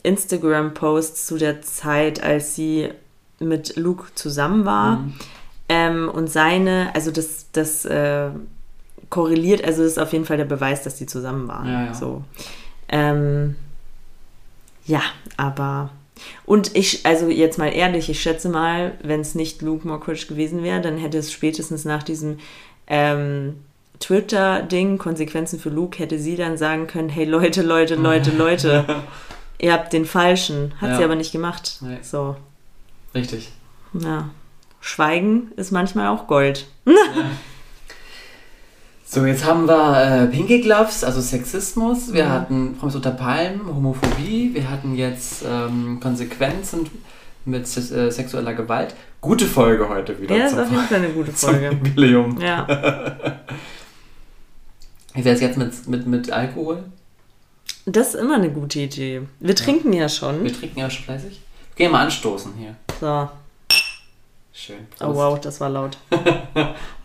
Instagram-Posts 0.04 1.28
zu 1.28 1.38
der 1.38 1.62
Zeit, 1.62 2.24
als 2.24 2.56
sie 2.56 2.90
mit 3.40 3.76
Luke 3.78 4.08
zusammen 4.16 4.66
war. 4.66 4.98
Mhm. 4.98 5.14
Ähm, 5.70 6.10
und 6.10 6.30
seine, 6.30 6.90
also 6.96 7.12
das, 7.12 7.48
das 7.52 7.86
äh, 7.86 8.30
korreliert, 9.10 9.64
also 9.64 9.84
das 9.84 9.94
ist 9.94 10.00
auf 10.00 10.12
jeden 10.12 10.26
Fall 10.26 10.38
der 10.38 10.46
Beweis, 10.46 10.84
dass 10.84 10.96
die 10.96 11.06
zusammen 11.06 11.48
waren. 11.48 11.68
Ja, 11.68 11.86
ja. 11.86 11.94
So. 11.94 12.24
Ähm, 12.90 13.56
ja, 14.86 15.02
aber. 15.38 15.92
Und 16.46 16.76
ich, 16.76 17.06
also 17.06 17.28
jetzt 17.28 17.58
mal 17.58 17.68
ehrlich, 17.74 18.10
ich 18.10 18.22
schätze 18.22 18.50
mal, 18.50 18.94
wenn 19.04 19.22
es 19.22 19.36
nicht 19.36 19.62
Luke 19.62 19.88
Mockridge 19.88 20.26
gewesen 20.28 20.64
wäre, 20.64 20.82
dann 20.82 20.98
hätte 20.98 21.18
es 21.18 21.32
spätestens 21.32 21.86
nach 21.86 22.04
diesem 22.04 22.40
ähm, 22.88 23.58
Twitter-Ding, 24.00 24.98
Konsequenzen 24.98 25.60
für 25.60 25.70
Luke, 25.70 26.00
hätte 26.00 26.20
sie 26.20 26.36
dann 26.36 26.58
sagen 26.58 26.88
können, 26.88 27.10
hey 27.10 27.26
Leute, 27.26 27.62
Leute, 27.62 27.96
Leute, 27.96 28.32
Leute, 28.32 28.86
ihr 29.60 29.74
habt 29.74 29.92
den 29.94 30.06
Falschen. 30.06 30.74
Hat 30.80 30.92
Ja. 30.92 30.98
sie 30.98 31.04
aber 31.04 31.16
nicht 31.16 31.32
gemacht. 31.32 31.78
Nee. 31.82 31.98
So, 32.02 32.36
Richtig. 33.14 33.52
ja. 33.94 34.30
Schweigen 34.82 35.52
ist 35.58 35.72
manchmal 35.72 36.08
auch 36.08 36.28
Gold. 36.28 36.68
So, 39.12 39.26
jetzt 39.26 39.44
haben 39.44 39.68
wir 39.68 40.24
äh, 40.24 40.28
Pinky 40.28 40.62
Gloves, 40.62 41.04
also 41.04 41.20
Sexismus. 41.20 42.14
Wir 42.14 42.26
Mhm. 42.26 42.30
hatten 42.30 42.76
Promis 42.78 42.94
unter 42.96 43.10
Palmen, 43.12 43.66
Homophobie. 43.66 44.52
Wir 44.54 44.70
hatten 44.70 44.96
jetzt 44.96 45.44
ähm, 45.48 46.00
Konsequenzen 46.00 46.88
mit 47.44 47.64
äh, 47.66 48.12
sexueller 48.12 48.54
Gewalt. 48.54 48.94
Gute 49.20 49.46
Folge 49.48 49.90
heute 49.90 50.22
wieder. 50.22 50.36
Ja, 50.36 50.46
ist 50.46 50.52
zum- 50.52 50.60
auf 50.62 50.70
jeden 50.72 50.84
Fall 50.84 50.98
eine 51.00 51.10
gute 51.10 51.34
zum 51.36 51.50
Folge. 51.50 51.72
Jubiläum. 51.72 52.40
Ja. 52.40 52.68
Wie 55.16 55.26
wäre 55.26 55.34
es 55.36 55.42
jetzt 55.42 55.58
mit, 55.58 55.88
mit, 55.88 56.06
mit 56.06 56.32
Alkohol? 56.32 56.84
Das 57.88 58.10
ist 58.10 58.16
immer 58.16 58.36
eine 58.36 58.52
gute 58.52 58.80
Idee. 58.82 59.24
Wir 59.40 59.56
trinken 59.56 59.92
ja 59.92 60.08
schon. 60.08 60.44
Wir 60.44 60.54
trinken 60.54 60.78
ja 60.80 60.88
schon 60.90 61.06
fleißig. 61.06 61.42
Gehen 61.76 61.88
wir 61.88 61.94
mal 61.98 62.04
anstoßen 62.04 62.54
hier. 62.60 62.76
So. 63.02 63.28
Schön. 64.54 64.88
Oh 65.00 65.06
Prost. 65.06 65.18
wow, 65.18 65.40
das 65.42 65.60
war 65.62 65.70
laut. 65.70 65.98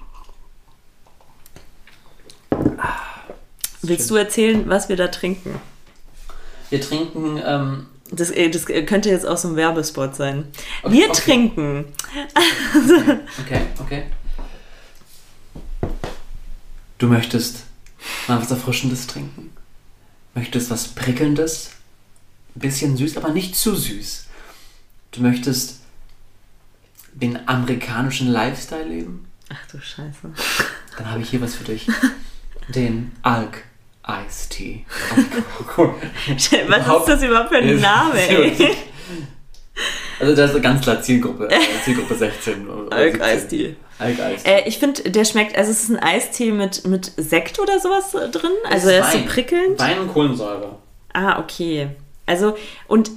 Willst 3.89 4.11
du 4.11 4.17
erzählen, 4.17 4.67
was 4.69 4.89
wir 4.89 4.97
da 4.97 5.09
trinken? 5.09 5.61
Wir 6.71 6.81
trinken, 6.81 7.41
ähm, 7.45 7.87
Das, 8.11 8.31
äh, 8.31 8.49
das 8.49 8.65
könnte 8.67 9.11
jetzt 9.11 9.27
auch 9.27 9.37
so 9.37 9.49
ein 9.49 9.57
Werbespot 9.57 10.17
sein. 10.17 10.47
Okay, 10.83 10.95
wir 10.95 11.11
okay. 11.11 11.21
trinken. 11.21 11.85
okay, 13.41 13.61
okay. 13.79 14.05
Du 16.97 17.09
möchtest 17.09 17.65
mal 18.27 18.41
was 18.41 18.51
Erfrischendes 18.51 19.07
trinken? 19.07 19.51
Möchtest 20.35 20.71
was 20.71 20.89
Prickelndes? 20.89 21.71
Ein 22.57 22.61
bisschen 22.61 22.97
süß, 22.97 23.19
aber 23.19 23.31
nicht 23.31 23.55
zu 23.55 23.75
süß. 23.75 24.27
Du 25.11 25.21
möchtest 25.21 25.81
den 27.13 27.49
amerikanischen 27.49 28.29
Lifestyle 28.29 28.85
leben? 28.85 29.27
Ach 29.51 29.67
du 29.71 29.79
Scheiße. 29.79 30.33
Dann 30.97 31.11
habe 31.11 31.21
ich 31.21 31.31
hier 31.31 31.41
was 31.43 31.55
für 31.55 31.65
dich. 31.65 31.87
Den 32.69 33.13
Alk 33.23 33.65
Tea. 34.51 34.85
Was 36.69 36.87
ist 36.87 37.09
das 37.09 37.23
überhaupt 37.23 37.49
für 37.49 37.57
ein 37.57 37.81
Name, 37.81 38.21
ey? 38.21 38.77
Also 40.21 40.35
das 40.37 40.55
ist 40.55 40.63
ganz 40.63 40.83
klar 40.83 41.03
Zielgruppe, 41.03 41.51
äh, 41.51 41.59
Zielgruppe 41.85 42.15
16. 42.15 42.69
oder 42.69 42.97
Alk 42.97 43.15
17. 43.15 43.23
Eistee. 43.23 43.77
Alk 43.99 44.21
Eistee. 44.21 44.49
Äh, 44.49 44.69
ich 44.69 44.79
finde, 44.79 45.11
der 45.11 45.25
schmeckt, 45.25 45.59
also 45.59 45.71
es 45.71 45.83
ist 45.83 45.91
ein 45.91 45.99
Eistee 45.99 46.53
mit, 46.53 46.87
mit 46.87 47.11
Sekt 47.17 47.59
oder 47.59 47.81
sowas 47.81 48.13
drin. 48.13 48.53
Also 48.71 48.89
er 48.89 49.01
ist 49.01 49.13
so 49.13 49.19
Wein. 49.19 49.27
prickelnd. 49.27 49.81
Wein 49.81 49.99
und 50.01 50.13
Kohlensäure. 50.13 50.79
Ah, 51.13 51.41
okay. 51.41 51.89
Also, 52.27 52.57
und 52.87 53.11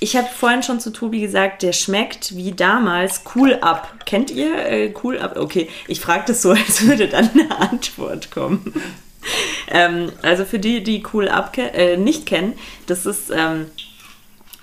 ich 0.00 0.16
habe 0.16 0.28
vorhin 0.34 0.62
schon 0.62 0.80
zu 0.80 0.90
Tobi 0.90 1.20
gesagt, 1.20 1.62
der 1.62 1.72
schmeckt 1.72 2.34
wie 2.34 2.52
damals 2.52 3.22
Cool 3.34 3.54
Up. 3.60 4.04
Kennt 4.06 4.30
ihr 4.30 4.66
äh, 4.66 4.94
Cool 5.02 5.18
Up? 5.18 5.36
Okay, 5.36 5.68
ich 5.86 6.00
frage 6.00 6.24
das 6.28 6.42
so, 6.42 6.50
als 6.50 6.86
würde 6.86 7.08
dann 7.08 7.30
eine 7.30 7.58
Antwort 7.58 8.30
kommen. 8.30 8.74
ähm, 9.68 10.10
also 10.22 10.44
für 10.44 10.58
die, 10.58 10.82
die 10.82 11.02
Cool 11.12 11.28
Up 11.28 11.56
äh, 11.56 11.96
nicht 11.96 12.26
kennen, 12.26 12.54
das 12.86 13.06
ist 13.06 13.30
ähm, 13.30 13.66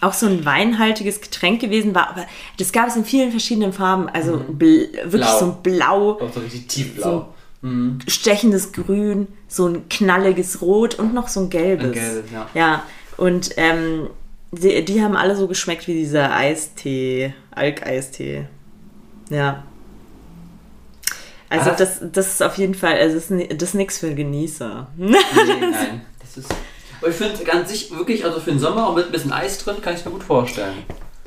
auch 0.01 0.13
so 0.13 0.27
ein 0.27 0.45
weinhaltiges 0.45 1.21
Getränk 1.21 1.61
gewesen, 1.61 1.95
war, 1.95 2.09
aber 2.09 2.25
das 2.57 2.71
gab 2.71 2.87
es 2.87 2.95
in 2.95 3.05
vielen 3.05 3.31
verschiedenen 3.31 3.73
Farben. 3.73 4.09
Also 4.09 4.43
bl 4.47 4.89
wirklich 5.05 5.23
Blau. 5.23 5.39
so 5.39 5.45
ein 5.45 5.63
Blau, 5.63 6.11
Auch 6.21 6.33
so 6.33 6.39
richtig 6.39 6.67
tiefblau. 6.67 7.29
Mhm. 7.61 7.99
stechendes 8.07 8.71
Grün, 8.71 9.27
so 9.47 9.67
ein 9.67 9.89
knalliges 9.89 10.61
Rot 10.61 10.95
und 10.95 11.13
noch 11.13 11.27
so 11.27 11.41
ein 11.41 11.49
gelbes. 11.49 11.87
Ein 11.87 11.93
gelbes, 11.93 12.31
ja. 12.31 12.47
Ja, 12.53 12.83
und 13.17 13.51
ähm, 13.57 14.07
die, 14.51 14.85
die 14.85 15.01
haben 15.01 15.15
alle 15.15 15.35
so 15.35 15.47
geschmeckt 15.47 15.87
wie 15.87 15.93
dieser 15.93 16.33
Eistee, 16.33 17.33
Alk-Eistee. 17.51 18.45
Ja. 19.29 19.63
Also 21.49 21.69
Ah. 21.71 21.75
das, 21.77 21.99
das 22.11 22.27
ist 22.27 22.43
auf 22.43 22.57
jeden 22.57 22.73
Fall, 22.75 22.97
also 22.99 23.15
das 23.15 23.31
ist, 23.31 23.61
das 23.61 23.73
nichts 23.73 23.99
für 23.99 24.13
Genießer. 24.13 24.87
Nee, 24.97 25.15
nein. 25.61 26.01
Das 26.19 26.37
ist, 26.37 26.53
aber 26.99 27.09
ich 27.09 27.15
finde 27.15 27.43
ganz 27.43 27.69
sich 27.69 27.91
wirklich, 27.95 28.25
also 28.25 28.39
für 28.39 28.51
den 28.51 28.59
Sommer 28.59 28.87
auch 28.87 28.95
mit 28.95 29.05
ein 29.05 29.11
bisschen 29.11 29.31
Eis 29.31 29.57
drin, 29.59 29.75
kann 29.81 29.93
ich 29.95 30.03
mir 30.03 30.11
gut 30.11 30.23
vorstellen. 30.23 30.73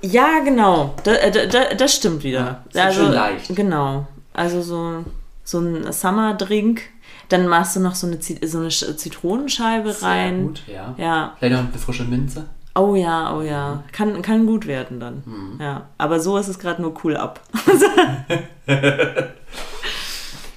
ja, 0.03 0.41
genau. 0.45 0.95
Da, 1.05 1.15
da, 1.31 1.47
da, 1.47 1.75
das 1.75 1.95
stimmt 1.95 2.23
wieder. 2.25 2.65
Ja, 2.75 2.89
ist 2.89 2.97
schön 2.97 3.13
leicht. 3.13 3.55
Genau. 3.55 4.07
Also 4.35 4.61
so, 4.63 5.05
so 5.45 5.59
ein 5.61 5.93
Summer-Drink. 5.93 6.83
Dann 7.29 7.47
machst 7.47 7.77
du 7.77 7.81
noch 7.81 7.95
so 7.95 8.09
eine, 8.09 8.19
so 8.21 8.59
eine 8.59 8.69
Sch- 8.71 8.97
Zitronenscheibe 8.97 9.93
Sehr 9.93 10.09
rein. 10.09 10.47
gut, 10.49 10.63
ja. 10.67 10.95
Ja. 10.99 11.37
Vielleicht 11.39 11.55
noch 11.63 11.69
eine 11.71 11.79
frische 11.79 12.03
Minze. 12.05 12.47
Oh 12.75 12.97
ja, 12.97 13.37
oh 13.37 13.41
ja. 13.43 13.85
Kann, 13.93 14.21
kann 14.23 14.47
gut 14.47 14.67
werden 14.67 14.99
dann. 14.99 15.23
Mhm. 15.25 15.59
Ja. 15.61 15.87
Aber 15.99 16.19
so 16.19 16.37
ist 16.39 16.49
es 16.49 16.59
gerade 16.59 16.83
nur 16.83 16.93
cool 17.05 17.17
ab. 17.17 17.41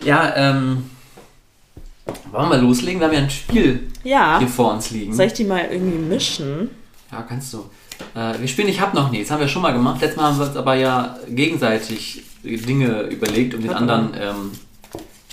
Ja, 0.04 0.34
ähm. 0.36 0.90
Wollen 2.32 2.50
wir 2.50 2.50
mal 2.58 2.62
loslegen? 2.62 3.00
Wir 3.00 3.08
haben 3.08 3.14
ja 3.14 3.22
ein 3.22 3.30
Spiel 3.30 3.90
Ja. 4.04 4.40
hier 4.40 4.48
vor 4.48 4.74
uns 4.74 4.92
liegen. 4.92 5.14
Soll 5.14 5.28
ich 5.28 5.34
die 5.34 5.44
mal 5.46 5.66
irgendwie 5.72 5.98
mischen? 6.00 6.70
Ja, 7.12 7.22
kannst 7.22 7.54
du. 7.54 7.70
Äh, 8.16 8.40
wir 8.40 8.48
spielen 8.48 8.68
Ich 8.68 8.82
hab 8.82 8.94
noch 8.94 9.12
nie. 9.12 9.22
Das 9.22 9.32
haben 9.32 9.40
wir 9.40 9.48
schon 9.48 9.62
mal 9.62 9.72
gemacht. 9.72 10.02
Letztes 10.02 10.18
Mal 10.18 10.24
haben 10.30 10.40
wir 10.40 10.48
uns 10.48 10.56
aber 10.58 10.74
ja 10.76 11.16
gegenseitig 11.30 12.24
Dinge 12.44 13.02
überlegt, 13.04 13.54
um 13.54 13.62
den 13.62 13.72
anderen 13.74 14.12
ähm, 14.20 14.52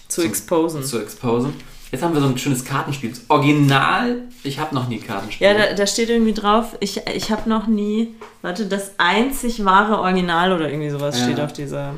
Zu 0.08 0.20
Zu- 0.20 0.26
exposen. 0.26 0.84
zu 0.84 1.00
exposen. 1.00 1.54
Jetzt 1.90 2.04
haben 2.04 2.14
wir 2.14 2.20
so 2.20 2.28
ein 2.28 2.38
schönes 2.38 2.64
Kartenspiel. 2.64 3.10
Das 3.10 3.22
Original, 3.28 4.18
ich 4.44 4.60
hab 4.60 4.72
noch 4.72 4.86
nie 4.86 4.98
Kartenspiel. 4.98 5.44
Ja, 5.48 5.54
da, 5.54 5.72
da 5.72 5.86
steht 5.88 6.08
irgendwie 6.08 6.34
drauf, 6.34 6.76
ich, 6.78 7.00
ich 7.12 7.32
habe 7.32 7.48
noch 7.48 7.66
nie, 7.66 8.14
warte, 8.42 8.66
das 8.66 8.92
einzig 8.98 9.64
wahre 9.64 9.98
Original 9.98 10.52
oder 10.52 10.68
irgendwie 10.70 10.90
sowas 10.90 11.18
Ja. 11.18 11.24
steht 11.24 11.40
auf 11.40 11.52
dieser. 11.52 11.94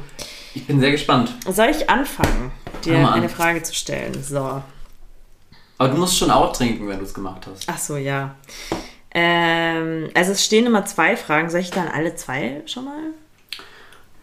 ich 0.55 0.67
bin 0.67 0.81
sehr 0.81 0.93
gespannt. 0.93 1.35
Soll 1.51 1.67
ich 1.69 1.91
anfangen, 1.91 2.53
dir 2.85 2.99
mal 2.99 3.09
an. 3.13 3.15
eine 3.15 3.29
Frage 3.29 3.63
zu 3.63 3.75
stellen? 3.75 4.23
So. 4.23 4.63
Aber 5.79 5.89
du 5.89 5.97
musst 5.97 6.17
schon 6.19 6.31
auch 6.31 6.53
trinken, 6.53 6.89
wenn 6.89 6.99
du 6.99 7.05
es 7.05 7.15
gemacht 7.15 7.47
hast. 7.47 7.65
Ach 7.69 7.79
so, 7.79 7.97
ja. 7.97 8.35
Ähm, 9.15 10.11
also 10.15 10.33
es 10.33 10.45
stehen 10.45 10.67
immer 10.67 10.85
zwei 10.87 11.17
Fragen. 11.17 11.51
Soll 11.51 11.61
ich 11.61 11.71
dann 11.71 11.89
alle 11.89 12.15
zwei 12.17 12.63
schon 12.67 12.85
mal? 12.87 12.99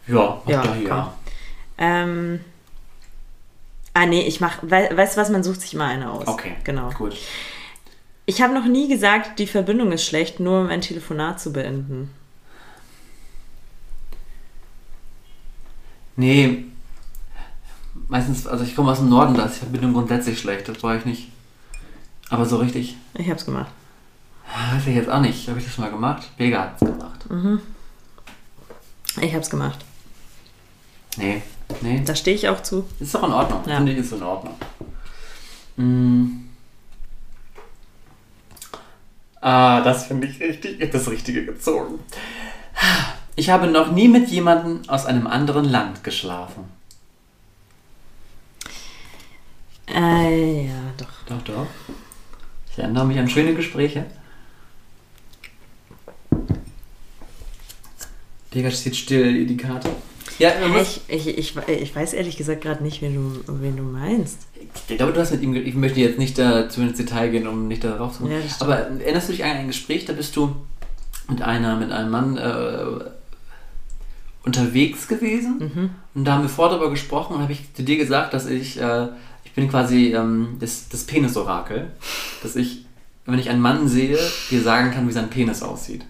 Ja, 0.08 0.42
mach 0.44 0.52
Ja, 0.52 0.62
doch 0.64 0.76
komm. 0.88 1.08
Ähm, 1.78 2.40
ah, 3.94 4.06
nee, 4.06 4.22
ich 4.28 4.40
mach, 4.42 4.58
wei 4.64 4.90
weißt 4.96 5.16
du 5.16 5.22
was, 5.22 5.30
man 5.30 5.44
sucht 5.44 5.62
sich 5.62 5.74
immer 5.74 5.86
eine 5.86 6.12
aus. 6.12 6.28
Okay, 6.28 6.56
Genau. 6.64 6.90
gut. 6.92 7.16
Ich 8.26 8.42
habe 8.42 8.54
noch 8.54 8.66
nie 8.66 8.88
gesagt, 8.88 9.40
die 9.40 9.48
Verbindung 9.48 9.92
ist 9.92 10.06
schlecht, 10.06 10.40
nur 10.40 10.62
um 10.62 10.68
ein 10.70 10.82
Telefonat 10.82 11.40
zu 11.40 11.52
beenden. 11.52 12.14
Nee. 16.16 16.66
Meistens, 18.10 18.48
also 18.48 18.64
ich 18.64 18.76
komme 18.76 18.92
aus 18.92 18.98
dem 18.98 19.10
Norden, 19.10 19.36
da 19.36 19.46
ist 19.46 19.56
die 19.56 19.60
Verbindung 19.60 19.94
grundsätzlich 19.94 20.40
schlecht, 20.40 20.68
das 20.68 20.78
brauche 20.80 20.98
ich 20.98 21.06
nicht. 21.06 21.30
Aber 22.30 22.46
so 22.46 22.58
richtig, 22.58 22.98
Ich 23.14 23.30
hab's 23.30 23.46
gemacht. 23.46 23.72
weiß 24.74 24.88
ich 24.88 24.96
jetzt 24.96 25.10
auch 25.10 25.22
nicht. 25.22 25.48
Habe 25.48 25.60
ich 25.60 25.66
das 25.66 25.74
schon 25.74 25.84
mal 25.86 25.92
gemacht? 25.92 26.28
Vega 26.38 26.62
hat 26.62 26.82
es 26.82 26.88
gemacht. 26.88 27.26
Ich 29.22 29.34
hab's 29.36 29.50
gemacht. 29.50 29.80
Nee, 31.18 31.42
nee. 31.82 32.02
Da 32.06 32.16
stehe 32.16 32.36
ich 32.36 32.48
auch 32.50 32.62
zu. 32.64 32.86
Ist 33.00 33.14
doch 33.16 33.24
in 33.24 33.32
Ordnung. 33.32 33.62
Ja. 33.68 33.78
Finde 33.78 33.92
ich, 33.94 33.98
ist 34.00 34.12
in 34.14 34.24
Ordnung. 34.24 34.56
Mm. 35.78 36.46
Ah, 39.42 39.82
das 39.82 40.06
finde 40.08 40.28
ich 40.28 40.40
richtig, 40.40 40.92
das 40.92 41.10
Richtige 41.10 41.46
gezogen. 41.46 42.00
Ich 43.36 43.50
habe 43.50 43.68
noch 43.68 43.92
nie 43.92 44.08
mit 44.08 44.30
jemandem 44.30 44.82
aus 44.90 45.06
einem 45.06 45.28
anderen 45.28 45.66
Land 45.66 46.04
geschlafen. 46.04 46.66
Äh, 49.94 50.68
ja, 50.68 50.74
doch. 50.98 51.08
Doch, 51.28 51.42
doch. 51.44 51.68
Ich 52.72 52.78
erinnere 52.80 53.06
mich 53.06 53.18
an 53.20 53.30
schöne 53.30 53.54
Gespräche. 53.56 54.06
Digga, 58.54 58.72
steht 58.72 58.96
still, 58.96 59.46
die 59.46 59.58
Karte. 59.58 59.90
Ja, 60.40 60.52
muss, 60.68 61.02
Ich, 61.08 61.28
ich, 61.28 61.38
ich, 61.38 61.58
ich 61.68 61.96
weiß 61.96 62.14
ehrlich 62.14 62.38
gesagt 62.38 62.62
gerade 62.62 62.82
nicht, 62.84 63.02
wen 63.02 63.14
du, 63.46 63.62
wen 63.62 63.76
du 63.76 63.84
meinst. 63.84 64.48
ich 64.88 64.98
glaube, 64.98 65.12
du 65.14 65.20
hast 65.20 65.32
mit 65.32 65.42
ihm, 65.42 65.54
ich 65.54 65.76
möchte 65.76 66.00
jetzt 66.00 66.18
nicht 66.18 66.38
dazu 66.38 66.82
ins 66.82 66.98
Detail 66.98 67.30
gehen, 67.30 67.48
um 67.48 67.68
nicht 67.68 67.84
darauf 67.84 68.14
zu 68.14 68.20
kommen. 68.24 68.32
Ja. 68.32 68.40
Aber 68.62 68.78
erinnerst 68.78 69.28
du 69.30 69.34
dich 69.34 69.44
an 69.44 69.52
ein 69.52 69.68
Gespräch, 69.68 70.06
da 70.06 70.14
bist 70.14 70.36
du 70.36 70.56
mit 71.28 71.42
einer, 71.42 71.76
mit 71.76 71.92
einem 71.92 72.10
Mann 72.10 72.38
äh, 72.38 72.86
unterwegs 74.46 75.08
gewesen 75.08 75.58
Mhm. 75.60 75.90
und 76.16 76.26
da 76.26 76.34
haben 76.34 76.44
wir 76.44 76.50
vorher 76.50 76.78
darüber 76.78 76.90
gesprochen 76.90 77.36
und 77.36 77.42
habe 77.44 77.52
ich 77.52 77.72
zu 77.76 77.84
dir 77.84 77.98
gesagt, 77.98 78.34
dass 78.34 78.48
ich, 78.48 78.80
äh, 78.80 79.08
ich 79.50 79.54
bin 79.56 79.70
quasi 79.70 80.14
ähm, 80.14 80.58
das, 80.60 80.88
das 80.90 81.04
Penis-Orakel, 81.06 81.92
dass 82.42 82.56
ich, 82.56 82.86
wenn 83.26 83.40
ich 83.40 83.50
einen 83.50 83.62
Mann 83.62 83.88
sehe, 83.88 84.18
dir 84.50 84.62
sagen 84.62 84.92
kann, 84.92 85.08
wie 85.08 85.12
sein 85.12 85.30
Penis 85.30 85.62
aussieht. 85.62 86.06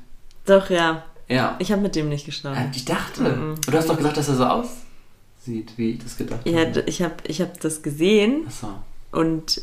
Doch, 0.45 0.69
ja. 0.69 1.03
Ja. 1.27 1.55
Ich 1.59 1.71
habe 1.71 1.81
mit 1.81 1.95
dem 1.95 2.09
nicht 2.09 2.25
geschlafen. 2.25 2.71
Ich 2.73 2.85
dachte. 2.85 3.21
Mhm. 3.23 3.51
Und 3.53 3.67
du 3.67 3.73
hast 3.77 3.89
doch 3.89 3.97
gesagt, 3.97 4.17
dass 4.17 4.29
er 4.29 4.35
so 4.35 4.45
aussieht, 4.45 5.73
wie 5.77 5.91
ich 5.91 5.99
das 6.03 6.17
gedacht 6.17 6.41
Ja, 6.45 6.59
habe. 6.65 6.81
ich 6.87 7.01
habe 7.01 7.15
ich 7.25 7.39
hab 7.41 7.59
das 7.59 7.81
gesehen 7.83 8.45
Achso. 8.47 8.69
und 9.11 9.61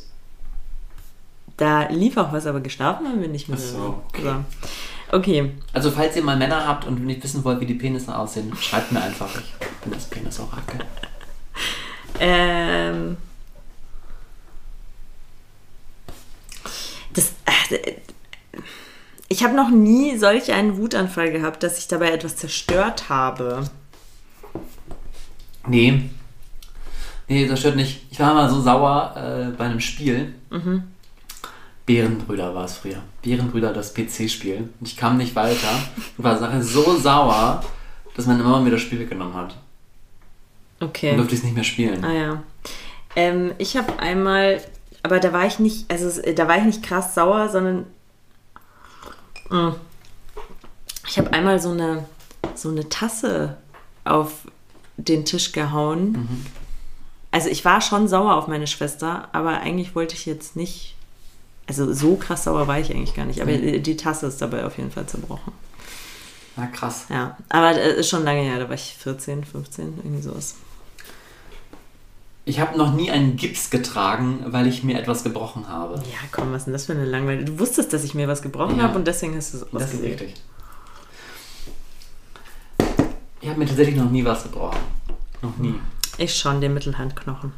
da 1.57 1.89
lief 1.89 2.17
auch 2.19 2.33
was, 2.33 2.47
aber 2.47 2.61
geschlafen 2.61 3.09
haben 3.09 3.21
wir 3.21 3.29
nicht 3.29 3.49
mit. 3.49 3.59
Ach 3.59 3.65
so, 3.65 4.03
okay. 4.09 4.23
So. 4.23 5.17
Okay. 5.17 5.53
Also, 5.73 5.91
falls 5.91 6.15
ihr 6.17 6.23
mal 6.23 6.37
Männer 6.37 6.67
habt 6.67 6.85
und 6.85 7.05
nicht 7.05 7.23
wissen 7.25 7.43
wollt, 7.45 7.61
wie 7.61 7.67
die 7.67 7.75
Penisse 7.75 8.17
aussehen, 8.17 8.53
schreibt 8.61 8.93
mir 8.93 9.01
einfach. 9.01 9.31
Ich 9.41 9.67
bin 9.83 9.93
das 9.93 10.05
Penis-Orakel. 10.07 10.81
Ähm. 12.19 13.19
Das. 17.13 17.27
Äh, 17.45 17.53
ich 19.29 19.45
habe 19.45 19.55
noch 19.55 19.71
nie 19.71 20.17
solch 20.17 20.53
einen 20.53 20.77
Wutanfall 20.77 21.33
gehabt, 21.33 21.63
dass 21.63 21.79
ich 21.79 21.89
dabei 21.89 22.11
etwas 22.11 22.37
zerstört 22.37 23.09
habe. 23.09 23.69
Nee. 25.67 26.03
Nee, 27.29 27.47
das 27.47 27.61
stört 27.61 27.77
nicht. 27.77 28.07
Ich 28.11 28.21
war 28.21 28.35
mal 28.35 28.49
so 28.49 28.61
sauer 28.61 29.15
äh, 29.17 29.57
bei 29.57 29.65
einem 29.65 29.81
Spiel. 29.81 30.35
Bärenbrüder 31.87 32.55
war 32.55 32.65
es 32.65 32.77
früher. 32.77 33.03
Bärenbrüder, 33.23 33.73
das 33.73 33.95
PC-Spiel. 33.95 34.69
Und 34.81 34.87
ich 34.87 34.97
kam 34.97 35.17
nicht 35.17 35.35
weiter 35.35 35.71
und 36.17 36.25
war 36.25 36.39
Sache 36.39 36.63
so 36.63 36.97
sauer, 36.97 37.63
dass 38.15 38.27
meine 38.27 38.43
Mama 38.43 38.61
mir 38.61 38.71
das 38.71 38.81
Spiel 38.81 39.01
weggenommen 39.01 39.35
hat. 39.35 39.57
Okay. 40.81 41.17
durfte 41.17 41.35
ich 41.35 41.41
es 41.41 41.45
nicht 41.45 41.55
mehr 41.55 41.65
spielen. 41.65 42.05
Ah 42.05 42.13
ja. 42.13 42.43
Ähm, 43.15 43.53
ich 43.59 43.77
habe 43.77 43.99
einmal, 43.99 44.61
aber 45.07 45.21
da 45.21 45.33
war 45.33 45.47
ich 45.47 45.59
nicht, 45.61 45.91
also 45.91 46.21
da 46.33 46.49
war 46.49 46.59
ich 46.59 46.65
nicht 46.65 46.83
krass 46.83 47.15
sauer, 47.15 47.49
sondern 47.49 47.87
Mm. 49.49 49.71
ich 51.07 51.19
habe 51.19 51.33
einmal 51.33 51.61
so 51.61 51.71
eine 51.71 52.05
so 52.57 52.69
eine 52.69 52.89
Tasse 52.89 53.57
auf 54.05 54.33
den 54.97 55.25
Tisch 55.25 55.53
gehauen. 55.53 56.45
Also 57.31 57.49
ich 57.49 57.65
war 57.65 57.81
schon 57.81 58.09
sauer 58.09 58.35
auf 58.35 58.49
meine 58.49 58.67
Schwester, 58.67 59.29
aber 59.33 59.61
eigentlich 59.61 59.95
wollte 59.95 60.15
ich 60.17 60.27
jetzt 60.27 60.57
nicht. 60.57 60.97
Also 61.69 61.93
so 61.93 62.17
krass 62.17 62.43
sauer 62.45 62.67
war 62.67 62.81
ich 62.81 62.91
eigentlich 62.91 63.15
gar 63.15 63.25
nicht. 63.27 63.41
Aber 63.41 63.53
Mhm. 63.53 63.83
die 63.85 63.97
Tasse 63.97 64.27
ist 64.27 64.41
dabei 64.43 64.65
auf 64.65 64.79
jeden 64.79 64.91
Fall 64.91 65.07
zerbrochen. 65.07 65.53
Na 66.57 66.67
krass. 66.67 67.05
Ja, 67.11 67.37
aber 67.51 67.73
das 67.75 67.95
ist 67.99 68.09
schon 68.09 68.25
lange 68.25 68.41
her. 68.41 68.59
Da 68.59 68.69
war 68.69 68.75
ich 68.75 68.97
14, 68.99 69.45
15, 69.45 69.99
irgendwie 70.03 70.23
sowas. 70.23 70.55
Ich 72.49 72.61
habe 72.61 72.79
noch 72.79 72.95
nie 72.95 73.11
einen 73.11 73.35
Gips 73.37 73.71
getragen, 73.71 74.39
weil 74.47 74.69
ich 74.69 74.85
mir 74.85 74.97
etwas 75.01 75.25
gebrochen 75.25 75.69
habe. 75.69 75.95
Ja, 75.97 76.19
komm, 76.31 76.53
was 76.53 76.59
ist 76.59 76.65
denn 76.67 76.73
das 76.75 76.87
für 76.87 76.93
eine 76.93 77.05
Langweile? 77.05 77.45
Du 77.45 77.59
wusstest, 77.59 77.93
dass 77.93 78.05
ich 78.05 78.15
mir 78.15 78.29
was 78.29 78.41
gebrochen 78.41 78.77
Ja. 78.79 78.85
habe 78.85 78.97
und 78.99 79.05
deswegen 79.07 79.37
hast 79.37 79.53
du 79.53 79.59
es 79.59 79.67
Das 79.73 79.93
ist 79.93 80.03
richtig. 80.03 80.35
Ich 83.41 83.49
habe 83.49 83.59
mir 83.59 83.67
tatsächlich 83.67 83.97
noch 83.97 84.11
nie 84.11 84.25
was 84.25 84.45
gebrochen. 84.45 84.79
Noch 85.43 85.57
nie. 85.57 85.75
Ich 86.19 86.37
schon, 86.37 86.61
den 86.61 86.73
Mittelhandknochen. 86.73 87.53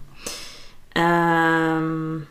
Ähm, 0.94 2.26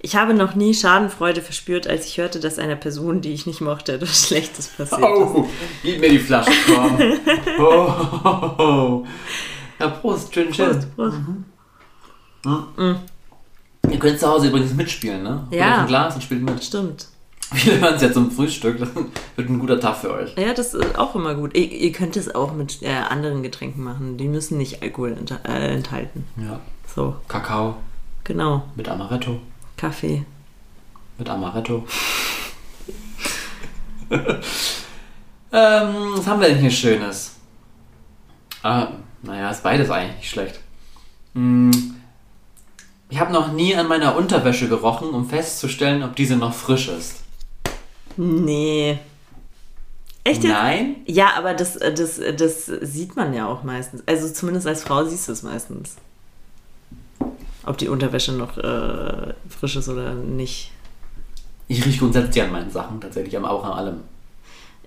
ich 0.00 0.16
habe 0.16 0.34
noch 0.34 0.56
nie 0.56 0.74
Schadenfreude 0.74 1.40
verspürt, 1.40 1.86
als 1.86 2.04
ich 2.06 2.18
hörte, 2.18 2.40
dass 2.40 2.58
einer 2.58 2.76
Person, 2.76 3.20
die 3.20 3.32
ich 3.32 3.46
nicht 3.46 3.60
mochte, 3.60 3.92
etwas 3.94 4.26
Schlechtes 4.26 4.66
passiert 4.68 5.00
ist. 5.00 5.06
Oh, 5.08 5.48
gib 5.84 6.00
mir 6.00 6.10
die 6.10 6.18
Flasche, 6.18 6.50
komm. 6.66 6.98
oh, 7.60 7.94
oh, 8.24 8.54
oh. 8.58 9.06
Ja, 9.78 9.88
Prost, 9.88 10.34
schön, 10.34 10.52
schön. 10.52 10.84
Prost, 10.96 11.16
Prost. 12.42 13.00
Ihr 13.90 13.98
könnt 13.98 14.18
zu 14.18 14.28
Hause 14.28 14.48
übrigens 14.48 14.74
mitspielen, 14.74 15.22
ne? 15.22 15.46
Ja. 15.50 15.80
ein 15.80 15.86
Glas 15.86 16.14
und 16.14 16.22
spielt 16.22 16.42
mit. 16.42 16.62
Stimmt. 16.62 17.08
Viele 17.52 17.80
hören 17.80 17.94
es 17.94 18.02
ja 18.02 18.12
zum 18.12 18.30
Frühstück. 18.30 18.78
Das 18.78 18.90
wird 18.94 19.48
ein 19.48 19.58
guter 19.58 19.80
Tag 19.80 19.96
für 19.96 20.12
euch. 20.12 20.34
Ja, 20.36 20.52
das 20.52 20.74
ist 20.74 20.98
auch 20.98 21.14
immer 21.14 21.34
gut. 21.34 21.56
Ihr, 21.56 21.70
ihr 21.70 21.92
könnt 21.92 22.16
es 22.16 22.34
auch 22.34 22.52
mit 22.52 22.82
äh, 22.82 22.88
anderen 22.88 23.42
Getränken 23.42 23.82
machen. 23.82 24.18
Die 24.18 24.28
müssen 24.28 24.58
nicht 24.58 24.82
Alkohol 24.82 25.12
ent 25.12 25.30
äh, 25.44 25.74
enthalten. 25.74 26.26
Ja. 26.36 26.60
So, 26.94 27.16
Kakao 27.26 27.76
genau. 28.24 28.64
mit 28.76 28.88
Amaretto. 28.88 29.40
Kaffee. 29.76 30.24
Mit 31.16 31.28
Amaretto. 31.28 31.86
ähm, 34.10 34.30
was 35.50 36.26
haben 36.26 36.40
wir 36.40 36.48
denn 36.48 36.58
hier 36.58 36.70
Schönes? 36.70 37.36
Ah, 38.62 38.88
naja, 39.22 39.50
ist 39.50 39.62
beides 39.62 39.90
eigentlich 39.90 40.16
nicht 40.16 40.30
schlecht. 40.30 40.60
Hm, 41.34 41.70
ich 43.10 43.18
habe 43.20 43.32
noch 43.32 43.52
nie 43.52 43.74
an 43.74 43.88
meiner 43.88 44.16
Unterwäsche 44.16 44.68
gerochen, 44.68 45.10
um 45.10 45.28
festzustellen, 45.28 46.02
ob 46.02 46.14
diese 46.16 46.36
noch 46.36 46.54
frisch 46.54 46.88
ist. 46.88 47.22
Nee. 48.16 48.98
Echt 50.24 50.42
jetzt? 50.42 50.52
Nein? 50.52 50.96
Ja, 51.06 51.32
aber 51.36 51.54
das, 51.54 51.76
äh, 51.76 51.94
das, 51.94 52.18
äh, 52.18 52.34
das 52.34 52.66
sieht 52.66 53.16
man 53.16 53.32
ja 53.32 53.46
auch 53.46 53.62
meistens. 53.62 54.02
Also 54.06 54.30
zumindest 54.30 54.66
als 54.66 54.82
Frau 54.82 55.04
siehst 55.04 55.28
du 55.28 55.32
es 55.32 55.42
meistens. 55.42 55.96
Ob 57.64 57.78
die 57.78 57.88
Unterwäsche 57.88 58.32
noch 58.32 58.58
äh, 58.58 59.34
frisch 59.48 59.76
ist 59.76 59.88
oder 59.88 60.14
nicht. 60.14 60.72
Ich 61.66 61.84
rieche 61.84 62.00
grundsätzlich 62.00 62.42
an 62.42 62.52
meinen 62.52 62.70
Sachen, 62.70 63.00
tatsächlich, 63.00 63.36
aber 63.36 63.50
auch 63.50 63.64
an 63.64 63.72
allem. 63.72 64.00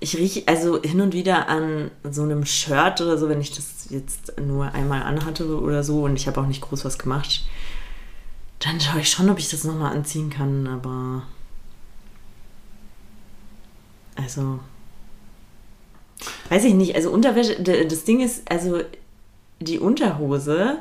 Ich 0.04 0.18
rieche 0.18 0.44
also 0.48 0.82
hin 0.82 1.00
und 1.00 1.14
wieder 1.14 1.48
an 1.48 1.92
so 2.10 2.24
einem 2.24 2.44
Shirt 2.44 3.02
oder 3.02 3.20
so, 3.20 3.30
wenn 3.30 3.40
ich 3.40 3.52
das 3.52 3.86
jetzt 3.92 4.34
nur 4.42 4.74
einmal 4.74 5.04
anhatte 5.04 5.62
oder 5.62 5.84
so 5.84 6.06
und 6.06 6.16
ich 6.16 6.28
habe 6.28 6.42
auch 6.42 6.48
nicht 6.48 6.62
groß 6.62 6.84
was 6.84 6.98
gemacht. 6.98 7.44
Dann 8.58 8.82
schaue 8.82 9.02
ich 9.02 9.10
schon, 9.12 9.30
ob 9.30 9.38
ich 9.38 9.50
das 9.50 9.64
nochmal 9.64 9.96
anziehen 9.96 10.32
kann, 10.32 10.66
aber. 10.68 11.24
Also. 14.16 14.60
Weiß 16.50 16.64
ich 16.66 16.74
nicht. 16.74 16.96
Also 16.96 17.12
Unterwäsche, 17.12 17.62
das 17.62 18.04
Ding 18.04 18.22
ist, 18.22 18.50
also 18.52 18.82
die 19.60 19.80
Unterhose, 19.80 20.80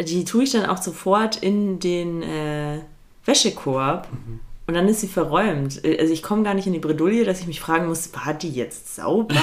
die 0.00 0.24
tue 0.24 0.44
ich 0.44 0.52
dann 0.52 0.66
auch 0.66 0.82
sofort 0.82 1.36
in 1.36 1.80
den 1.80 2.22
äh, 2.22 2.80
Wäschekorb 3.26 4.08
und 4.66 4.74
dann 4.74 4.88
ist 4.88 5.00
sie 5.00 5.08
verräumt. 5.08 5.80
Also 5.84 6.12
ich 6.12 6.22
komme 6.22 6.42
gar 6.42 6.54
nicht 6.54 6.66
in 6.66 6.72
die 6.72 6.78
Bredouille, 6.78 7.24
dass 7.24 7.40
ich 7.40 7.46
mich 7.46 7.60
fragen 7.60 7.86
muss, 7.86 8.10
war 8.14 8.34
die 8.34 8.50
jetzt 8.50 8.94
sauber? 8.96 9.34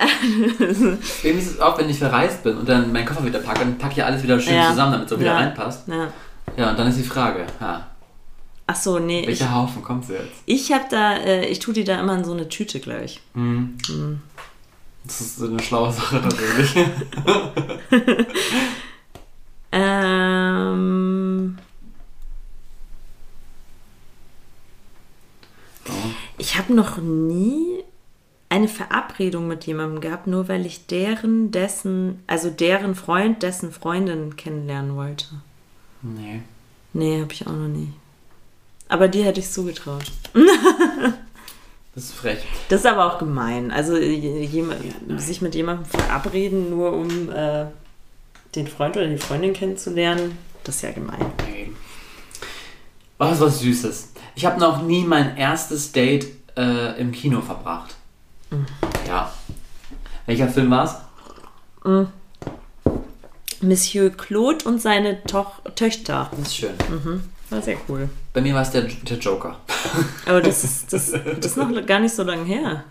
Mir 1.22 1.32
ist 1.34 1.50
es 1.50 1.60
auch, 1.60 1.76
wenn 1.78 1.90
ich 1.90 1.98
verreist 1.98 2.42
bin 2.42 2.56
und 2.56 2.68
dann 2.68 2.90
meinen 2.92 3.04
Koffer 3.06 3.24
wieder 3.24 3.40
packe, 3.40 3.60
dann 3.60 3.76
packe 3.78 3.94
ich 3.98 4.04
alles 4.04 4.22
wieder 4.22 4.40
schön 4.40 4.54
Ja. 4.54 4.70
zusammen, 4.70 4.92
damit 4.92 5.06
es 5.06 5.10
so 5.10 5.18
wieder 5.20 5.32
Ja. 5.32 5.36
reinpasst. 5.38 5.88
ja. 5.88 6.08
Ja, 6.56 6.70
und 6.70 6.78
dann 6.78 6.88
ist 6.88 6.96
die 6.98 7.04
Frage, 7.04 7.46
ha, 7.60 7.86
Ach 8.66 8.74
so, 8.76 8.98
nee. 8.98 9.20
Ich, 9.20 9.26
welcher 9.28 9.54
Haufen 9.54 9.82
kommt 9.82 10.04
sie 10.06 10.14
jetzt? 10.14 10.32
ich 10.46 10.72
habe 10.72 10.84
da, 10.90 11.16
äh, 11.16 11.46
ich 11.46 11.58
tue 11.60 11.74
die 11.74 11.84
da 11.84 12.00
immer 12.00 12.14
in 12.16 12.24
so 12.24 12.32
eine 12.32 12.48
Tüte 12.48 12.80
gleich. 12.80 13.20
Hm. 13.34 13.76
Das 15.04 15.20
ist 15.20 15.36
so 15.38 15.46
eine 15.46 15.60
schlaue 15.62 15.92
Sache 15.92 16.16
natürlich. 16.16 16.74
Ähm, 19.72 21.56
Oh. 25.88 25.92
Ich 26.40 26.58
habe 26.58 26.74
noch 26.74 26.98
nie. 26.98 27.78
Ein 27.78 27.90
eine 28.50 28.66
Verabredung 28.66 29.46
mit 29.46 29.64
jemandem 29.64 30.00
gehabt, 30.00 30.26
nur 30.26 30.48
weil 30.48 30.66
ich 30.66 30.86
deren, 30.86 31.52
dessen, 31.52 32.22
also 32.26 32.50
deren 32.50 32.96
Freund, 32.96 33.44
dessen 33.44 33.70
Freundin 33.70 34.36
kennenlernen 34.36 34.96
wollte. 34.96 35.26
Nee. 36.02 36.42
Nee, 36.92 37.22
habe 37.22 37.32
ich 37.32 37.46
auch 37.46 37.52
noch 37.52 37.68
nie. 37.68 37.92
Aber 38.88 39.06
die 39.06 39.22
hätte 39.22 39.40
ich 39.40 39.50
zugetraut. 39.50 40.04
Das 41.92 42.04
ist 42.04 42.14
frech. 42.14 42.38
Das 42.68 42.80
ist 42.80 42.86
aber 42.86 43.04
auch 43.04 43.18
gemein. 43.18 43.72
Also 43.72 43.96
jemand, 43.96 44.80
sich 45.16 45.42
mit 45.42 45.56
jemandem 45.56 45.86
verabreden, 45.86 46.70
nur 46.70 46.92
um 46.92 47.28
äh, 47.32 47.66
den 48.54 48.68
Freund 48.68 48.96
oder 48.96 49.08
die 49.08 49.18
Freundin 49.18 49.52
kennenzulernen, 49.52 50.38
das 50.62 50.76
ist 50.76 50.82
ja 50.82 50.92
gemein. 50.92 51.18
Nee. 51.48 51.59
Was 53.20 53.38
was 53.38 53.60
Süßes. 53.60 54.14
Ich 54.34 54.46
habe 54.46 54.58
noch 54.58 54.80
nie 54.80 55.04
mein 55.04 55.36
erstes 55.36 55.92
Date 55.92 56.26
äh, 56.56 56.98
im 56.98 57.12
Kino 57.12 57.42
verbracht. 57.42 57.94
Ja. 59.06 59.30
Welcher 60.24 60.48
Film 60.48 60.70
war's? 60.70 60.96
Monsieur 63.60 64.08
Claude 64.08 64.64
und 64.64 64.80
seine 64.80 65.22
Toch 65.24 65.60
Töchter. 65.74 66.30
Das 66.30 66.48
ist 66.48 66.56
schön. 66.56 66.70
War 67.50 67.60
sehr 67.60 67.76
cool. 67.90 68.08
Bei 68.32 68.40
mir 68.40 68.54
war 68.54 68.62
es 68.62 68.70
der, 68.70 68.84
der 68.84 69.18
Joker. 69.18 69.56
Aber 70.24 70.40
das 70.40 70.64
ist, 70.64 70.90
das, 70.90 71.12
das 71.12 71.44
ist 71.44 71.56
noch 71.58 71.84
gar 71.84 72.00
nicht 72.00 72.14
so 72.14 72.22
lange 72.22 72.44
her. 72.44 72.84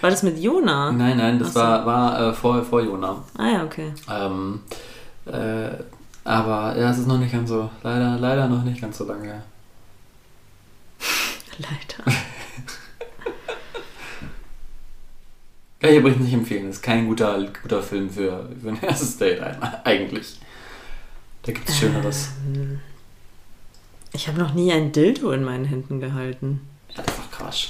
War 0.00 0.10
das 0.10 0.22
mit 0.22 0.38
Jona? 0.38 0.92
Nein, 0.92 1.16
nein, 1.16 1.40
das 1.40 1.52
so. 1.52 1.58
war, 1.58 1.84
war 1.84 2.28
äh, 2.28 2.32
vor, 2.32 2.62
vor 2.62 2.80
Jona. 2.80 3.24
Ah 3.36 3.48
ja, 3.48 3.64
okay. 3.64 3.92
Ähm, 4.08 4.60
äh, 5.26 5.70
aber 6.22 6.78
ja, 6.78 6.90
es 6.90 6.98
ist 6.98 7.08
noch 7.08 7.18
nicht 7.18 7.32
ganz 7.32 7.48
so, 7.48 7.68
leider, 7.82 8.16
leider 8.20 8.46
noch 8.46 8.62
nicht 8.62 8.80
ganz 8.80 8.98
so 8.98 9.04
lange 9.04 9.24
her. 9.24 9.42
Leider. 11.58 12.04
Kann 15.80 15.90
ich 15.90 15.96
übrigens 15.98 16.20
nicht 16.20 16.34
empfehlen. 16.34 16.66
Das 16.66 16.76
ist 16.76 16.82
kein 16.82 17.06
guter, 17.06 17.46
guter 17.62 17.82
Film 17.82 18.08
für, 18.08 18.48
für 18.60 18.68
ein 18.68 18.82
erstes 18.82 19.18
Date 19.18 19.40
eigentlich. 19.84 20.38
Da 21.42 21.52
gibt 21.52 21.68
es 21.68 21.78
Schöneres. 21.78 22.30
Ich 24.12 24.28
habe 24.28 24.38
noch 24.38 24.54
nie 24.54 24.72
ein 24.72 24.92
Dildo 24.92 25.32
in 25.32 25.44
meinen 25.44 25.66
Händen 25.66 26.00
gehalten. 26.00 26.60
Ja, 26.88 27.02
das 27.02 27.14
ist 27.14 27.18
doch 27.18 27.30
Quatsch. 27.30 27.68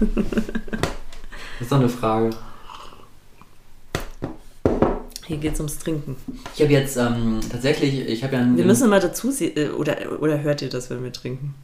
das 0.00 1.60
ist 1.60 1.70
doch 1.70 1.80
eine 1.80 1.88
Frage. 1.88 2.30
Hier 5.26 5.36
geht's 5.36 5.60
ums 5.60 5.78
Trinken. 5.78 6.16
Ich 6.54 6.62
habe 6.62 6.72
jetzt 6.72 6.96
ähm, 6.96 7.40
tatsächlich, 7.52 8.08
ich 8.08 8.24
habe 8.24 8.36
ja 8.36 8.40
einen. 8.40 8.56
Wir 8.56 8.64
müssen 8.64 8.88
mal 8.88 9.00
dazu 9.00 9.30
sehen, 9.30 9.54
äh, 9.56 9.68
oder, 9.68 9.98
oder 10.22 10.40
hört 10.40 10.62
ihr 10.62 10.70
das, 10.70 10.88
wenn 10.88 11.04
wir 11.04 11.12
trinken? 11.12 11.54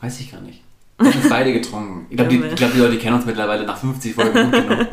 Weiß 0.00 0.20
ich 0.20 0.30
gar 0.30 0.40
nicht. 0.40 0.62
Wir 0.98 1.12
haben 1.12 1.28
beide 1.28 1.52
getrunken. 1.52 2.06
Ich 2.08 2.16
glaube, 2.16 2.30
die, 2.30 2.38
glaub, 2.38 2.72
die 2.72 2.78
Leute 2.78 2.98
kennen 2.98 3.16
uns 3.16 3.26
mittlerweile 3.26 3.66
nach 3.66 3.76
50 3.76 4.14
Folgen 4.14 4.50
gut 4.50 4.52
genug. 4.52 4.86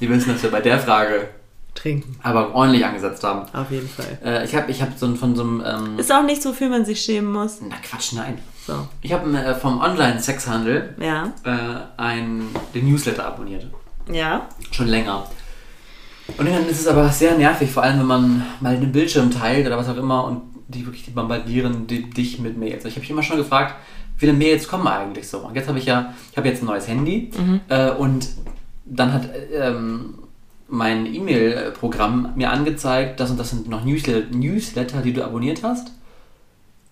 Die 0.00 0.08
wissen, 0.08 0.32
dass 0.32 0.42
wir 0.42 0.50
bei 0.50 0.60
der 0.60 0.78
Frage 0.78 1.28
Trinken, 1.74 2.16
aber 2.22 2.54
ordentlich 2.54 2.84
angesetzt 2.84 3.22
haben. 3.22 3.46
auf 3.54 3.70
jeden 3.70 3.88
Fall. 3.88 4.18
Äh, 4.24 4.44
ich 4.44 4.54
habe 4.54 4.70
ich 4.70 4.82
hab 4.82 4.98
so 4.98 5.06
ein, 5.06 5.16
von 5.16 5.36
so 5.36 5.42
einem. 5.42 5.62
Ähm, 5.64 5.98
Ist 5.98 6.12
auch 6.12 6.22
nicht 6.22 6.42
so 6.42 6.52
viel, 6.52 6.68
man 6.68 6.84
sich 6.84 7.00
schämen 7.00 7.32
muss. 7.32 7.58
na 7.60 7.76
Quatsch, 7.82 8.12
nein. 8.14 8.38
So, 8.66 8.86
Ich 9.02 9.12
habe 9.12 9.30
äh, 9.36 9.54
vom 9.54 9.80
Online-Sexhandel 9.80 10.94
ja. 11.00 11.32
äh, 11.44 12.00
ein, 12.00 12.42
den 12.74 12.90
Newsletter 12.90 13.26
abonniert. 13.26 13.66
Ja. 14.10 14.48
Schon 14.70 14.88
länger. 14.88 15.26
Und 16.36 16.48
dann 16.48 16.66
ist 16.68 16.80
es 16.80 16.86
aber 16.86 17.08
sehr 17.08 17.36
nervig, 17.36 17.70
vor 17.70 17.82
allem 17.82 18.00
wenn 18.00 18.06
man 18.06 18.46
mal 18.60 18.76
den 18.78 18.92
Bildschirm 18.92 19.30
teilt 19.30 19.66
oder 19.66 19.76
was 19.78 19.88
auch 19.88 19.96
immer 19.96 20.24
und 20.24 20.42
die 20.68 20.86
wirklich 20.86 21.04
die 21.04 21.10
bombardieren 21.10 21.86
die, 21.86 22.08
dich 22.08 22.38
mit 22.38 22.56
Mails. 22.56 22.84
Ich 22.84 22.92
habe 22.92 23.00
mich 23.00 23.10
immer 23.10 23.22
schon 23.22 23.36
gefragt, 23.36 23.74
wie 24.20 24.26
viele 24.26 24.32
Mails 24.34 24.68
kommen 24.68 24.86
eigentlich 24.86 25.28
so? 25.28 25.38
Und 25.38 25.56
jetzt 25.56 25.66
habe 25.68 25.78
ich 25.78 25.86
ja, 25.86 26.14
ich 26.30 26.36
habe 26.36 26.46
jetzt 26.46 26.62
ein 26.62 26.66
neues 26.66 26.86
Handy 26.86 27.30
äh, 27.68 27.90
und 27.90 28.28
dann 28.84 29.12
hat 29.14 29.22
ähm, 29.52 30.14
mein 30.68 31.06
E-Mail-Programm 31.06 32.34
mir 32.36 32.50
angezeigt, 32.50 33.18
das 33.18 33.30
und 33.30 33.38
das 33.38 33.50
sind 33.50 33.68
noch 33.68 33.84
Newsletter, 33.84 34.34
Newsletter, 34.34 35.00
die 35.00 35.14
du 35.14 35.24
abonniert 35.24 35.62
hast. 35.62 35.90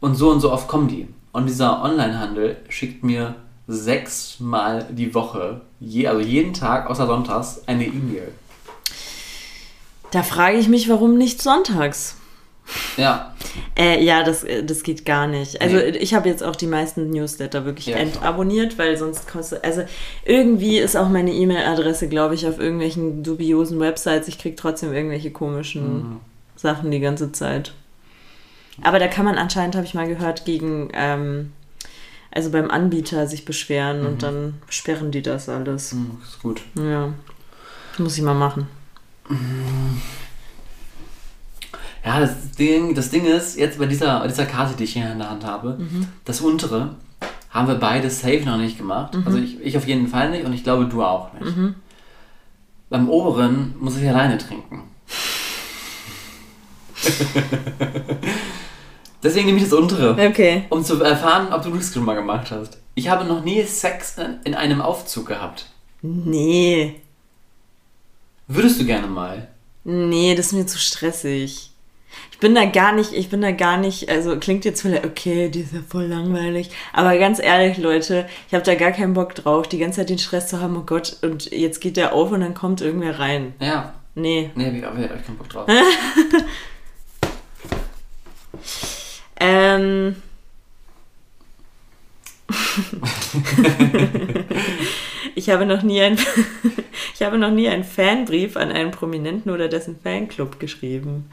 Und 0.01 0.14
so 0.14 0.31
und 0.31 0.41
so 0.41 0.53
oft 0.53 0.68
kommen 0.68 0.89
die. 0.89 1.09
Und 1.33 1.47
dieser 1.47 1.83
Onlinehandel 1.83 2.57
schickt 2.68 3.05
mir 3.05 3.35
sechsmal 3.66 4.87
die 4.91 5.14
Woche, 5.14 5.61
je, 5.79 6.07
also 6.07 6.20
jeden 6.20 6.55
Tag 6.55 6.89
außer 6.89 7.07
Sonntags, 7.07 7.62
eine 7.66 7.85
E-Mail. 7.85 8.33
Da 10.11 10.22
frage 10.22 10.57
ich 10.57 10.68
mich, 10.68 10.89
warum 10.89 11.18
nicht 11.18 11.43
sonntags? 11.43 12.16
Ja, 12.97 13.35
Äh, 13.77 14.05
ja, 14.05 14.23
das, 14.25 14.45
äh, 14.45 14.62
das 14.64 14.83
geht 14.83 15.05
gar 15.05 15.27
nicht. 15.27 15.61
Also 15.62 15.77
Nee. 15.77 15.91
ich 15.99 16.14
habe 16.14 16.29
jetzt 16.29 16.43
auch 16.43 16.55
die 16.57 16.66
meisten 16.66 17.11
Newsletter 17.11 17.64
wirklich 17.64 17.87
Ja, 17.87 17.97
entabonniert, 17.97 18.77
weil 18.79 18.97
sonst 18.97 19.27
kostet, 19.29 19.64
also 19.64 19.85
irgendwie 20.25 20.79
ist 20.79 20.97
auch 20.97 21.09
meine 21.09 21.33
E-Mail-Adresse, 21.33 22.09
glaube 22.09 22.35
ich, 22.35 22.47
auf 22.47 22.59
irgendwelchen 22.59 23.23
dubiosen 23.23 23.81
Websites. 23.81 24.29
Ich 24.29 24.39
kriege 24.39 24.57
trotzdem 24.57 24.93
irgendwelche 24.93 25.31
komischen 25.31 26.21
Sachen 26.57 26.91
die 26.91 27.01
ganze 27.01 27.33
Zeit. 27.33 27.73
Aber 28.83 28.99
da 28.99 29.09
kann 29.09 29.25
man 29.25 29.39
anscheinend, 29.39 29.75
habe 29.75 29.87
ich 29.87 29.95
mal 29.95 30.07
gehört, 30.09 30.45
gegen, 30.45 30.91
ähm, 30.93 31.53
also 32.31 32.51
beim 32.51 32.71
Anbieter 32.71 33.27
sich 33.27 33.45
beschweren 33.45 34.07
und 34.07 34.23
dann 34.23 34.55
sperren 34.69 35.11
die 35.11 35.23
das 35.23 35.49
alles. 35.49 35.93
Hm, 35.93 36.19
ist 36.23 36.43
gut. 36.43 36.61
Ja, 36.77 37.12
muss 37.99 38.16
ich 38.16 38.23
mal 38.23 38.35
machen. 38.35 38.69
Ja, 42.05 42.20
das 42.20 42.53
Ding, 42.59 42.94
das 42.94 43.11
Ding 43.11 43.24
ist, 43.26 43.59
jetzt 43.59 43.78
bei 43.78 43.86
dieser, 43.86 44.26
dieser 44.26 44.46
Karte, 44.46 44.74
die 44.76 44.84
ich 44.84 44.92
hier 44.94 45.11
in 45.11 45.18
der 45.18 45.30
Hand 45.30 45.44
habe, 45.44 45.78
das 46.24 46.40
untere 46.40 46.94
haben 47.51 47.66
wir 47.68 47.74
beide 47.76 48.09
safe 48.11 48.42
noch 48.44 48.57
nicht 48.59 48.78
gemacht. 48.78 49.16
Also 49.24 49.38
ich, 49.38 49.61
ich 49.61 49.76
auf 49.76 49.86
jeden 49.86 50.07
Fall 50.09 50.30
nicht 50.30 50.44
und 50.44 50.53
ich 50.53 50.62
glaube 50.64 50.86
du 50.86 51.03
auch 51.03 51.32
nicht. 51.34 51.57
Beim 52.90 53.09
oberen 53.09 53.74
muss 53.80 53.96
ich 53.96 54.09
alleine 54.09 54.38
trinken. 54.38 54.82
Deswegen 59.22 59.46
nehme 59.46 59.59
ich 59.59 59.64
das 59.64 59.72
untere, 59.72 60.12
Okay. 60.28 60.64
um 60.70 60.84
zu 60.84 61.03
erfahren, 61.03 61.53
ob 61.53 61.62
du 61.62 61.70
das 61.70 61.92
schon 61.92 62.05
mal 62.05 62.14
gemacht 62.14 62.51
hast. 62.51 62.78
Ich 62.94 63.09
habe 63.09 63.24
noch 63.24 63.42
nie 63.44 63.62
Sex 63.64 64.16
in 64.44 64.55
einem 64.55 64.80
Aufzug 64.80 65.26
gehabt. 65.26 65.66
Nee. 66.03 67.01
Würdest 68.46 68.80
du 68.80 68.84
gerne 68.86 69.09
mal? 69.09 69.49
Nee, 69.84 70.34
das 70.36 70.46
ist 70.46 70.53
mir 70.53 70.66
zu 70.66 70.78
stressig. 70.78 71.72
Ich 72.30 72.38
bin 72.38 72.54
da 72.54 72.64
gar 72.66 72.92
nicht, 72.92 73.12
ich 73.12 73.28
bin 73.28 73.42
da 73.42 73.50
gar 73.50 73.76
nicht, 73.78 74.09
also 74.09 74.38
klingt 74.38 74.64
jetzt 74.64 74.82
vielleicht, 74.82 75.04
okay, 75.04 75.48
die 75.48 75.61
ist 75.61 75.72
ja 75.72 75.80
voll 75.86 76.06
langweilig. 76.06 76.70
Aber 76.92 77.16
ganz 77.18 77.40
ehrlich, 77.40 77.78
Leute, 77.78 78.28
ich 78.46 78.54
habe 78.54 78.64
da 78.64 78.74
gar 78.74 78.92
keinen 78.92 79.14
Bock 79.14 79.34
drauf, 79.34 79.66
die 79.68 79.78
ganze 79.78 80.00
Zeit 80.00 80.11
den 80.11 80.18
Stress 80.18 80.48
zu 80.48 80.61
haben, 80.61 80.76
oh 80.76 80.84
Gott, 80.86 81.16
und 81.22 81.50
jetzt 81.50 81.80
geht 81.80 81.96
der 81.96 82.12
auf 82.12 82.30
und 82.30 82.40
dann 82.40 82.54
kommt 82.54 82.80
irgendwer 82.80 83.18
rein. 83.18 83.54
Ja. 83.61 83.94
Nee. 84.14 84.50
Nee, 84.54 84.78
ich 84.78 84.84
hab 84.84 84.98
ich 84.98 85.26
keinen 85.26 85.36
Bock 85.36 85.48
drauf. 85.48 85.68
Ähm. 89.40 90.16
ich 95.34 95.50
habe 95.50 95.66
noch 95.66 95.82
nie 95.82 96.00
ein, 96.00 96.18
ich 97.14 97.22
habe 97.22 97.36
noch 97.38 97.50
nie 97.50 97.68
einen 97.68 97.84
Fanbrief 97.84 98.56
an 98.56 98.72
einen 98.72 98.90
Prominenten 98.90 99.52
oder 99.52 99.68
dessen 99.68 100.00
Fanclub 100.00 100.59
geschrieben. 100.59 101.30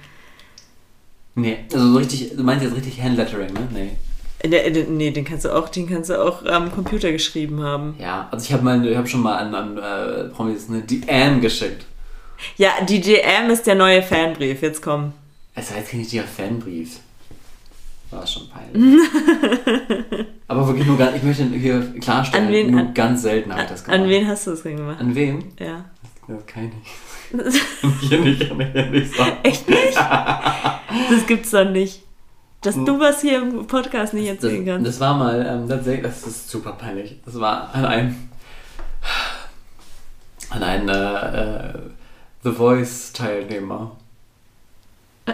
Nee, 1.35 1.57
also 1.73 1.91
so 1.91 1.97
richtig, 1.97 2.35
du 2.35 2.43
meinst 2.43 2.63
jetzt 2.63 2.75
richtig 2.75 3.01
Handlettering, 3.01 3.51
ne? 3.53 3.67
Nee. 3.73 4.49
Der, 4.49 4.69
der, 4.69 4.85
nee, 4.85 5.11
den 5.11 5.25
kannst 5.25 5.45
du 5.45 5.53
auch, 5.55 5.69
den 5.69 5.87
kannst 5.89 6.09
du 6.09 6.21
auch 6.23 6.45
am 6.45 6.71
Computer 6.71 7.11
geschrieben 7.11 7.61
haben. 7.63 7.95
Ja, 7.99 8.27
also 8.31 8.45
ich 8.45 8.53
habe 8.53 8.63
mal, 8.63 8.85
ich 8.87 8.95
habe 8.95 9.07
schon 9.07 9.21
mal 9.21 9.35
an, 9.37 9.53
an 9.55 9.77
äh, 9.77 10.25
Promis 10.29 10.69
eine 10.69 10.81
DM 10.81 11.41
geschickt. 11.41 11.85
Ja, 12.57 12.69
die 12.87 13.01
DM 13.01 13.49
ist 13.49 13.65
der 13.65 13.75
neue 13.75 14.01
Fanbrief. 14.03 14.61
Jetzt 14.61 14.81
komm. 14.81 15.13
Es 15.55 15.69
jetzt 15.73 15.89
kein 15.89 16.01
richtiger 16.01 16.23
Fanbrief. 16.23 16.99
War 18.11 18.27
schon 18.27 18.43
peinlich. 18.49 18.99
Aber 20.47 20.67
wirklich 20.67 20.85
nur 20.85 20.97
ganz, 20.97 21.15
ich 21.17 21.23
möchte 21.23 21.43
hier 21.45 21.93
klarstellen, 21.99 22.49
wen- 22.51 22.71
nur 22.71 22.79
an- 22.81 22.93
ganz 22.93 23.23
selten 23.23 23.51
habe 23.51 23.63
ich 23.63 23.69
das 23.69 23.83
gemacht. 23.83 23.99
An 24.01 24.09
wen 24.09 24.27
hast 24.27 24.45
du 24.47 24.51
das 24.51 24.63
denn 24.63 24.77
gemacht? 24.77 24.99
An 25.01 25.15
wem? 25.15 25.39
Ja. 25.59 25.85
Das 26.27 26.45
kann 26.45 26.65
ich 26.65 26.73
nicht. 26.75 26.87
Hier 28.01 28.19
nicht, 28.21 28.47
kann 28.47 28.59
ich 28.61 28.71
hier 28.71 28.85
nicht 28.87 29.15
sagen. 29.15 29.37
Echt 29.43 29.67
nicht? 29.69 29.95
Das 29.97 31.25
gibt's 31.27 31.51
doch 31.51 31.69
nicht. 31.69 32.01
Dass 32.61 32.75
du 32.75 32.99
was 32.99 33.21
hier 33.21 33.41
im 33.43 33.67
Podcast 33.67 34.13
nicht 34.15 34.27
Das, 34.27 34.43
erzählen 34.43 34.65
kannst. 34.65 34.87
das 34.87 34.99
war 34.99 35.15
mal, 35.15 35.45
ähm, 35.47 35.69
tatsächlich, 35.69 36.03
das 36.05 36.25
ist 36.25 36.49
super 36.49 36.71
peinlich. 36.73 37.19
Das 37.23 37.39
war 37.39 37.69
an 37.75 37.85
einem, 37.85 38.15
an 40.49 40.63
einem 40.63 40.89
äh, 40.89 41.67
äh, 41.69 41.73
The 42.43 42.51
Voice-Teilnehmer. 42.51 43.95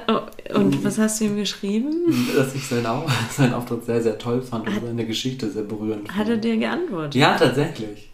Oh, 0.07 0.21
und 0.55 0.83
was 0.85 0.97
hast 0.97 1.19
du 1.19 1.25
ihm 1.25 1.35
geschrieben? 1.35 1.93
dass 2.35 2.55
ich 2.55 2.65
seinen, 2.67 2.85
Au 2.85 3.05
seinen 3.31 3.53
Auftritt 3.53 3.85
sehr, 3.85 4.01
sehr 4.01 4.17
toll 4.17 4.41
fand 4.41 4.67
und 4.67 4.85
seine 4.85 5.05
Geschichte 5.05 5.49
sehr 5.51 5.63
berührend 5.63 6.09
Hat 6.11 6.27
er 6.27 6.33
fand. 6.33 6.43
dir 6.45 6.57
geantwortet? 6.57 7.15
Ja, 7.15 7.37
tatsächlich. 7.37 8.09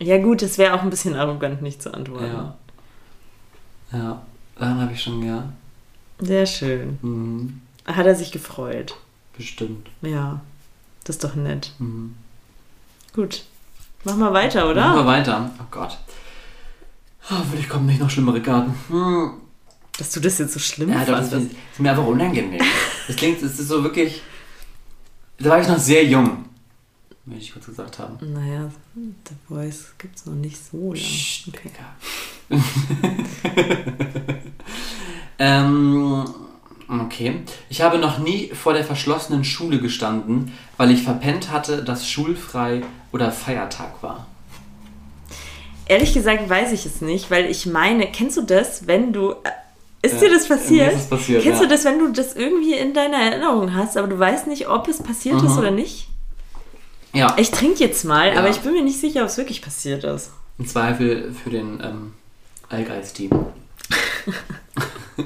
Ja 0.00 0.18
gut, 0.18 0.42
es 0.42 0.56
wäre 0.58 0.74
auch 0.74 0.82
ein 0.82 0.90
bisschen 0.90 1.14
arrogant, 1.16 1.60
nicht 1.60 1.82
zu 1.82 1.92
antworten. 1.92 2.26
Ja. 2.26 2.56
Ja, 3.92 4.22
daran 4.56 4.80
habe 4.80 4.92
ich 4.92 5.02
schon, 5.02 5.22
ja. 5.24 5.52
Sehr 6.20 6.46
schön. 6.46 6.98
Mhm. 7.02 7.60
Hat 7.86 8.06
er 8.06 8.14
sich 8.14 8.32
gefreut. 8.32 8.96
Bestimmt. 9.36 9.88
Ja, 10.02 10.40
das 11.04 11.16
ist 11.16 11.24
doch 11.24 11.34
nett. 11.34 11.72
Mhm. 11.78 12.14
Gut. 13.14 13.44
Mach 14.04 14.16
mal 14.16 14.32
weiter, 14.32 14.64
Machen 14.66 14.76
wir 14.76 14.92
oder? 15.00 15.06
weiter. 15.06 15.50
Oh 15.60 15.64
Gott. 15.70 15.98
Hoffentlich 17.30 17.68
kommen 17.68 17.86
nicht 17.86 18.00
noch 18.00 18.10
schlimmere 18.10 18.40
Karten. 18.42 18.74
Hm. 18.88 19.32
Dass 19.98 20.12
du 20.12 20.20
das 20.20 20.38
jetzt 20.38 20.52
so 20.54 20.58
schlimm 20.60 20.90
Ja, 20.90 21.00
doch, 21.04 21.18
das 21.18 21.30
fandest. 21.30 21.56
ist 21.72 21.80
mir 21.80 21.90
einfach 21.90 22.06
unangenehm. 22.06 22.60
Das 23.06 23.16
klingt, 23.16 23.42
es 23.42 23.58
ist 23.58 23.68
so 23.68 23.82
wirklich. 23.82 24.22
Da 25.38 25.50
war 25.50 25.60
ich 25.60 25.68
noch 25.68 25.78
sehr 25.78 26.04
jung. 26.04 26.44
Möchte 27.26 27.44
ich 27.44 27.52
kurz 27.52 27.66
gesagt 27.66 27.98
haben. 27.98 28.16
Naja, 28.32 28.70
The 28.94 29.34
Voice 29.48 29.92
gibt 29.98 30.16
es 30.16 30.26
noch 30.26 30.34
nicht 30.34 30.56
so 30.64 30.92
lange. 30.94 31.04
Psst, 31.04 31.48
Okay. 31.48 31.70
Ähm, 35.38 36.24
okay. 36.88 37.40
Ich 37.68 37.82
habe 37.82 37.98
noch 37.98 38.18
nie 38.18 38.48
vor 38.54 38.72
der 38.74 38.84
verschlossenen 38.84 39.44
Schule 39.44 39.78
gestanden, 39.80 40.52
weil 40.76 40.90
ich 40.90 41.02
verpennt 41.02 41.50
hatte, 41.50 41.82
dass 41.84 42.08
schulfrei 42.08 42.82
oder 43.12 43.30
Feiertag 43.32 44.02
war. 44.02 44.26
Ehrlich 45.86 46.12
gesagt 46.12 46.48
weiß 46.48 46.72
ich 46.72 46.84
es 46.84 47.00
nicht, 47.00 47.30
weil 47.30 47.46
ich 47.46 47.64
meine, 47.66 48.06
kennst 48.12 48.36
du 48.36 48.42
das, 48.42 48.86
wenn 48.86 49.12
du. 49.12 49.30
äh, 49.32 49.50
Ist 50.02 50.20
dir 50.20 50.28
Ja, 50.28 50.34
das 50.34 50.46
passiert? 50.46 50.92
ist 50.94 51.08
passiert, 51.10 51.42
Kennst 51.42 51.60
ja. 51.62 51.66
du 51.66 51.72
das, 51.74 51.84
wenn 51.84 51.98
du 51.98 52.08
das 52.12 52.34
irgendwie 52.36 52.74
in 52.74 52.92
deiner 52.92 53.16
Erinnerung 53.16 53.74
hast, 53.74 53.96
aber 53.96 54.06
du 54.06 54.18
weißt 54.18 54.46
nicht, 54.48 54.68
ob 54.68 54.86
es 54.88 55.02
passiert 55.02 55.36
ist 55.42 55.52
Mhm. 55.52 55.58
oder 55.58 55.70
nicht? 55.70 56.08
Ja. 57.14 57.34
Ich 57.38 57.50
trinke 57.50 57.80
jetzt 57.80 58.04
mal, 58.04 58.32
Ja. 58.34 58.38
aber 58.40 58.50
ich 58.50 58.58
bin 58.58 58.72
mir 58.72 58.82
nicht 58.84 59.00
sicher, 59.00 59.22
ob 59.22 59.28
es 59.28 59.38
wirklich 59.38 59.62
passiert 59.62 60.04
ist. 60.04 60.30
Im 60.58 60.66
Zweifel 60.66 61.32
für 61.42 61.48
den 61.50 61.80
ähm, 61.82 62.12
Allgeist-Team. 62.68 63.30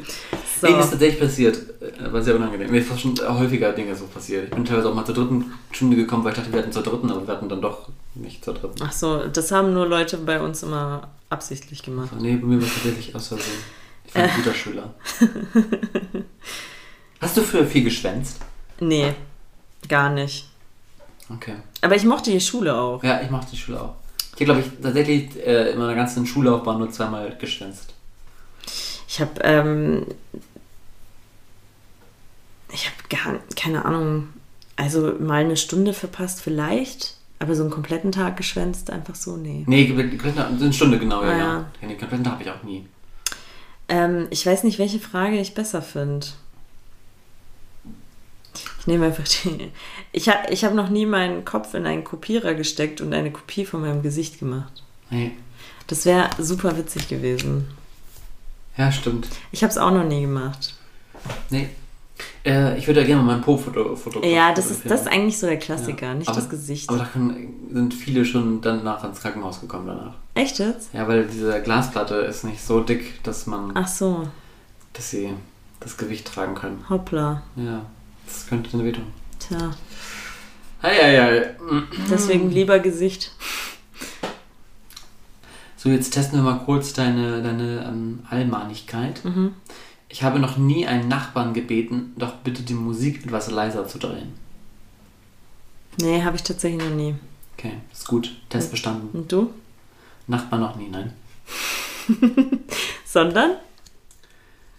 So. 0.62 0.68
Nee, 0.68 0.78
ist 0.78 0.90
tatsächlich 0.90 1.18
passiert. 1.20 1.59
Äh, 1.80 2.12
War 2.12 2.22
sehr 2.22 2.36
unangenehm. 2.36 2.70
Mir 2.70 2.80
ist 2.80 3.01
schon 3.01 3.18
häufiger 3.18 3.72
Dinge 3.72 3.97
so 3.97 4.07
passiert. 4.07 4.45
Ich 4.45 4.51
bin 4.51 4.64
teilweise 4.64 4.90
auch 4.90 4.95
mal 4.95 5.05
zur 5.05 5.16
dritten 5.16 5.53
Stunde 5.72 5.97
gekommen, 5.97 6.22
weil 6.22 6.30
ich 6.32 6.38
dachte, 6.38 6.53
wir 6.53 6.61
hatten 6.61 6.70
zur 6.70 6.84
dritten, 6.84 7.11
aber 7.11 7.26
wir 7.26 7.34
hatten 7.34 7.49
dann 7.49 7.61
doch 7.61 7.88
nicht 8.14 8.45
zur 8.45 8.55
dritten. 8.55 8.80
Ach 8.80 8.93
so, 8.93 9.26
das 9.26 9.51
haben 9.51 9.72
nur 9.72 9.86
Leute 9.88 10.18
bei 10.18 10.40
uns 10.40 10.62
immer 10.62 11.09
absichtlich 11.30 11.82
gemacht. 11.82 12.11
Nee, 12.20 12.36
bei 12.36 12.47
mir 12.47 12.61
war 12.61 12.68
es 12.68 12.74
tatsächlich 12.74 13.12
aus 13.12 13.26
Versehen. 13.26 13.59
Ich 14.07 14.14
war 14.14 14.22
ein 14.22 14.30
guter 14.36 14.55
Schüler. 14.55 14.95
Hast 17.20 17.36
du 17.36 17.40
früher 17.40 17.66
viel 17.66 17.82
geschwänzt? 17.82 18.38
Nee, 18.78 19.14
gar 19.88 20.11
nicht. 20.11 20.49
Okay. 21.28 21.55
Aber 21.80 21.97
ich 21.97 22.05
mochte 22.05 22.30
die 22.30 22.40
Schule 22.40 22.72
auch. 22.72 23.03
Ja, 23.03 23.20
ich 23.20 23.30
mache 23.30 23.47
die 23.51 23.57
Schule 23.57 23.80
auch. 23.80 23.95
Ich 24.36 24.43
habe, 24.43 24.45
glaube 24.45 24.61
ich, 24.61 24.66
tatsächlich 24.80 25.45
äh, 25.45 25.72
in 25.72 25.78
meiner 25.80 25.97
ganzen 25.97 26.24
Schullaufbahn 26.24 26.78
nur 26.78 26.90
zweimal 26.90 27.36
geschwänzt. 27.36 27.95
Ich 29.13 29.21
habe, 29.21 29.43
ähm, 29.43 30.07
ich 32.73 32.87
habe 32.87 32.97
gar 33.11 33.39
keine 33.55 33.85
Ahnung, 33.85 34.29
also 34.77 35.17
mal 35.21 35.45
eine 35.45 35.59
Stunde 35.59 35.93
verpasst 35.93 36.41
vielleicht, 36.41 37.19
aber 37.39 37.55
so 37.55 37.61
einen 37.61 37.71
kompletten 37.71 38.11
Tag 38.11 38.39
geschwänzt, 38.39 38.89
einfach 38.89 39.15
so, 39.15 39.37
nee. 39.37 39.65
Nee, 39.67 39.93
eine 39.93 40.73
Stunde 40.73 40.99
genau, 40.99 41.23
ja. 41.25 41.31
Ah, 41.31 41.37
ja. 41.83 41.89
Den 41.89 41.99
kompletten 41.99 42.27
habe 42.31 42.43
ich 42.43 42.49
auch 42.49 42.63
nie. 42.63 42.87
Ähm, 43.91 44.29
ich 44.31 44.47
weiß 44.47 44.65
nicht, 44.65 44.79
welche 44.79 44.99
Frage 44.99 45.39
ich 45.39 45.53
besser 45.53 45.83
finde. 45.83 46.29
Ich 48.81 48.87
nehme 48.87 49.05
einfach 49.05 49.29
die. 49.29 49.73
Ich 50.13 50.31
habe 50.31 50.51
ich 50.51 50.65
hab 50.65 50.73
noch 50.73 50.89
nie 50.89 51.05
meinen 51.05 51.45
Kopf 51.45 51.75
in 51.75 51.85
einen 51.85 52.05
Kopierer 52.05 52.55
gesteckt 52.55 53.03
und 53.03 53.13
eine 53.13 53.31
Kopie 53.31 53.67
von 53.67 53.83
meinem 53.83 54.01
Gesicht 54.01 54.39
gemacht. 54.39 54.83
Nee. 55.11 55.33
Das 55.87 56.07
wäre 56.07 56.31
super 56.39 56.79
witzig 56.79 57.09
gewesen. 57.09 57.69
Ja, 58.77 58.91
stimmt. 58.91 59.29
Ich 59.51 59.62
habe 59.62 59.70
es 59.70 59.79
auch 59.79 59.91
noch 59.91 60.05
nie 60.05 60.23
gemacht. 60.23 60.75
Nee. 61.51 61.68
Äh, 62.45 62.79
ich 62.79 62.87
würde 62.87 63.01
ja 63.01 63.07
gerne 63.07 63.23
mal 63.23 63.35
mein 63.35 63.43
Po-Foto 63.43 63.95
foto 63.97 64.25
Ja, 64.25 64.53
das 64.53 64.66
ist, 64.66 64.83
fotografieren. 64.83 64.89
das 64.91 65.01
ist 65.03 65.07
eigentlich 65.09 65.39
so 65.39 65.47
der 65.47 65.59
Klassiker, 65.59 66.07
Ja. 66.07 66.14
nicht 66.14 66.29
Aber- 66.29 66.41
das 66.41 66.49
Gesicht. 66.49 66.89
Aber 66.89 66.99
da 66.99 67.09
sind 67.14 67.95
viele 67.95 68.25
schon 68.25 68.61
danach 68.61 69.05
ins 69.05 69.20
Krankenhaus 69.20 69.61
gekommen 69.61 69.87
danach. 69.87 70.14
Echt 70.35 70.59
jetzt? 70.59 70.93
Ja, 70.95 71.07
weil 71.09 71.27
diese 71.27 71.61
Glasplatte 71.62 72.14
ist 72.16 72.45
nicht 72.45 72.62
so 72.62 72.81
dick, 72.81 73.23
dass 73.23 73.47
man, 73.47 73.73
Ach 73.75 73.87
so, 73.89 74.27
dass 74.95 75.11
sie 75.11 75.31
das 75.81 75.97
Gewicht 75.97 76.27
tragen 76.27 76.55
können. 76.55 76.85
hoppla. 76.89 77.43
Ja, 77.57 77.85
das 78.27 78.47
könnte 78.49 78.70
dann 78.70 78.85
wehtun. 78.85 79.05
Tja, 79.39 79.70
Hei, 80.83 80.95
hei, 80.97 81.18
hei. 81.18 81.57
deswegen 82.11 82.51
lieber 82.51 82.79
Gesicht. 82.81 83.33
So, 85.83 85.89
jetzt 85.89 86.11
testen 86.11 86.39
wir 86.39 86.45
mal 86.45 86.61
kurz 86.64 86.93
deine, 86.93 87.43
deine 87.43 87.85
ähm, 87.89 88.20
Allmahnigkeit. 88.30 89.24
Mhm. 89.24 89.55
Ich 90.09 90.22
habe 90.22 90.39
noch 90.39 90.57
nie 90.57 90.87
einen 90.87 91.09
Nachbarn 91.09 91.55
gebeten, 91.55 92.12
doch 92.16 92.35
bitte 92.35 92.62
die 92.62 92.74
Musik 92.74 93.26
etwas 93.26 93.51
leiser 93.51 93.89
zu 93.89 93.99
drehen. 93.99 94.33
Nee, 96.01 96.22
habe 96.22 96.37
ich 96.37 96.45
tatsächlich 96.45 96.89
noch 96.89 96.95
nie. 96.95 97.16
Okay, 97.59 97.72
ist 97.93 98.07
gut. 98.07 98.33
Test 98.49 98.70
bestanden. 98.70 99.09
Und 99.12 99.33
du? 99.33 99.51
Nachbar 100.28 100.61
noch 100.61 100.76
nie, 100.76 100.89
nein. 100.89 101.14
Sondern? 103.05 103.57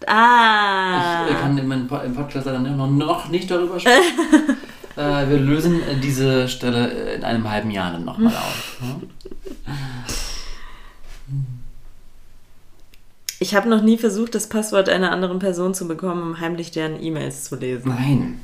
Ah! 0.06 1.26
Ich 1.26 1.34
äh, 1.34 1.38
kann 1.38 1.58
in 1.58 1.68
meinem 1.68 1.86
Podcast 1.86 2.46
leider 2.46 2.60
noch, 2.60 2.90
noch 2.90 3.28
nicht 3.28 3.50
darüber 3.50 3.78
sprechen. 3.78 4.56
äh, 4.96 5.28
wir 5.28 5.38
lösen 5.38 5.82
äh, 5.82 6.00
diese 6.00 6.48
Stelle 6.48 6.90
äh, 6.90 7.16
in 7.16 7.24
einem 7.24 7.50
halben 7.50 7.70
Jahr 7.70 7.92
dann 7.92 8.06
nochmal 8.06 8.34
auf. 8.36 8.78
Ich 13.40 13.54
habe 13.54 13.68
noch 13.68 13.82
nie 13.82 13.98
versucht, 13.98 14.34
das 14.34 14.48
Passwort 14.48 14.88
einer 14.88 15.10
anderen 15.10 15.38
Person 15.38 15.74
zu 15.74 15.88
bekommen, 15.88 16.22
um 16.22 16.40
heimlich 16.40 16.70
deren 16.70 17.02
E-Mails 17.02 17.44
zu 17.44 17.56
lesen. 17.56 17.88
Nein. 17.88 18.40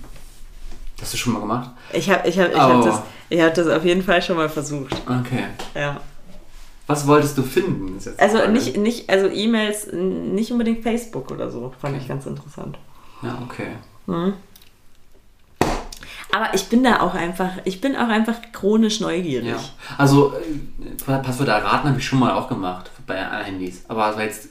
Das 0.97 1.07
hast 1.07 1.15
du 1.15 1.19
schon 1.19 1.33
mal 1.33 1.41
gemacht? 1.41 1.71
Ich 1.93 2.11
habe 2.11 2.29
ich 2.29 2.39
hab, 2.39 2.51
ich 2.51 2.57
Oh. 2.57 2.61
hab 2.61 2.85
das, 2.85 3.01
ich 3.31 3.41
hab 3.41 3.55
das 3.55 3.67
auf 3.69 3.85
jeden 3.85 4.03
Fall 4.03 4.21
schon 4.21 4.37
mal 4.37 4.49
versucht. 4.49 4.95
Okay. 5.07 5.45
Ja. 5.75 6.01
Was 6.87 7.07
wolltest 7.07 7.39
du 7.39 7.43
finden? 7.43 7.99
Also 8.19 8.49
nicht, 8.49 8.77
nicht, 8.77 9.09
also 9.09 9.29
E-Mails, 9.29 9.89
nicht 9.93 10.51
unbedingt 10.51 10.83
Facebook 10.83 11.31
oder 11.31 11.51
so, 11.51 11.73
fand 11.81 11.97
ich 11.97 12.09
ganz 12.09 12.27
interessant. 12.27 12.77
Ja, 13.23 13.39
okay. 13.45 13.69
Mhm. 14.07 14.35
Aber 16.33 16.53
ich 16.55 16.69
bin 16.69 16.85
da 16.85 17.01
auch 17.01 17.15
einfach, 17.15 17.51
ich 17.65 17.81
bin 17.81 17.97
auch 17.97 18.09
einfach 18.09 18.37
chronisch 18.53 19.01
neugierig. 19.01 19.49
Ja. 19.49 19.59
Also, 19.99 20.33
äh, 20.35 21.19
Passwörter 21.19 21.53
erraten 21.53 21.89
habe 21.89 21.99
ich 21.99 22.07
schon 22.07 22.21
mal 22.21 22.33
auch 22.33 22.49
gemacht 22.49 22.91
bei 23.07 23.17
Handys. 23.17 23.85
Aber 23.89 24.07
das 24.09 24.17
war 24.17 24.25
jetzt 24.25 24.49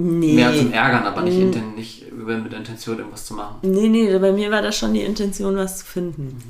Nee. 0.00 0.34
mehr 0.34 0.54
zum 0.56 0.72
Ärgern, 0.72 1.04
aber 1.04 1.22
nicht, 1.22 1.36
inten- 1.36 1.74
nicht 1.74 2.12
mit 2.12 2.52
der 2.52 2.58
Intention, 2.60 2.98
irgendwas 2.98 3.26
zu 3.26 3.34
machen. 3.34 3.56
Nee, 3.62 3.88
nee, 3.88 4.16
bei 4.18 4.30
mir 4.30 4.48
war 4.48 4.62
das 4.62 4.76
schon 4.78 4.94
die 4.94 5.02
Intention, 5.02 5.56
was 5.56 5.78
zu 5.78 5.86
finden. 5.86 6.40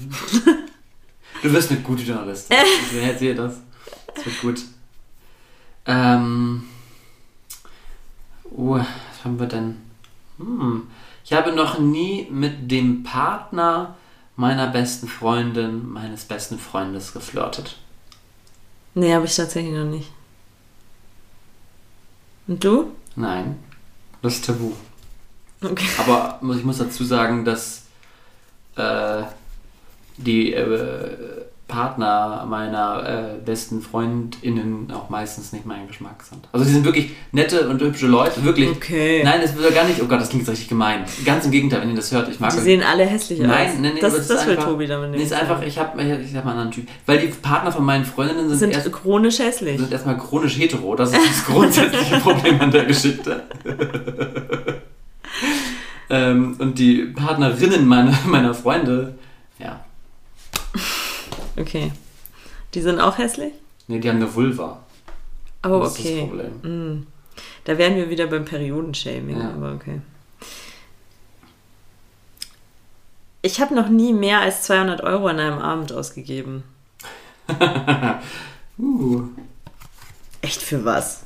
Du 1.42 1.50
wirst 1.50 1.70
eine 1.70 1.80
gute 1.80 2.02
Journalistin. 2.02 2.56
Ich 3.12 3.18
sehe 3.18 3.34
das. 3.34 3.54
Das 4.14 4.26
wird 4.26 4.40
gut. 4.42 4.60
Ähm. 5.86 6.64
Uh, 8.50 8.76
was 8.76 9.24
haben 9.24 9.40
wir 9.40 9.46
denn? 9.46 9.76
Hm. 10.38 10.82
Ich 11.24 11.32
habe 11.32 11.52
noch 11.52 11.78
nie 11.78 12.26
mit 12.30 12.70
dem 12.70 13.02
Partner 13.02 13.96
meiner 14.36 14.66
besten 14.66 15.08
Freundin, 15.08 15.88
meines 15.88 16.24
besten 16.26 16.58
Freundes 16.58 17.14
geflirtet. 17.14 17.78
Nee, 18.94 19.14
habe 19.14 19.24
ich 19.24 19.34
tatsächlich 19.36 19.72
noch 19.72 19.84
nicht. 19.86 20.10
Und 22.46 22.62
du? 22.62 22.92
Nein. 23.18 23.58
Das 24.22 24.34
ist 24.34 24.44
tabu. 24.44 24.72
Okay. 25.62 25.88
Aber 25.98 26.40
ich 26.56 26.64
muss 26.64 26.78
dazu 26.78 27.04
sagen, 27.04 27.44
dass 27.44 27.82
äh, 28.76 29.22
die 30.16 30.52
äh, 30.52 31.37
Partner 31.68 32.46
meiner 32.48 33.06
äh, 33.06 33.44
besten 33.44 33.82
FreundInnen 33.82 34.90
auch 34.90 35.10
meistens 35.10 35.52
nicht 35.52 35.66
mein 35.66 35.86
Geschmack 35.86 36.22
sind. 36.22 36.48
Also 36.50 36.64
die 36.64 36.72
sind 36.72 36.84
wirklich 36.86 37.10
nette 37.30 37.68
und 37.68 37.80
hübsche 37.82 38.06
Leute, 38.06 38.42
wirklich. 38.42 38.70
Okay. 38.70 39.20
Nein, 39.22 39.40
das 39.42 39.54
will 39.54 39.70
gar 39.70 39.84
nicht, 39.86 40.02
oh 40.02 40.06
Gott, 40.06 40.18
das 40.20 40.30
klingt 40.30 40.44
jetzt 40.44 40.50
richtig 40.52 40.68
gemein. 40.70 41.04
Ganz 41.26 41.44
im 41.44 41.50
Gegenteil, 41.50 41.82
wenn 41.82 41.90
ihr 41.90 41.96
das 41.96 42.10
hört, 42.10 42.26
ich 42.30 42.40
mag 42.40 42.50
Die 42.52 42.56
euch. 42.56 42.62
sehen 42.64 42.82
alle 42.82 43.04
hässlich 43.04 43.40
aus. 43.42 43.46
Nein, 43.46 43.68
nein, 43.74 43.82
nein, 43.82 43.98
das, 44.00 44.14
es 44.14 44.28
das 44.28 44.40
ist 44.40 44.46
will 44.46 44.56
einfach, 44.56 44.70
Tobi 44.70 44.86
damit 44.86 45.10
Nee, 45.10 45.18
nicht 45.18 45.26
ist 45.26 45.32
einfach, 45.34 45.62
ich 45.62 45.78
habe 45.78 46.02
ich 46.02 46.34
hab 46.34 46.44
mal 46.44 46.52
einen 46.52 46.60
anderen 46.60 46.70
Typ. 46.70 46.88
Weil 47.04 47.18
die 47.18 47.26
Partner 47.26 47.70
von 47.70 47.84
meinen 47.84 48.06
Freundinnen 48.06 48.48
sind, 48.48 48.58
sind 48.58 48.70
erst, 48.70 48.90
chronisch 48.90 49.38
hässlich. 49.38 49.78
sind 49.78 49.92
erstmal 49.92 50.16
chronisch 50.16 50.56
hetero. 50.58 50.96
Das 50.96 51.12
ist 51.12 51.20
das 51.20 51.44
grundsätzliche 51.44 52.16
Problem 52.20 52.58
an 52.62 52.70
der 52.70 52.86
Geschichte. 52.86 53.42
ähm, 56.10 56.56
und 56.58 56.78
die 56.78 57.02
Partnerinnen 57.14 57.86
meiner, 57.86 58.14
meiner 58.26 58.54
Freunde, 58.54 59.18
ja, 59.58 59.84
Okay. 61.58 61.92
Die 62.74 62.80
sind 62.80 63.00
auch 63.00 63.18
hässlich? 63.18 63.52
nee, 63.86 63.98
die 63.98 64.08
haben 64.08 64.16
eine 64.16 64.32
Vulva. 64.34 64.80
Oh, 65.64 65.80
das 65.80 65.96
ist 65.96 65.98
das 65.98 66.06
okay. 66.06 66.20
Problem. 66.26 66.52
Mm. 66.62 67.06
Da 67.64 67.78
wären 67.78 67.96
wir 67.96 68.10
wieder 68.10 68.26
beim 68.26 68.44
Periodenshaming, 68.44 69.38
Ja. 69.40 69.50
aber 69.50 69.72
okay. 69.72 70.00
Ich 73.42 73.60
habe 73.60 73.74
noch 73.74 73.88
nie 73.88 74.12
mehr 74.12 74.40
als 74.40 74.62
200 74.64 75.00
Euro 75.02 75.28
an 75.28 75.38
einem 75.40 75.58
Abend 75.58 75.92
ausgegeben. 75.92 76.64
Uh. 78.80 79.22
Echt 80.40 80.62
für 80.62 80.84
was? 80.84 81.22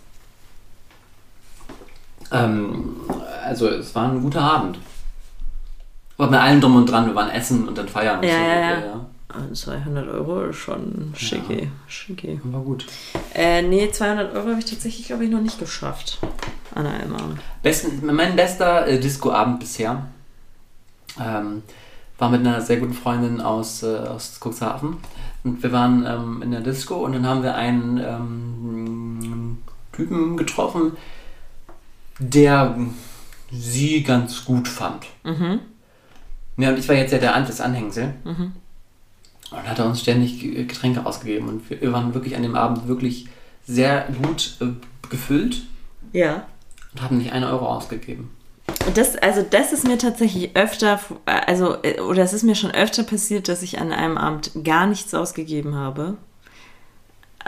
Ähm, 2.31 2.97
also, 3.45 3.69
es 3.69 3.95
war 3.95 4.11
ein 4.11 4.23
guter 4.23 4.41
Abend. 4.41 4.79
Aber 6.17 6.31
mit 6.31 6.41
allem 6.41 6.61
drum 6.63 6.77
und 6.77 6.87
dran, 6.91 7.07
wir 7.07 7.15
waren 7.15 7.29
essen 7.29 7.69
und 7.69 7.77
dann 7.77 7.89
feiern. 7.89 8.21
und 8.21 8.25
Ja, 8.25 8.31
so. 8.39 8.41
ja, 8.41 8.71
ja. 8.87 9.07
200 9.53 10.09
Euro 10.09 10.45
ist 10.45 10.57
schon 10.57 11.13
schicki. 11.17 11.65
Ja. 11.65 11.69
schicki. 11.87 12.41
War 12.45 12.61
gut. 12.61 12.87
Äh, 13.35 13.63
nee, 13.63 13.91
200 13.91 14.35
Euro 14.35 14.51
habe 14.51 14.59
ich 14.59 14.65
tatsächlich, 14.65 15.07
glaube 15.07 15.25
ich, 15.25 15.31
noch 15.31 15.41
nicht 15.41 15.59
geschafft. 15.59 16.19
An 16.75 16.87
einem 16.87 17.15
Abend. 17.15 17.39
Besten, 17.63 18.05
mein 18.15 18.35
bester 18.35 18.87
äh, 18.87 18.99
Discoabend 18.99 19.61
bisher 19.61 20.07
ähm, 21.21 21.63
war 22.19 22.31
mit 22.31 22.41
einer 22.41 22.61
sehr 22.61 22.79
guten 22.79 22.95
Freundin 22.95 23.41
aus, 23.41 23.83
äh, 23.83 23.97
aus 23.97 24.39
Cuxhaven. 24.41 24.97
Und 25.45 25.63
wir 25.63 25.73
waren 25.73 26.07
ähm, 26.07 26.43
in 26.43 26.53
der 26.53 26.61
Disco 26.61 26.97
und 26.97 27.13
dann 27.13 27.27
haben 27.27 27.43
wir 27.43 27.55
einen 27.55 27.99
ähm, 27.99 29.59
Typen 29.93 30.37
getroffen, 30.37 30.93
der 32.19 32.79
sie 33.51 34.03
ganz 34.03 34.45
gut 34.45 34.69
fand. 34.69 35.07
Mhm. 35.25 35.61
Ja, 36.57 36.71
und 36.71 36.79
ich 36.79 36.89
war 36.89 36.97
jetzt 36.97 37.13
ja 37.13 37.19
der 37.19 37.35
An 37.35 37.47
das 37.47 37.61
Anhängsel. 37.61 38.15
Mhm. 38.25 38.53
Und 39.53 39.69
hat 39.69 39.79
er 39.79 39.87
uns 39.87 40.01
ständig 40.01 40.41
Ge- 40.41 40.65
Getränke 40.65 41.05
ausgegeben. 41.07 41.49
Und 41.49 41.69
wir 41.71 41.93
waren 41.93 42.15
wirklich 42.15 42.37
an 42.37 42.43
dem 42.43 42.55
Abend 42.57 42.89
wirklich 42.89 43.29
sehr 43.67 44.07
gut 44.23 44.57
äh, 44.61 44.67
gefüllt 45.09 45.63
Ja. 46.13 46.45
und 46.95 47.03
haben 47.03 47.19
nicht 47.19 47.33
einen 47.33 47.45
Euro 47.45 47.67
ausgegeben. 47.69 48.31
Das, 48.95 49.17
also 49.17 49.43
das 49.49 49.73
ist 49.73 49.87
mir 49.87 49.99
tatsächlich 49.99 50.57
öfter, 50.57 50.99
also, 51.27 51.77
äh, 51.83 52.01
oder 52.01 52.23
es 52.23 52.33
ist 52.33 52.43
mir 52.43 52.55
schon 52.55 52.71
öfter 52.71 53.03
passiert, 53.03 53.49
dass 53.49 53.63
ich 53.63 53.79
an 53.81 53.93
einem 53.93 54.17
Abend 54.19 54.51
gar 54.65 54.87
nichts 54.87 55.13
ausgegeben 55.15 55.75
habe, 55.77 56.17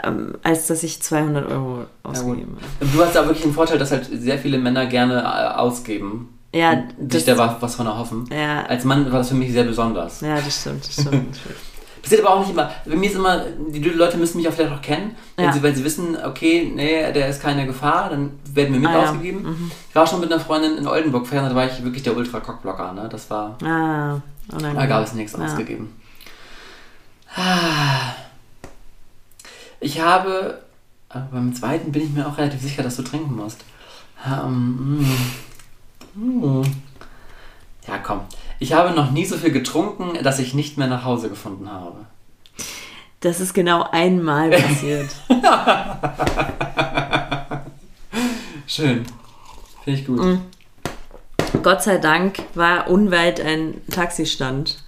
ähm, 0.03 0.35
als 0.43 0.67
dass 0.67 0.83
ich 0.83 1.01
200 1.01 1.49
Euro 1.49 1.85
ausgegeben 2.03 2.55
habe. 2.57 2.85
Und 2.85 2.93
Du 2.95 3.01
hast 3.03 3.15
da 3.15 3.23
wirklich 3.25 3.43
den 3.43 3.53
Vorteil, 3.53 3.77
dass 3.79 3.91
halt 3.91 4.07
sehr 4.11 4.37
viele 4.37 4.57
Männer 4.57 4.85
gerne 4.85 5.21
äh, 5.21 5.57
ausgeben. 5.57 6.29
Ja, 6.53 6.83
sich 7.09 7.25
da 7.25 7.37
was, 7.37 7.61
was 7.61 7.75
von 7.75 7.85
erhoffen. 7.85 8.29
ja, 8.31 8.63
Als 8.65 8.85
Mann 8.85 9.11
war 9.11 9.19
das 9.19 9.29
für 9.29 9.35
mich 9.35 9.51
sehr 9.51 9.65
besonders. 9.65 10.21
ja, 10.21 10.35
das 10.39 10.61
stimmt, 10.61 10.87
das 10.87 10.93
stimmt. 10.93 11.37
Passiert 12.05 12.21
aber 12.23 12.35
auch 12.35 12.39
nicht 12.41 12.51
immer. 12.51 12.69
Bei 12.85 12.95
mir 12.95 13.09
ist 13.09 13.15
immer, 13.15 13.45
die 13.69 13.79
Leute 13.79 14.17
müssen 14.17 14.37
mich 14.37 14.47
auch 14.47 14.53
vielleicht 14.53 14.71
auch 14.75 14.81
kennen, 14.83 15.15
wenn, 15.37 15.45
Ja. 15.45 15.51
sie, 15.51 15.63
wenn 15.63 15.73
sie 15.73 15.83
wissen, 15.83 16.15
okay, 16.23 16.71
nee, 16.75 17.11
der 17.11 17.29
ist 17.29 17.41
keine 17.41 17.65
Gefahr, 17.65 18.11
dann 18.11 18.37
werden 18.53 18.73
wir 18.75 18.79
mit 18.79 18.89
Ah, 18.91 18.93
ja. 18.93 19.03
ausgegeben. 19.09 19.41
Mhm. 19.41 19.71
Ich 19.89 19.95
war 19.95 20.05
schon 20.05 20.19
mit 20.19 20.31
einer 20.31 20.39
Freundin 20.39 20.77
in 20.77 20.87
Oldenburg 20.87 21.25
feiern, 21.25 21.49
da 21.49 21.55
war 21.55 21.65
ich 21.65 21.83
wirklich 21.83 22.03
der 22.03 22.15
Ultra-Cockblocker, 22.15 22.93
ne? 22.93 23.09
Das 23.11 23.27
war, 23.31 23.57
Ah, 23.63 24.21
da 24.49 24.85
gab 24.85 25.03
es 25.03 25.13
nichts 25.13 25.33
Ja. 25.33 25.45
ausgegeben. 25.45 25.95
Ich 29.79 29.99
habe, 29.99 30.61
aber 31.09 31.27
beim 31.31 31.53
zweiten 31.55 31.91
bin 31.91 32.03
ich 32.03 32.09
mir 32.11 32.27
auch 32.27 32.37
relativ 32.37 32.61
sicher, 32.61 32.83
dass 32.83 32.95
du 32.97 33.01
trinken 33.01 33.35
musst. 33.35 33.63
Ähm, 34.25 34.99
mm. 36.15 36.59
Mm. 36.59 36.61
Ja, 37.87 37.97
komm. 38.03 38.21
Ich 38.59 38.73
habe 38.73 38.95
noch 38.95 39.11
nie 39.11 39.25
so 39.25 39.37
viel 39.37 39.51
getrunken, 39.51 40.23
dass 40.23 40.39
ich 40.39 40.53
nicht 40.53 40.77
mehr 40.77 40.87
nach 40.87 41.03
Hause 41.03 41.29
gefunden 41.29 41.69
habe. 41.69 42.05
Das 43.19 43.39
ist 43.39 43.53
genau 43.53 43.87
einmal 43.91 44.51
passiert. 44.51 45.09
Schön. 48.67 49.05
Finde 49.83 49.99
ich 49.99 50.05
gut. 50.05 50.19
Mhm. 50.19 50.41
Gott 51.63 51.83
sei 51.83 51.97
Dank 51.97 52.43
war 52.53 52.89
unweit 52.89 53.41
ein 53.41 53.81
Taxistand. 53.89 54.83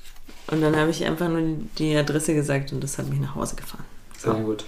Und 0.49 0.61
dann 0.61 0.75
habe 0.75 0.91
ich 0.91 1.05
einfach 1.05 1.27
nur 1.27 1.41
die 1.77 1.95
Adresse 1.95 2.33
gesagt 2.33 2.71
und 2.71 2.81
das 2.81 2.97
hat 2.97 3.07
mich 3.07 3.19
nach 3.19 3.35
Hause 3.35 3.55
gefahren. 3.55 3.83
Sehr 4.17 4.33
gut. 4.35 4.65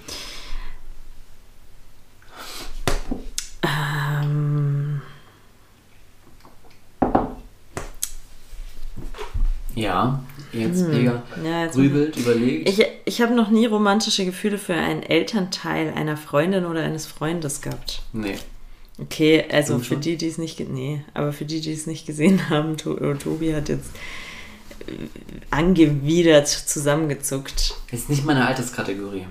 Ja, 9.80 10.24
jetzt 10.52 10.82
Hm. 10.82 10.90
mega 10.92 11.24
ja, 11.44 11.64
jetzt 11.64 11.76
grübelt, 11.76 12.18
überlegt. 12.18 12.68
Ich, 12.70 12.86
ich 13.06 13.22
habe 13.22 13.34
noch 13.34 13.50
nie 13.50 13.66
romantische 13.66 14.26
Gefühle 14.26 14.58
für 14.58 14.74
einen 14.74 15.04
Elternteil 15.04 15.94
einer 15.96 16.18
Freundin 16.18 16.66
oder 16.66 16.82
eines 16.84 17.06
Freundes 17.08 17.62
gehabt. 17.62 18.02
nee. 18.14 18.36
Okay, 19.02 19.46
also 19.50 19.76
Du 19.76 19.80
für 19.80 19.86
schon? 19.94 20.02
die, 20.02 20.18
die 20.18 20.28
es 20.28 20.38
nicht, 20.38 20.60
nee, 20.60 21.02
aber 21.14 21.32
für 21.32 21.46
die, 21.46 21.62
die 21.62 21.72
es 21.72 21.88
nicht 21.88 22.06
gesehen 22.06 22.50
haben, 22.50 22.74
äh, 22.74 23.16
Tobi 23.16 23.54
hat 23.56 23.70
jetzt 23.70 23.92
äh, 24.88 24.92
angewidert 25.52 26.48
zusammengezuckt. 26.50 27.76
Ist 27.94 28.10
nicht 28.10 28.26
meine 28.26 28.46
Alterskategorie. 28.46 29.26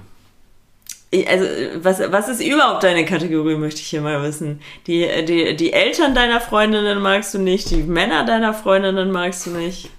Also, 1.26 1.44
was, 1.82 2.00
was 2.12 2.28
ist 2.28 2.42
überhaupt 2.42 2.82
deine 2.82 3.04
Kategorie, 3.04 3.56
möchte 3.56 3.80
ich 3.80 3.86
hier 3.88 4.00
mal 4.02 4.22
wissen. 4.22 4.60
Die, 4.86 5.02
äh, 5.04 5.22
die, 5.24 5.56
die 5.56 5.72
Eltern 5.74 6.14
deiner 6.14 6.40
Freundinnen 6.40 7.00
magst 7.02 7.34
du 7.34 7.38
nicht, 7.38 7.70
die 7.70 7.82
Männer 7.82 8.24
deiner 8.24 8.54
Freundinnen 8.54 9.10
magst 9.10 9.46
du 9.46 9.50
nicht. 9.50 9.90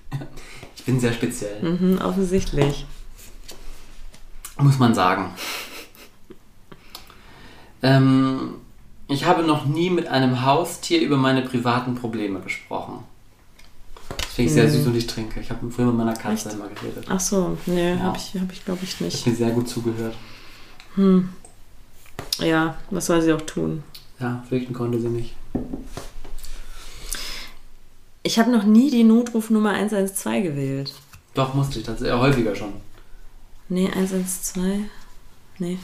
Ich 0.89 0.93
bin 0.93 1.01
sehr 1.01 1.13
speziell, 1.13 1.61
Mhm, 1.61 1.99
offensichtlich. 2.01 2.83
muss 4.57 4.79
man 4.79 4.95
sagen. 4.95 5.29
Ähm, 7.83 8.55
ich 9.07 9.25
habe 9.25 9.43
noch 9.43 9.67
nie 9.67 9.91
mit 9.91 10.07
einem 10.07 10.43
Haustier 10.43 10.99
über 11.01 11.15
meine 11.15 11.43
privaten 11.43 11.93
Probleme 11.93 12.39
gesprochen. 12.39 13.03
Das 14.17 14.33
finde 14.33 14.49
ich 14.49 14.53
sehr 14.55 14.67
süß 14.67 14.87
und 14.87 14.95
ich 14.95 15.05
trinke. 15.05 15.39
Ich 15.41 15.51
habe 15.51 15.69
früher 15.69 15.85
mit 15.85 15.95
meiner 15.97 16.15
Katze 16.15 16.49
Echt? 16.49 16.57
immer 16.57 16.69
geredet. 16.69 17.05
Ach 17.07 17.19
so, 17.19 17.55
nee, 17.67 17.91
Ja. 17.93 17.99
habe 17.99 18.17
ich, 18.17 18.41
hab 18.41 18.51
ich 18.51 18.65
glaube 18.65 18.79
ich 18.81 18.89
Ich 18.93 18.99
nicht. 19.01 19.19
habe 19.21 19.29
mir 19.29 19.35
sehr 19.35 19.51
gut 19.51 19.69
zugehört. 19.69 20.15
Hm. 20.95 21.29
Ja, 22.39 22.79
was 22.89 23.05
soll 23.05 23.21
sie 23.21 23.31
auch 23.31 23.41
tun? 23.41 23.83
Ja, 24.19 24.43
flüchten 24.49 24.73
konnte 24.73 24.99
sie 24.99 25.09
nicht. 25.09 25.35
Ich 28.23 28.37
habe 28.37 28.51
noch 28.51 28.63
nie 28.63 28.91
die 28.91 29.03
Notrufnummer 29.03 29.71
112 29.71 30.43
gewählt. 30.43 30.93
Doch, 31.33 31.53
musste 31.53 31.79
ich 31.79 31.85
tatsächlich. 31.85 32.15
Äh, 32.15 32.19
häufiger 32.19 32.55
schon. 32.55 32.73
Nee, 33.69 33.87
112? 33.87 34.79
Nee. 35.59 35.77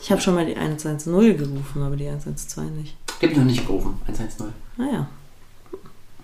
Ich 0.00 0.10
habe 0.10 0.20
schon 0.20 0.34
mal 0.34 0.44
die 0.44 0.56
110 0.56 1.36
gerufen, 1.36 1.82
aber 1.82 1.96
die 1.96 2.08
112 2.08 2.70
nicht. 2.72 2.96
Die 3.20 3.26
habe 3.26 3.32
ich 3.32 3.38
noch 3.38 3.44
nicht 3.44 3.66
gerufen. 3.66 3.98
110. 4.06 4.48
Naja. 4.76 5.06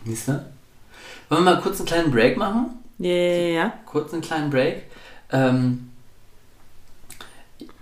Siehst 0.05 0.29
du? 0.29 0.33
Wollen 1.29 1.45
wir 1.45 1.55
mal 1.55 1.61
kurz 1.61 1.79
einen 1.79 1.87
kleinen 1.87 2.11
Break 2.11 2.37
machen? 2.37 2.71
Ja, 2.99 3.11
ja, 3.11 3.49
ja. 3.49 3.73
kurz 3.87 4.13
einen 4.13 4.23
kleinen 4.23 4.51
Break. 4.51 4.83
Ähm, 5.31 5.91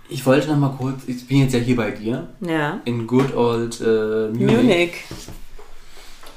ich 0.09 0.25
wollte 0.25 0.47
noch 0.47 0.57
mal 0.57 0.75
kurz, 0.77 1.01
ich 1.07 1.27
bin 1.27 1.39
jetzt 1.39 1.53
ja 1.53 1.59
hier 1.59 1.75
bei 1.75 1.91
dir, 1.91 2.27
Ja. 2.41 2.79
in 2.85 3.07
good 3.07 3.33
old 3.35 3.81
äh, 3.81 4.27
Munich. 4.29 4.55
Munich. 4.55 4.91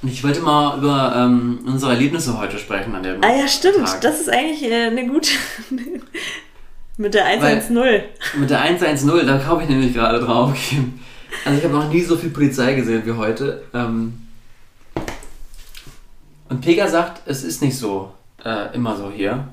Ich 0.02 0.24
wollte 0.24 0.40
mal 0.40 0.78
über 0.78 1.14
ähm, 1.14 1.60
unsere 1.66 1.92
Erlebnisse 1.92 2.38
heute 2.38 2.58
sprechen 2.58 2.94
an 2.94 3.02
dem 3.02 3.22
Ah 3.22 3.36
ja, 3.36 3.46
stimmt. 3.46 3.84
Tag. 3.84 4.00
Das 4.00 4.20
ist 4.20 4.30
eigentlich 4.30 4.62
äh, 4.62 4.86
eine 4.86 5.06
gute. 5.06 5.30
Mit 6.96 7.14
der 7.14 7.26
110. 7.26 7.74
Mit 8.38 8.50
der 8.50 8.60
110, 8.60 9.26
da 9.26 9.38
kaufe 9.38 9.62
ich 9.62 9.68
nämlich 9.68 9.94
gerade 9.94 10.20
drauf. 10.20 10.52
Also 11.44 11.58
ich 11.58 11.64
habe 11.64 11.74
noch 11.74 11.88
nie 11.90 12.02
so 12.02 12.16
viel 12.16 12.30
Polizei 12.30 12.74
gesehen 12.74 13.02
wie 13.04 13.12
heute. 13.12 13.62
Ähm, 13.72 14.26
und 16.48 16.60
Pega 16.60 16.88
sagt, 16.88 17.22
es 17.26 17.44
ist 17.44 17.62
nicht 17.62 17.76
so 17.76 18.12
äh, 18.44 18.74
immer 18.74 18.96
so 18.96 19.10
hier. 19.10 19.48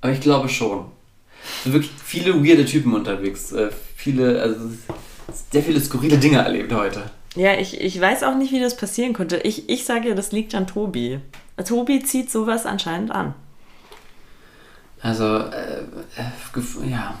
Aber 0.00 0.12
ich 0.12 0.20
glaube 0.20 0.48
schon. 0.48 0.86
Es 1.58 1.64
sind 1.64 1.72
wirklich 1.72 1.92
viele 2.04 2.34
weirde 2.44 2.64
Typen 2.64 2.94
unterwegs. 2.94 3.52
Äh, 3.52 3.70
viele, 3.96 4.40
also 4.40 4.70
sehr 5.50 5.62
viele 5.62 5.80
skurrile 5.80 6.18
Dinge 6.18 6.38
erlebt 6.38 6.72
heute. 6.72 7.02
Ja, 7.36 7.54
ich, 7.54 7.80
ich 7.80 8.00
weiß 8.00 8.22
auch 8.22 8.34
nicht, 8.34 8.52
wie 8.52 8.60
das 8.60 8.76
passieren 8.76 9.12
konnte. 9.12 9.36
Ich, 9.38 9.68
ich 9.68 9.84
sage 9.84 10.08
ja, 10.08 10.14
das 10.14 10.32
liegt 10.32 10.54
an 10.54 10.66
Tobi. 10.66 11.20
Tobi 11.66 12.02
zieht 12.02 12.30
sowas 12.30 12.66
anscheinend 12.66 13.10
an. 13.10 13.34
Also, 15.02 15.24
äh, 15.24 15.82
äh, 16.16 16.90
ja. 16.90 17.14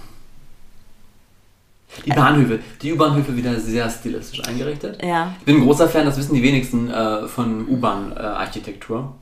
Die 2.04 2.10
Bahnhöfe, 2.10 2.58
die 2.82 2.92
U-Bahnhöfe 2.92 3.36
wieder 3.36 3.58
sehr 3.58 3.88
stilistisch 3.88 4.46
eingerichtet. 4.46 5.02
Ja. 5.02 5.34
Ich 5.38 5.44
bin 5.44 5.56
ein 5.56 5.62
großer 5.62 5.88
Fan, 5.88 6.04
das 6.04 6.18
wissen 6.18 6.34
die 6.34 6.42
wenigsten, 6.42 6.90
äh, 6.90 7.26
von 7.26 7.66
U-Bahn-Architektur. 7.68 9.14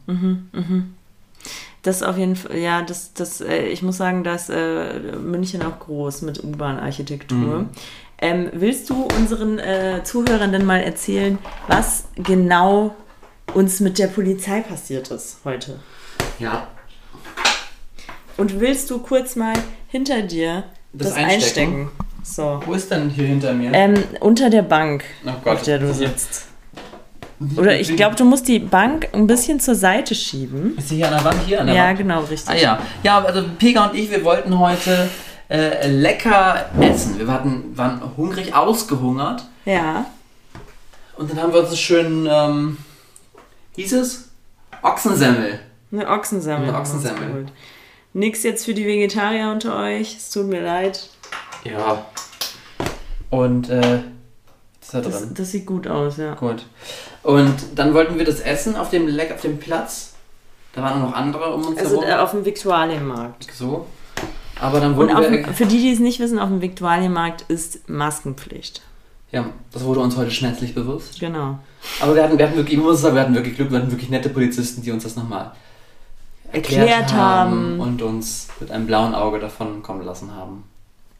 Das 1.83 2.03
auf 2.03 2.17
jeden 2.17 2.35
Fall, 2.35 2.57
ja, 2.57 2.83
das, 2.83 3.13
das, 3.13 3.41
äh, 3.43 3.67
ich 3.67 3.83
muss 3.83 3.99
sagen, 3.99 4.25
dass 4.25 4.49
äh, 4.49 5.17
München 5.19 5.63
auch 5.63 5.79
groß 5.79 6.23
mit 6.23 6.43
U-Bahn-Architektur. 6.43 7.61
Mhm. 7.61 7.69
Ähm, 8.25 8.49
willst 8.55 8.89
du 8.89 9.03
unseren 9.19 9.59
äh, 9.59 10.01
Zuhörern 10.03 10.65
mal 10.65 10.81
erzählen, 10.81 11.39
was 11.69 12.05
genau 12.17 12.95
uns 13.53 13.81
mit 13.81 13.99
der 13.99 14.07
Polizei 14.07 14.61
passiert 14.63 15.11
ist 15.11 15.39
heute? 15.45 15.79
ja, 16.39 16.67
Und 18.39 18.59
willst 18.61 18.91
du 18.91 18.99
kurz 18.99 19.37
mal 19.37 19.53
hinter 19.89 20.23
dir 20.23 20.65
Das 20.95 21.09
das, 21.11 21.17
einstecken? 21.19 21.35
einstecken? 21.35 21.91
So. 22.23 22.61
Wo 22.65 22.73
ist 22.73 22.91
denn 22.91 23.11
hier 23.11 23.27
hinter 23.27 23.53
mir? 23.53 23.71
Ähm, 23.75 24.03
unter 24.21 24.49
der 24.49 24.63
Bank, 24.63 25.05
oh 25.27 25.31
Gott. 25.45 25.57
auf 25.57 25.63
der 25.63 25.79
du 25.79 25.93
sitzt. 25.93 26.47
Oder 27.59 27.79
ich 27.79 27.95
glaube, 27.95 28.17
du 28.17 28.25
musst 28.25 28.49
die 28.49 28.59
Bank 28.59 29.09
ein 29.13 29.27
bisschen 29.27 29.61
zur 29.61 29.75
Seite 29.75 30.15
schieben. 30.15 30.79
Ist 30.79 30.89
sie 30.89 30.97
hier 30.97 31.09
an 31.09 31.15
der 31.15 31.25
Wand? 31.25 31.41
Hier 31.47 31.61
an 31.61 31.67
der 31.67 31.77
Ja, 31.77 31.89
Wand? 31.89 31.99
genau, 31.99 32.21
richtig. 32.23 32.49
Ah 32.49 32.57
ja. 32.59 32.79
Ja, 33.03 33.23
also 33.23 33.45
Pega 33.59 33.85
und 33.89 33.95
ich, 33.99 34.11
wir 34.11 34.25
wollten 34.25 34.59
heute 34.59 35.11
äh, 35.55 35.87
lecker 35.89 36.67
essen. 36.81 37.19
Wir 37.19 37.29
hatten, 37.29 37.77
waren 37.77 38.01
hungrig, 38.17 38.55
ausgehungert. 38.55 39.45
Ja. 39.65 40.07
Und 41.17 41.31
dann 41.31 41.41
haben 41.41 41.53
wir 41.53 41.61
uns 41.61 41.69
einen 41.69 41.77
schönen, 41.77 42.29
ähm, 42.31 42.77
hieß 43.77 43.93
es? 43.95 44.29
Ochsensemmel. 44.83 45.61
Eine 45.93 46.09
Ochsensemmel. 46.09 46.69
Eine 46.69 46.79
Ochsensemmel. 46.79 47.47
Nix 48.13 48.43
jetzt 48.43 48.65
für 48.65 48.75
die 48.75 48.85
Vegetarier 48.87 49.51
unter 49.51 49.77
euch. 49.77 50.17
Es 50.17 50.31
tut 50.31 50.47
mir 50.47 50.61
leid. 50.63 51.09
Ja. 51.65 52.05
Und, 53.31 53.69
äh, 53.71 53.99
ist 54.81 54.93
da 54.93 55.01
Das, 55.01 55.21
drin. 55.21 55.35
das 55.35 55.51
sieht 55.53 55.67
gut 55.67 55.87
aus, 55.87 56.17
ja. 56.19 56.35
Gut. 56.35 56.67
Und 57.23 57.55
dann 57.75 57.95
wollten 57.95 58.19
wir 58.19 58.25
das 58.25 58.41
essen 58.41 58.77
auf 58.77 58.91
dem 58.91 59.07
Leck, 59.09 59.33
auf 59.33 59.41
dem 59.41 59.59
Platz. 59.59 60.13
Da 60.75 60.83
waren 60.83 61.01
noch 61.01 61.15
andere 61.15 61.55
um 61.55 61.65
uns 61.65 61.79
Also 61.79 62.03
herum. 62.03 62.05
äh, 62.05 62.15
auf 62.23 62.33
dem 62.33 62.45
Viktualienmarkt. 62.45 63.49
so. 63.53 63.87
Aber 64.61 64.81
dann 64.81 64.93
Und 64.93 64.97
wurde 64.99 65.17
auf, 65.19 65.31
wir, 65.31 65.45
für 65.49 65.67
die, 65.67 65.79
die 65.81 65.93
es 65.93 65.99
nicht 65.99 66.21
wissen, 66.21 66.39
auf 66.39 66.49
dem 66.49 66.61
Viktualienmarkt 66.63 67.43
ist 67.49 67.89
Maskenpflicht. 67.89 68.83
ja, 69.33 69.47
das 69.73 69.85
wurde 69.85 70.01
uns 70.01 70.17
heute 70.17 70.31
schmerzlich 70.31 70.75
bewusst. 70.75 71.19
Genau. 71.21 71.59
Aber 72.01 72.15
wir 72.15 72.23
hatten, 72.23 72.39
wir 72.39 72.47
hatten 72.47 72.57
wirklich, 72.57 72.79
ich 72.79 72.83
muss 72.85 73.01
sagen, 73.01 73.15
wir 73.17 73.23
hatten 73.23 73.35
wirklich 73.35 73.57
Glück, 73.57 73.71
wir 73.71 73.79
hatten 73.79 73.91
wirklich 73.91 74.11
nette 74.11 74.29
Polizisten, 74.31 74.83
die 74.83 74.91
uns 74.91 75.03
das 75.03 75.17
nochmal 75.17 75.53
Erklärt 76.53 77.13
haben. 77.13 77.81
und 77.81 78.01
uns 78.01 78.49
mit 78.61 78.71
einem 78.71 78.87
blauen 78.87 79.15
Auge 79.15 79.41
davon 79.41 79.83
kommen 79.83 80.03
lassen 80.05 80.35
haben. 80.35 80.63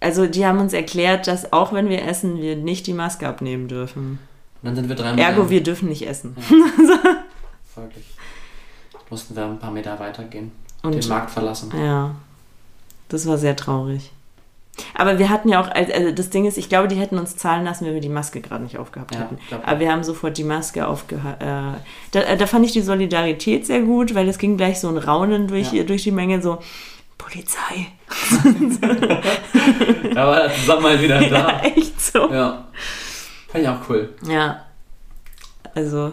Also 0.01 0.27
die 0.27 0.47
haben 0.47 0.61
uns 0.61 0.73
erklärt, 0.73 1.27
dass 1.27 1.53
auch 1.53 1.73
wenn 1.73 1.89
wir 1.89 2.07
essen, 2.07 2.41
wir 2.41 2.57
nicht 2.57 2.87
die 2.87 2.93
Maske 2.93 3.27
abnehmen 3.27 3.67
dürfen. 3.69 4.21
Und 4.63 4.69
dann 4.69 4.77
sind 4.77 4.89
wir 4.89 4.95
dreimal. 4.97 5.19
Ergo, 5.19 5.51
wir 5.51 5.63
dürfen 5.63 5.89
nicht 5.89 6.07
essen. 6.07 6.37
Folglich. 7.75 8.05
Mussten 9.11 9.35
wir 9.35 9.45
ein 9.45 9.59
paar 9.59 9.71
Meter 9.73 9.99
weitergehen. 9.99 10.53
Und 10.83 10.95
den 10.95 11.09
Markt 11.09 11.31
verlassen. 11.31 11.73
ja, 11.77 12.15
das 13.09 13.27
war 13.27 13.39
sehr 13.39 13.57
traurig. 13.57 14.11
Aber 14.97 15.21
wir 15.21 15.29
hatten 15.31 15.49
ja 15.49 15.61
auch, 15.61 15.69
also 15.71 16.11
das 16.11 16.31
Ding 16.31 16.47
ist, 16.47 16.59
ich 16.59 16.69
glaube, 16.69 16.89
die 16.89 16.97
hätten 16.97 17.17
uns 17.17 17.37
zahlen 17.37 17.65
lassen, 17.65 17.87
wenn 17.87 17.95
wir 17.95 18.01
die 18.01 18.09
Maske 18.09 18.41
gerade 18.41 18.65
nicht 18.65 18.77
aufgehabt 18.77 19.15
Ja, 19.15 19.21
hätten. 19.21 19.39
Aber 19.65 19.79
wir 19.79 19.93
haben 19.93 20.03
sofort 20.03 20.37
die 20.37 20.43
Maske 20.43 20.87
aufgehabt. 20.89 21.41
Äh, 21.41 21.47
da, 22.11 22.21
äh, 22.21 22.37
da 22.37 22.47
fand 22.47 22.65
ich 22.67 22.73
die 22.73 22.81
Solidarität 22.83 23.67
sehr 23.67 23.83
gut, 23.83 24.17
weil 24.17 24.29
es 24.29 24.39
ging 24.39 24.57
gleich 24.57 24.81
so 24.81 24.89
ein 24.89 24.99
Raunen 24.99 25.47
durch, 25.47 25.73
Ja. 25.73 25.85
durch 25.85 26.03
die 26.03 26.11
Menge, 26.11 26.43
so 26.43 26.59
Polizei. 27.19 27.87
Da 30.15 30.27
war 30.27 30.41
der 30.43 30.55
Zusammenhalt 30.55 31.01
wieder 31.03 31.21
Ja, 31.23 31.29
da. 31.29 31.61
echt 31.63 32.01
so. 32.01 32.31
Ja. 32.33 32.65
Fand 33.49 33.65
ich 33.65 33.69
auch 33.69 33.79
cool. 33.89 34.15
Ja. 34.29 34.65
Also, 35.75 36.13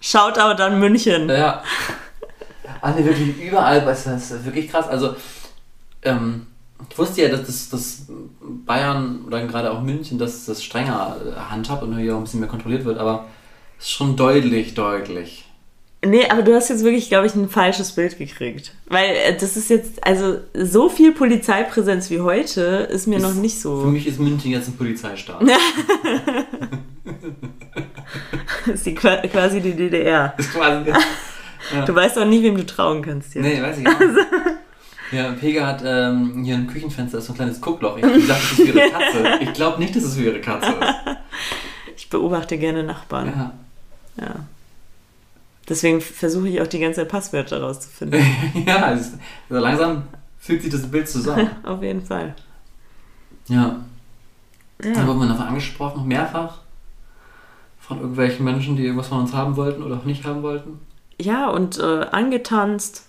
Shoutout 0.00 0.62
an 0.62 0.78
München. 0.80 1.28
Ja. 1.28 1.62
Alle 2.80 3.04
wirklich 3.04 3.40
überall, 3.40 3.82
das 3.82 4.06
ist 4.06 4.44
wirklich 4.44 4.68
krass. 4.70 4.88
Also, 4.88 5.14
ähm, 6.02 6.46
ich 6.90 6.98
wusste 6.98 7.22
ja, 7.22 7.28
dass 7.28 7.44
das, 7.46 7.68
das 7.70 8.06
Bayern 8.66 9.20
oder 9.26 9.46
gerade 9.46 9.70
auch 9.70 9.80
München, 9.82 10.18
dass 10.18 10.44
das 10.46 10.62
strenger 10.64 11.16
handhabt 11.48 11.82
und 11.82 11.96
hier 11.96 12.14
auch 12.14 12.18
ein 12.18 12.24
bisschen 12.24 12.40
mehr 12.40 12.48
kontrolliert 12.48 12.84
wird, 12.84 12.98
aber 12.98 13.26
es 13.78 13.84
ist 13.86 13.92
schon 13.92 14.16
deutlich, 14.16 14.74
deutlich. 14.74 15.44
Nee, 16.04 16.28
aber 16.28 16.42
du 16.42 16.52
hast 16.52 16.68
jetzt 16.68 16.82
wirklich, 16.82 17.08
glaube 17.08 17.28
ich, 17.28 17.34
ein 17.36 17.48
falsches 17.48 17.92
Bild 17.92 18.18
gekriegt. 18.18 18.72
Weil 18.86 19.10
äh, 19.14 19.36
das 19.38 19.56
ist 19.56 19.70
jetzt, 19.70 20.04
also 20.04 20.38
so 20.52 20.88
viel 20.88 21.12
Polizeipräsenz 21.12 22.10
wie 22.10 22.18
heute 22.20 22.88
ist 22.90 23.06
mir 23.06 23.18
Ist- 23.18 23.22
noch 23.22 23.34
nicht 23.34 23.54
Für 23.54 23.60
so. 23.60 23.74
mich 23.84 24.08
ist 24.08 24.18
München 24.18 24.50
jetzt 24.50 24.66
ein 24.66 24.76
Polizeistaat. 24.76 25.40
ist 28.72 28.86
die 28.86 28.94
qua- 28.94 29.22
quasi 29.28 29.60
die 29.60 29.72
DDR. 29.74 30.34
ist 30.36 30.52
quasi. 30.52 30.92
Ja. 31.72 31.84
Du 31.84 31.94
weißt 31.94 32.18
auch 32.18 32.24
nicht, 32.24 32.42
wem 32.42 32.56
du 32.56 32.66
trauen 32.66 33.02
kannst 33.02 33.32
hier. 33.34 33.40
Nee, 33.40 33.62
weiß 33.62 33.78
ich 33.78 33.84
nicht. 33.84 33.96
Ja, 35.12 35.32
Pega 35.32 35.66
hat 35.66 35.82
ähm, 35.84 36.42
hier 36.44 36.54
ein 36.56 36.66
Küchenfenster, 36.66 37.18
das 37.18 37.24
ist 37.24 37.26
so 37.28 37.32
ein 37.34 37.36
kleines 37.36 37.60
Guckloch. 37.60 37.96
Ich 37.96 38.02
dachte, 38.02 38.22
das 38.26 38.42
ist 38.42 38.54
für 38.56 38.62
ihre 38.62 38.90
Katze. 38.90 39.38
Ich 39.42 39.52
glaube 39.52 39.78
nicht, 39.78 39.94
dass 39.94 40.04
es 40.04 40.16
für 40.16 40.24
ihre 40.24 40.40
Katze 40.40 40.72
ist. 40.72 41.16
Ich 41.96 42.08
beobachte 42.10 42.58
gerne 42.58 42.82
Nachbarn. 42.82 43.26
Ja. 43.28 43.52
Ja. 44.20 44.34
Deswegen 45.68 46.00
versuche 46.00 46.48
ich 46.48 46.60
auch 46.60 46.66
die 46.66 46.78
ganze 46.80 47.00
Zeit 47.00 47.08
Passwörter 47.08 47.62
rauszufinden. 47.62 48.20
ja, 48.66 48.92
es 48.92 49.02
ist, 49.02 49.14
so 49.48 49.56
langsam 49.58 50.02
fügt 50.38 50.62
sich 50.62 50.72
das 50.72 50.90
Bild 50.90 51.08
zusammen. 51.08 51.50
Auf 51.64 51.82
jeden 51.82 52.02
Fall. 52.04 52.34
Ja. 53.48 53.76
Dann 54.78 54.94
Ja. 54.94 55.06
wurden 55.06 55.20
wir 55.20 55.28
davon 55.28 55.46
angesprochen, 55.46 56.08
mehrfach. 56.08 56.58
Von 57.78 57.98
irgendwelchen 58.00 58.44
Menschen, 58.44 58.76
die 58.76 58.84
irgendwas 58.84 59.08
von 59.08 59.20
uns 59.20 59.32
haben 59.32 59.56
wollten 59.56 59.82
oder 59.82 59.96
auch 59.98 60.04
nicht 60.04 60.24
haben 60.24 60.42
wollten. 60.42 60.80
ja, 61.20 61.48
und 61.48 61.78
äh, 61.78 62.06
angetanzt. 62.10 63.04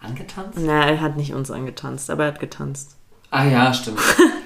Angetanzt? 0.00 0.58
Na, 0.60 0.86
er 0.86 1.00
hat 1.00 1.16
nicht 1.16 1.34
uns 1.34 1.50
angetanzt, 1.50 2.10
aber 2.10 2.24
er 2.24 2.32
hat 2.32 2.40
getanzt. 2.40 2.96
Ah 3.30 3.44
ja, 3.44 3.72
stimmt. 3.74 3.98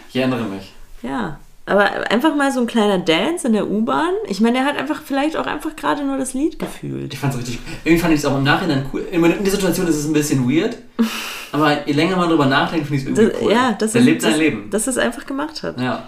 Ich 0.09 0.17
erinnere 0.17 0.45
mich. 0.45 0.73
Ja. 1.03 1.41
Aber 1.67 2.11
einfach 2.13 2.37
mal 2.37 2.53
so 2.53 2.61
ein 2.61 2.69
kleiner 2.69 2.99
Dance 2.99 3.47
in 3.47 3.55
der 3.55 3.69
U-Bahn. 3.69 4.13
Ich 4.29 4.41
meine, 4.41 4.59
er 4.59 4.65
hat 4.65 4.77
einfach 4.77 5.03
vielleicht 5.03 5.37
auch 5.37 5.47
einfach 5.49 5.75
gerade 5.75 6.05
nur 6.05 6.17
das 6.17 6.33
Lied 6.33 6.61
gefühlt. 6.61 7.13
Ich 7.13 7.19
fand 7.19 7.35
es 7.35 7.41
richtig. 7.41 7.59
Irgendwie 7.85 8.01
fand 8.01 8.15
ich 8.15 8.21
es 8.21 8.27
auch 8.27 8.37
im 8.37 8.45
Nachhinein 8.45 8.87
cool. 8.93 9.05
In 9.11 9.21
der 9.21 9.51
Situation 9.51 9.89
ist 9.89 9.97
es 9.97 10.07
ein 10.07 10.13
bisschen 10.13 10.49
weird. 10.49 10.77
Aber 11.53 11.87
je 11.89 11.93
länger 11.93 12.17
man 12.17 12.29
drüber 12.29 12.47
nachdenkt, 12.47 12.87
finde 12.87 13.03
ich 13.03 13.09
es 13.09 13.19
irgendwie 13.19 13.33
Das, 13.33 13.43
cool. 13.43 13.53
Ja, 13.53 13.73
das 13.73 13.93
Der 13.93 14.01
ist, 14.01 14.07
lebt 14.07 14.23
sein 14.23 14.31
das, 14.31 14.41
Leben. 14.41 14.71
Dass 14.71 14.87
er 14.87 14.91
es 14.93 14.99
einfach 14.99 15.27
gemacht 15.27 15.63
hat. 15.65 15.81
Ja. 15.81 16.05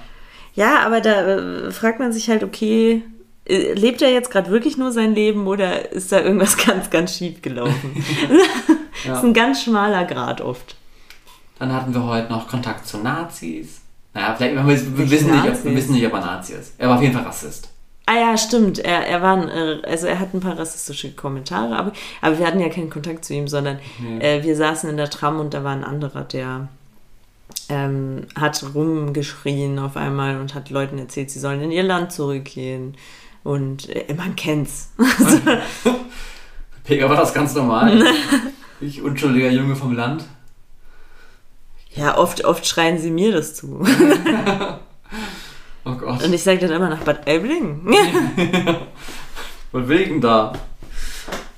Ja, 0.55 0.79
aber 0.87 1.01
da 1.01 1.27
äh, 1.27 1.71
fragt 1.73 1.99
man 1.99 2.13
sich 2.13 2.31
halt, 2.31 2.45
okay, 2.45 3.03
lebt 3.47 4.03
er 4.03 4.11
jetzt 4.11 4.31
gerade 4.31 4.51
wirklich 4.51 4.77
nur 4.77 4.93
sein 4.93 5.15
Leben 5.15 5.47
oder 5.47 5.93
ist 5.93 6.13
da 6.13 6.21
irgendwas 6.21 6.57
ganz, 6.67 6.91
ganz 6.91 7.17
schief 7.17 7.43
gelaufen? 7.43 8.05
Das 9.05 9.13
ja. 9.13 9.19
ist 9.19 9.25
ein 9.25 9.35
ganz 9.35 9.63
schmaler 9.63 10.07
Grad 10.07 10.41
oft. 10.41 10.77
Dann 11.59 11.71
hatten 11.71 11.93
wir 11.93 12.05
heute 12.05 12.33
noch 12.33 12.49
Kontakt 12.49 12.87
zu 12.87 12.97
Nazis. 12.97 13.83
Naja, 14.15 14.35
vielleicht, 14.35 14.55
wir, 14.55 14.67
wir, 14.67 15.11
wissen 15.11 15.31
nicht, 15.31 15.47
ob, 15.47 15.65
wir 15.65 15.77
wissen 15.77 15.93
nicht, 15.93 16.07
ob 16.07 16.15
er 16.15 16.21
Nazi 16.21 16.55
ist. 16.55 16.73
Er 16.79 16.89
war 16.89 16.97
auf 16.97 17.03
jeden 17.03 17.13
Fall 17.13 17.25
Rassist. 17.25 17.69
Ah 18.07 18.17
ja, 18.17 18.39
stimmt. 18.39 18.79
Er, 18.79 19.07
er 19.07 19.21
war 19.21 19.37
ein, 19.37 19.49
äh, 19.49 19.83
also 19.87 20.07
er 20.07 20.21
hat 20.21 20.33
ein 20.33 20.41
paar 20.41 20.59
rassistische 20.59 21.13
Kommentare, 21.13 21.77
aber, 21.77 21.93
aber 22.23 22.39
wir 22.39 22.47
hatten 22.47 22.61
ja 22.61 22.69
keinen 22.71 22.89
Kontakt 22.89 23.25
zu 23.27 23.35
ihm, 23.35 23.49
sondern 23.49 23.79
Nee. 23.99 24.21
äh, 24.21 24.43
wir 24.43 24.57
saßen 24.57 24.89
in 24.89 24.97
der 24.97 25.11
Tram 25.11 25.39
und 25.39 25.53
da 25.53 25.65
war 25.65 25.73
ein 25.73 25.85
anderer, 25.85 26.23
der 26.23 26.69
ähm, 27.69 28.27
hat 28.37 28.65
rumgeschrien 28.75 29.79
auf 29.79 29.97
einmal 29.97 30.41
und 30.41 30.55
hat 30.55 30.71
Leuten 30.71 30.99
erzählt, 30.99 31.31
sie 31.31 31.41
sollen 31.41 31.61
in 31.61 31.71
ihr 31.71 31.83
Land 31.83 32.13
zurückgehen. 32.13 32.97
Und 33.45 33.91
äh, 33.91 34.13
man 34.15 34.35
kennt's. 34.35 34.91
Pega 36.85 37.09
war 37.09 37.17
das 37.17 37.33
ganz 37.33 37.55
normal. 37.55 38.03
ich, 38.81 39.03
unschuldiger 39.03 39.51
Junge 39.51 39.77
vom 39.77 39.95
Land. 39.95 40.25
Ja, 41.95 42.19
oft, 42.19 42.45
oft 42.45 42.67
schreien 42.67 42.99
sie 42.99 43.11
mir 43.11 43.33
das 43.33 43.55
zu. 43.55 43.87
Oh 45.87 45.93
Gott. 45.97 46.25
Und 46.25 46.33
ich 46.33 46.43
sage 46.43 46.61
dann 46.61 46.71
immer 46.71 46.89
nach 46.89 47.03
Bad 47.03 47.29
Aibling. 47.29 47.87
Was 49.71 49.87
will 49.87 50.01
ich 50.01 50.09
denn 50.09 50.21
da? 50.23 50.55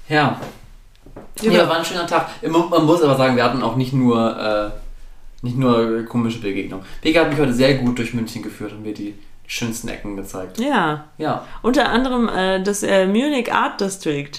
Ja. 0.09 0.41
Ja. 1.41 1.53
Ja, 1.53 1.69
war 1.69 1.77
ein 1.77 1.85
schöner 1.85 2.09
Tag. 2.09 2.31
Man 2.43 2.69
man 2.69 2.85
muss 2.85 3.03
aber 3.03 3.17
sagen, 3.17 3.37
wir 3.37 3.45
hatten 3.45 3.63
auch 3.63 3.77
nicht 3.77 3.93
nur, 3.93 4.37
äh, 4.37 5.45
nicht 5.47 5.57
nur 5.57 6.03
komische 6.07 6.41
Begegnungen. 6.41 6.85
Pega 7.03 7.21
hat 7.21 7.31
mich 7.31 7.39
heute 7.39 7.55
sehr 7.55 7.75
gut 7.75 7.99
durch 7.99 8.15
München 8.15 8.43
geführt 8.43 8.73
und 8.73 8.83
mir 8.83 8.95
die 8.95 9.15
schönsten 9.47 9.89
Ecken 9.89 10.17
gezeigt. 10.17 10.59
ja, 10.59 11.05
Ja, 11.19 11.47
unter 11.63 11.89
anderem 11.89 12.29
äh, 12.29 12.63
das 12.63 12.83
äh, 12.83 13.07
Munich 13.07 13.53
Art 13.53 13.81
District. 13.81 14.31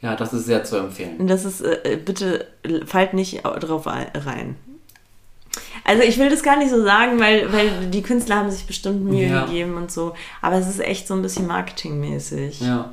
ja, 0.00 0.14
das 0.16 0.32
ist 0.32 0.46
sehr 0.46 0.64
zu 0.64 0.76
empfehlen. 0.76 1.26
Das 1.26 1.44
ist, 1.44 1.60
äh, 1.62 1.98
bitte 2.04 2.46
fallt 2.86 3.14
nicht 3.14 3.44
au- 3.44 3.58
drauf 3.58 3.86
ein- 3.86 4.10
rein. 4.14 4.56
Also 5.84 6.02
ich 6.02 6.18
will 6.18 6.28
das 6.28 6.42
gar 6.42 6.56
nicht 6.58 6.70
so 6.70 6.82
sagen, 6.84 7.18
weil, 7.18 7.52
weil 7.52 7.86
die 7.90 8.02
Künstler 8.02 8.36
haben 8.36 8.50
sich 8.50 8.66
bestimmt 8.66 9.02
Mühe 9.04 9.28
Ja. 9.28 9.44
gegeben 9.46 9.74
und 9.76 9.90
so. 9.90 10.14
Aber 10.42 10.56
es 10.56 10.68
ist 10.68 10.80
echt 10.80 11.08
so 11.08 11.14
ein 11.14 11.22
bisschen 11.22 11.46
marketingmäßig. 11.46 12.60
Ja. 12.60 12.90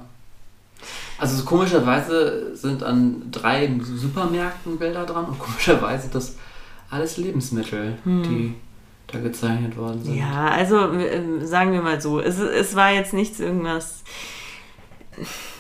Also 1.20 1.36
so 1.38 1.44
komischerweise 1.46 2.56
sind 2.56 2.84
an 2.84 3.24
drei 3.32 3.70
Supermärkten 3.82 4.78
Bilder 4.80 5.06
dran 5.06 5.26
und 5.26 5.38
komischerweise 5.40 6.08
das 6.12 6.36
alles 6.90 7.18
Lebensmittel, 7.18 7.98
die 8.06 8.54
da 9.08 9.20
gezeichnet 9.20 9.78
worden 9.78 10.04
sind. 10.04 10.16
Ja, 10.16 10.50
also 10.50 10.92
äh, 10.94 11.46
sagen 11.46 11.72
wir 11.72 11.82
mal 11.82 12.02
so, 12.02 12.20
es, 12.20 12.40
es 12.40 12.76
war 12.76 12.92
jetzt 12.92 13.14
nichts 13.14 13.40
irgendwas. 13.40 14.04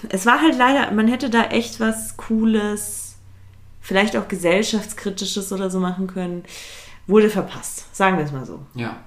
Es 0.09 0.25
war 0.25 0.41
halt 0.41 0.57
leider, 0.57 0.91
man 0.91 1.07
hätte 1.07 1.29
da 1.29 1.45
echt 1.45 1.79
was 1.79 2.17
Cooles, 2.17 3.15
vielleicht 3.81 4.15
auch 4.17 4.27
gesellschaftskritisches 4.27 5.51
oder 5.51 5.69
so 5.69 5.79
machen 5.79 6.07
können. 6.07 6.43
Wurde 7.07 7.29
verpasst, 7.29 7.95
sagen 7.95 8.17
wir 8.17 8.25
es 8.25 8.33
mal 8.33 8.45
so. 8.45 8.59
Ja. 8.75 8.97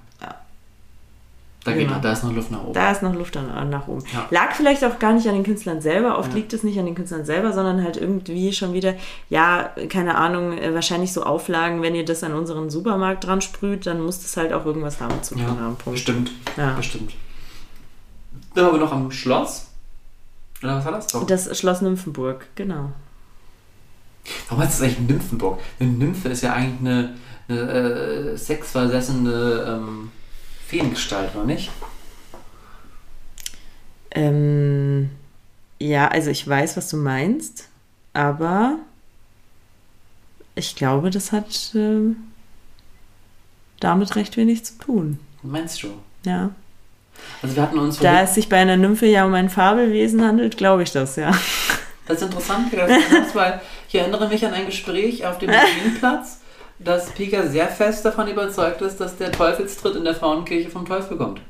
Da, 1.65 1.73
geht 1.73 1.83
Genau. 1.83 1.95
noch, 1.97 2.01
da 2.01 2.13
ist 2.13 2.25
noch 2.25 2.33
Luft 2.33 2.51
nach 2.51 2.63
oben. 2.65 2.73
Da 2.73 2.91
ist 2.91 3.03
noch 3.03 3.15
Luft 3.15 3.37
an, 3.37 3.69
nach 3.69 3.87
oben. 3.87 4.03
Ja. 4.15 4.27
Lag 4.31 4.53
vielleicht 4.55 4.83
auch 4.83 4.99
gar 4.99 5.13
nicht 5.13 5.29
an 5.29 5.35
den 5.35 5.45
Künstlern 5.45 5.83
selber. 5.83 6.19
Oft 6.19 6.31
Ja. 6.31 6.37
liegt 6.37 6.53
es 6.55 6.63
nicht 6.63 6.79
an 6.79 6.87
den 6.87 6.95
Künstlern 6.95 7.27
selber, 7.27 7.53
sondern 7.53 7.85
halt 7.85 7.99
irgendwie 7.99 8.53
schon 8.55 8.73
wieder, 8.73 8.95
ja, 9.29 9.71
keine 9.91 10.15
Ahnung, 10.15 10.57
äh, 10.57 10.73
wahrscheinlich 10.75 11.13
so 11.13 11.23
Auflagen, 11.23 11.83
wenn 11.83 11.95
ihr 11.95 12.05
das 12.07 12.25
an 12.25 12.33
unseren 12.33 12.71
Supermarkt 12.71 13.27
dran 13.27 13.43
sprüht, 13.43 13.85
dann 13.87 14.01
muss 14.01 14.23
das 14.23 14.39
halt 14.39 14.55
auch 14.55 14.65
irgendwas 14.65 14.97
damit 14.99 15.23
zu 15.25 15.35
tun 15.35 15.43
ja, 15.43 15.49
haben. 15.49 15.77
Punkt. 15.77 15.85
bestimmt. 15.99 16.31
Ja. 16.57 16.73
Bestimmt. 16.75 17.13
Dann 18.55 18.65
haben 18.65 18.75
wir 18.77 18.81
noch 18.81 18.93
am 18.93 19.11
Schloss. 19.11 19.67
Oder 20.63 20.77
was 20.77 20.85
war 20.87 20.93
das? 20.93 21.07
Doch. 21.09 21.27
Das 21.27 21.59
Schloss 21.59 21.83
Nymphenburg, 21.83 22.47
genau. 22.55 22.93
Warum 24.49 24.65
heißt 24.65 24.81
das 24.81 24.87
eigentlich 24.89 25.09
Nymphenburg? 25.09 25.59
Eine 25.79 25.91
Nymphe 25.91 26.29
ist 26.31 26.43
ja 26.43 26.53
eigentlich 26.55 26.81
eine, 26.81 27.15
eine 27.49 27.61
äh, 27.61 28.37
sexversessene 28.37 29.65
ähm, 29.69 30.11
Feengestalt, 30.71 31.35
oder 31.35 31.45
nicht? 31.47 31.71
Ähm, 34.13 35.11
ja, 35.79 36.09
also 36.09 36.31
ich 36.31 36.47
weiß, 36.47 36.77
was 36.77 36.89
du 36.91 36.97
meinst, 36.97 37.69
aber 38.13 38.79
Ich 40.55 40.77
glaube, 40.77 41.11
das 41.11 41.33
hat 41.33 41.75
äh, 41.75 42.15
damit 43.81 44.15
recht 44.17 44.37
wenig 44.37 44.65
zu 44.65 44.75
tun. 44.79 45.19
Meinst 45.43 45.83
du? 45.83 45.89
Ja. 46.25 46.51
Also 47.43 47.57
wir 47.57 47.63
hatten 47.63 47.79
uns 47.79 47.99
Da 47.99 48.23
es 48.23 48.35
sich 48.35 48.49
bei 48.49 48.57
einer 48.59 48.77
Nymphe 48.77 49.07
ja 49.07 49.25
um 49.25 49.35
ein 49.35 49.49
Fabelwesen 49.51 50.23
handelt, 50.23 50.57
glaube 50.57 50.83
ich 50.83 50.93
das, 50.93 51.17
ja. 51.17 51.31
Das 52.07 52.19
ist 52.19 52.25
interessant, 52.25 52.73
wie 52.73 52.77
du 52.77 52.87
das 52.87 53.11
sagst, 53.11 53.35
weil 53.35 53.61
ich 53.89 53.95
erinnere 53.95 54.29
mich 54.29 54.45
an 54.45 54.53
ein 54.55 54.67
Gespräch 54.67 55.25
auf 55.27 55.39
dem 55.39 55.51
Marienplatz, 55.53 56.40
dass 56.83 57.11
Pika 57.11 57.47
sehr 57.47 57.69
fest 57.69 58.05
davon 58.05 58.29
überzeugt 58.29 58.81
ist, 58.83 58.99
dass 58.99 59.17
der 59.17 59.31
Teufelstritt 59.31 59.97
in 59.97 60.05
der 60.05 60.15
Frauenkirche 60.15 60.71
vom 60.71 60.87
Teufel 60.87 61.17
kommt. 61.17 61.41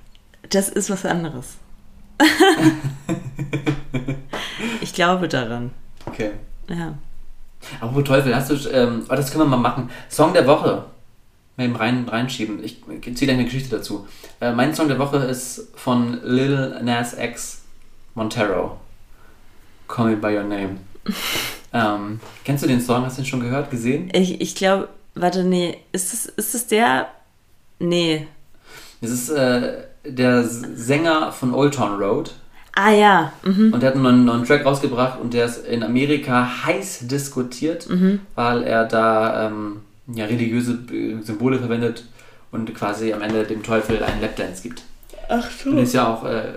Das 0.51 0.68
ist 0.68 0.91
was 0.91 1.07
anderes. 1.07 1.57
ich 4.81 4.93
glaube 4.93 5.28
daran. 5.28 5.70
Okay. 6.07 6.33
Ja. 6.68 6.95
Apropos 7.81 8.05
Teufel, 8.05 8.35
hast 8.35 8.51
du, 8.51 8.55
ähm, 8.70 9.05
oh, 9.09 9.14
das 9.14 9.31
können 9.31 9.45
wir 9.45 9.57
mal 9.57 9.57
machen. 9.57 9.91
Song 10.09 10.33
der 10.33 10.47
Woche. 10.47 10.85
Mal 11.57 11.64
eben 11.64 11.76
rein, 11.76 12.09
reinschieben. 12.09 12.62
Ich 12.64 12.83
erzähle 13.07 13.33
eine 13.35 13.45
Geschichte 13.45 13.76
dazu. 13.76 14.09
Äh, 14.41 14.53
mein 14.53 14.74
Song 14.74 14.89
der 14.89 14.99
Woche 14.99 15.18
ist 15.18 15.68
von 15.76 16.20
Lil 16.24 16.81
Nas 16.83 17.16
X 17.16 17.62
Montero. 18.14 18.78
Call 19.87 20.11
Me 20.11 20.16
By 20.16 20.37
Your 20.37 20.45
Name. 20.45 20.78
ähm, 21.72 22.20
kennst 22.45 22.64
du 22.64 22.68
den 22.68 22.81
Song? 22.81 23.05
Hast 23.05 23.18
du 23.18 23.22
den 23.22 23.28
schon 23.28 23.41
gehört, 23.41 23.70
gesehen? 23.70 24.11
Ich, 24.12 24.41
ich 24.41 24.55
glaube, 24.55 24.89
warte, 25.14 25.44
nee, 25.44 25.78
ist 25.92 26.12
das, 26.12 26.26
ist 26.26 26.54
das 26.54 26.66
der? 26.66 27.08
Nee. 27.78 28.26
Das 29.00 29.11
ist 29.11 29.30
äh, 29.30 29.78
der 30.04 30.44
Sänger 30.44 31.32
von 31.32 31.54
Old 31.54 31.74
Town 31.74 32.00
Road. 32.02 32.32
Ah 32.74 32.90
ja. 32.92 33.32
Mhm. 33.44 33.72
Und 33.72 33.80
der 33.82 33.88
hat 33.88 33.94
einen 33.94 34.02
neuen, 34.04 34.24
neuen 34.24 34.44
Track 34.44 34.64
rausgebracht 34.64 35.18
und 35.20 35.34
der 35.34 35.46
ist 35.46 35.66
in 35.66 35.82
Amerika 35.82 36.64
heiß 36.66 37.00
diskutiert, 37.08 37.88
Mhm. 37.88 38.20
weil 38.34 38.62
er 38.62 38.84
da 38.84 39.46
ähm, 39.48 39.80
ja, 40.14 40.24
religiöse 40.26 40.78
äh, 40.92 41.20
Symbole 41.22 41.58
verwendet 41.58 42.04
und 42.52 42.74
quasi 42.74 43.12
am 43.12 43.22
Ende 43.22 43.44
dem 43.44 43.62
Teufel 43.62 44.02
einen 44.02 44.20
Lapdance 44.20 44.62
gibt. 44.62 44.82
Ach 45.28 45.48
Und 45.66 45.78
ist 45.78 45.94
ja 45.94 46.06
auch, 46.12 46.24
äh, 46.24 46.52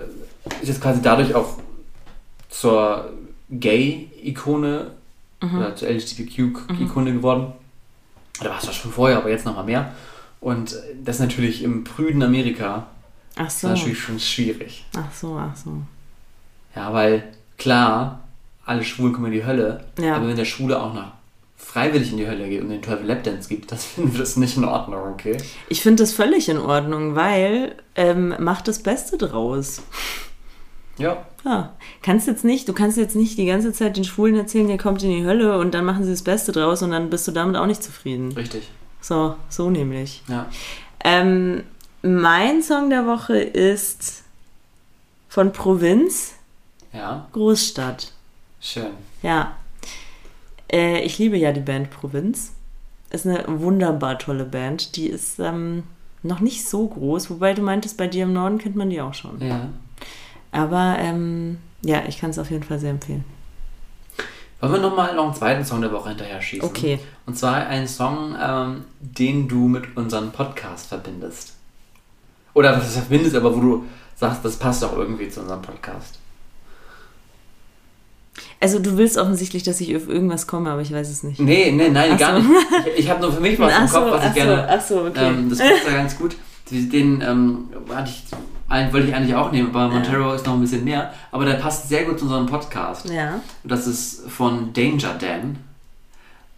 ist 0.60 0.68
jetzt 0.68 0.80
quasi 0.80 1.00
dadurch 1.02 1.34
auch 1.34 1.58
zur 2.50 3.10
Gay-Ikone 3.50 4.90
oder 5.58 5.76
zur 5.76 5.88
LGBTQ-Ikone 5.88 7.12
geworden. 7.12 7.52
Oder 8.40 8.50
war 8.50 8.58
es 8.62 8.74
schon 8.74 8.92
vorher, 8.92 9.18
aber 9.18 9.30
jetzt 9.30 9.44
nochmal 9.46 9.64
mehr. 9.64 9.92
Und 10.40 10.76
das 11.02 11.16
ist 11.16 11.20
natürlich 11.20 11.62
im 11.62 11.84
prüden 11.84 12.22
Amerika 12.22 12.86
Ach 13.36 13.46
ist 13.46 13.60
so. 13.60 13.68
natürlich 13.68 13.98
schon 14.00 14.20
schwierig. 14.20 14.84
Ach 14.96 15.12
so, 15.14 15.36
ach 15.38 15.56
so. 15.56 15.78
Ja, 16.76 16.92
weil 16.92 17.24
klar, 17.56 18.20
alle 18.64 18.84
Schwulen 18.84 19.12
kommen 19.12 19.26
in 19.26 19.32
die 19.32 19.44
Hölle, 19.46 19.84
Ja. 19.98 20.16
aber 20.16 20.28
wenn 20.28 20.36
der 20.36 20.44
Schwule 20.44 20.80
auch 20.80 20.92
noch 20.92 21.12
freiwillig 21.56 22.10
in 22.12 22.18
die 22.18 22.26
Hölle 22.26 22.48
geht 22.48 22.60
und 22.62 22.68
den 22.68 22.82
Teufel 22.82 23.06
Lapdance 23.06 23.48
gibt, 23.48 23.72
das 23.72 23.84
finden 23.94 24.12
wir 24.12 24.20
das 24.20 24.36
nicht 24.36 24.56
in 24.56 24.64
Ordnung, 24.64 25.00
okay? 25.14 25.38
Ich 25.68 25.80
finde 25.82 26.02
das 26.02 26.12
völlig 26.12 26.48
in 26.48 26.58
Ordnung, 26.58 27.14
weil 27.14 27.74
ähm, 27.94 28.34
macht 28.38 28.68
das 28.68 28.82
Beste 28.82 29.16
draus. 29.16 29.80
Ja. 30.98 31.24
Ja, 31.44 31.72
kannst 32.02 32.26
jetzt 32.26 32.44
nicht, 32.44 32.68
du 32.68 32.72
kannst 32.72 32.96
jetzt 32.96 33.16
nicht 33.16 33.36
die 33.36 33.46
ganze 33.46 33.72
Zeit 33.72 33.96
den 33.96 34.04
Schwulen 34.04 34.36
erzählen, 34.36 34.68
ihr 34.70 34.78
kommt 34.78 35.02
in 35.02 35.10
die 35.10 35.24
Hölle 35.24 35.58
und 35.58 35.74
dann 35.74 35.84
machen 35.84 36.04
sie 36.04 36.10
das 36.10 36.22
Beste 36.22 36.52
draus 36.52 36.82
und 36.82 36.90
dann 36.92 37.10
bist 37.10 37.26
du 37.28 37.32
damit 37.32 37.56
auch 37.56 37.66
nicht 37.66 37.82
zufrieden. 37.82 38.32
Richtig. 38.32 38.70
So, 39.00 39.34
so 39.50 39.68
nämlich. 39.70 40.22
Ja. 40.28 40.46
Ähm, 41.04 41.64
mein 42.02 42.62
Song 42.62 42.88
der 42.90 43.06
Woche 43.06 43.36
ist 43.38 44.22
von 45.28 45.52
Provinz, 45.52 46.34
Ja, 46.92 47.26
Großstadt. 47.32 48.12
schön. 48.60 48.90
Ja. 49.22 49.56
Äh, 50.72 51.00
ich 51.02 51.18
liebe 51.18 51.36
ja 51.36 51.52
die 51.52 51.60
Band 51.60 51.90
Provinz. 51.90 52.52
Ist 53.10 53.26
eine 53.26 53.44
wunderbar 53.60 54.18
tolle 54.18 54.44
Band. 54.44 54.96
Die 54.96 55.08
ist 55.08 55.38
ähm, 55.38 55.82
noch 56.22 56.40
nicht 56.40 56.66
so 56.68 56.86
groß, 56.88 57.28
wobei 57.30 57.52
du 57.52 57.62
meintest, 57.62 57.96
bei 57.98 58.06
dir 58.06 58.24
im 58.24 58.32
Norden 58.32 58.58
kennt 58.58 58.76
man 58.76 58.90
die 58.90 59.00
auch 59.00 59.14
schon. 59.14 59.40
Ja. 59.40 59.68
Aber 60.54 60.96
ähm, 61.00 61.58
ja, 61.82 62.04
ich 62.06 62.18
kann 62.20 62.30
es 62.30 62.38
auf 62.38 62.50
jeden 62.50 62.62
Fall 62.62 62.78
sehr 62.78 62.90
empfehlen. 62.90 63.24
Wollen 64.60 64.72
wir 64.72 64.80
nochmal 64.80 65.14
noch 65.14 65.24
einen 65.24 65.34
zweiten 65.34 65.64
Song 65.64 65.80
der 65.80 65.92
Woche 65.92 66.10
hinterher 66.10 66.40
schießen? 66.40 66.66
Okay. 66.66 66.98
Und 67.26 67.36
zwar 67.36 67.66
einen 67.66 67.88
Song, 67.88 68.36
ähm, 68.40 68.84
den 69.00 69.48
du 69.48 69.66
mit 69.68 69.96
unserem 69.96 70.30
Podcast 70.30 70.86
verbindest. 70.86 71.54
Oder 72.54 72.76
was 72.76 72.94
du 72.94 73.00
verbindest, 73.00 73.34
aber 73.34 73.54
wo 73.54 73.60
du 73.60 73.84
sagst, 74.14 74.44
das 74.44 74.56
passt 74.56 74.84
auch 74.84 74.96
irgendwie 74.96 75.28
zu 75.28 75.40
unserem 75.40 75.60
Podcast. 75.60 76.20
Also 78.60 78.78
du 78.78 78.96
willst 78.96 79.18
offensichtlich, 79.18 79.64
dass 79.64 79.80
ich 79.80 79.94
auf 79.96 80.08
irgendwas 80.08 80.46
komme, 80.46 80.70
aber 80.70 80.82
ich 80.82 80.92
weiß 80.92 81.10
es 81.10 81.24
nicht. 81.24 81.40
Nee, 81.40 81.72
nee, 81.72 81.88
nein, 81.88 82.12
Ach 82.14 82.18
gar 82.18 82.40
so. 82.40 82.48
nicht. 82.48 82.66
Ich, 82.86 83.00
ich 83.00 83.10
habe 83.10 83.20
nur 83.20 83.32
für 83.32 83.40
mich 83.40 83.58
was 83.58 83.72
im 83.72 83.82
Ach 83.82 83.88
so, 83.88 83.98
Kopf, 83.98 84.10
was 84.12 84.22
ich 84.22 84.28
ach 84.28 84.34
so, 84.34 84.40
gerne. 84.40 84.68
ach 84.68 84.80
so, 84.80 85.00
okay. 85.04 85.28
ähm, 85.28 85.50
das 85.50 85.58
passt 85.58 85.84
ja 85.86 85.92
ganz 85.92 86.16
gut. 86.16 86.36
Den 86.70 87.20
ähm, 87.20 87.68
hatte 87.92 88.10
ich, 88.10 88.22
einen 88.68 88.92
wollte 88.92 89.08
ich 89.08 89.14
eigentlich 89.14 89.34
auch 89.34 89.52
nehmen, 89.52 89.68
aber 89.74 89.88
Montero 89.88 90.32
ist 90.34 90.46
noch 90.46 90.54
ein 90.54 90.60
bisschen 90.60 90.84
mehr. 90.84 91.12
Aber 91.30 91.44
der 91.44 91.54
passt 91.54 91.88
sehr 91.88 92.04
gut 92.04 92.18
zu 92.18 92.24
unserem 92.24 92.46
Podcast. 92.46 93.08
Ja. 93.10 93.40
Das 93.62 93.86
ist 93.86 94.28
von 94.30 94.72
Danger 94.72 95.14
Dan. 95.18 95.58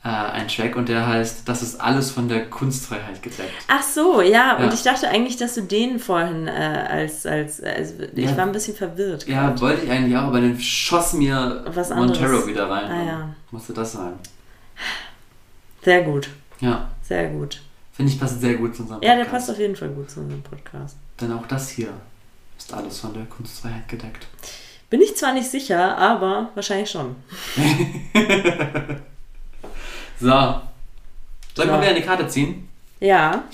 Äh, 0.04 0.09
ein 0.09 0.46
Track 0.46 0.76
und 0.76 0.88
der 0.88 1.04
heißt, 1.04 1.48
das 1.48 1.62
ist 1.62 1.80
alles 1.80 2.12
von 2.12 2.28
der 2.28 2.48
Kunstfreiheit 2.48 3.20
gedeckt. 3.24 3.50
Ach 3.66 3.82
so, 3.82 4.20
ja, 4.22 4.57
Ja. 4.57 4.64
und 4.64 4.72
ich 4.72 4.84
dachte 4.84 5.09
eigentlich, 5.09 5.36
dass 5.36 5.54
du 5.57 5.62
den 5.62 5.98
vorhin 5.98 6.46
äh, 6.46 6.50
als, 6.52 7.26
als, 7.26 7.61
als 7.61 7.94
ich 8.14 8.24
Ja. 8.30 8.36
war 8.36 8.46
ein 8.46 8.52
bisschen 8.52 8.76
verwirrt. 8.76 9.26
Ja, 9.26 9.48
grad. 9.48 9.61
wollte 9.61 9.84
ich 9.84 9.90
eigentlich 9.90 10.16
auch, 10.16 10.22
aber 10.28 10.40
dann 10.40 10.61
schoss 10.61 11.12
mir 11.14 11.64
Was 11.74 11.90
Montero 11.90 12.46
wieder 12.46 12.70
rein. 12.70 12.84
Ah, 12.88 13.04
ja. 13.04 13.28
Musste 13.50 13.72
das 13.72 13.92
sein. 13.94 14.12
Sehr 15.82 16.02
gut, 16.02 16.28
Ja, 16.61 16.88
sehr 17.02 17.28
gut. 17.28 17.61
Finde 17.97 18.12
ich 18.12 18.20
passt 18.20 18.40
sehr 18.40 18.55
gut 18.55 18.74
zu 18.76 18.82
unserem 18.82 19.03
Ja, 19.03 19.11
Podcast. 19.14 19.26
der 19.32 19.38
passt 19.38 19.51
auf 19.51 19.59
jeden 19.59 19.76
Fall 19.76 19.88
gut 19.90 20.11
zu 20.11 20.20
unserem 20.20 20.42
Podcast. 20.42 20.97
Denn 21.20 21.32
auch 21.32 21.47
das 21.47 21.70
hier 21.70 21.88
ist 22.59 22.72
alles 22.72 22.99
von 23.01 23.12
der 23.14 23.24
Kunstfreiheit 23.24 23.88
gedeckt. 23.88 24.26
Bin 24.88 25.01
ich 25.01 25.16
zwar 25.16 25.32
nicht 25.34 25.51
sicher, 25.51 25.97
aber 25.99 26.51
wahrscheinlich 26.55 26.90
schon. 26.90 27.16
So. 30.18 30.28
Soll 30.28 30.55
ich 31.57 31.64
Ja. 31.64 31.66
mal 31.66 31.80
wieder 31.82 31.90
eine 31.90 32.03
Karte 32.03 32.26
ziehen? 32.28 32.68
Ja. 33.01 33.44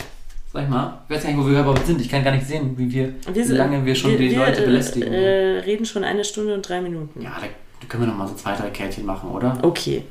Sag 0.52 0.64
ich 0.64 0.68
mal. 0.68 0.98
Ich 1.08 1.14
weiß 1.16 1.22
gar 1.24 1.30
nicht, 1.30 1.38
wo 1.40 1.46
wir 1.48 1.58
überhaupt 1.60 1.86
sind. 1.86 2.00
Ich 2.00 2.08
kann 2.08 2.22
gar 2.22 2.32
nicht 2.32 2.46
sehen, 2.46 2.76
wie 2.78 2.90
wir, 2.92 3.14
Wir 3.32 3.48
wie 3.48 3.52
lange 3.52 3.84
wir 3.84 3.94
schon 3.94 4.16
die 4.16 4.34
Leute 4.34 4.62
äh, 4.62 4.66
belästigen. 4.66 5.12
Äh, 5.12 5.58
reden 5.60 5.84
schon 5.84 6.04
eine 6.04 6.24
Stunde 6.24 6.54
und 6.54 6.62
drei 6.68 6.80
Minuten. 6.80 7.20
ja, 7.20 7.32
da, 7.40 7.86
können 7.88 8.04
wir 8.04 8.06
noch 8.08 8.16
mal 8.16 8.28
so 8.28 8.34
zwei, 8.34 8.54
drei 8.54 8.70
Kärtchen 8.70 9.04
machen, 9.04 9.30
oder? 9.30 9.58
Okay. 9.62 10.04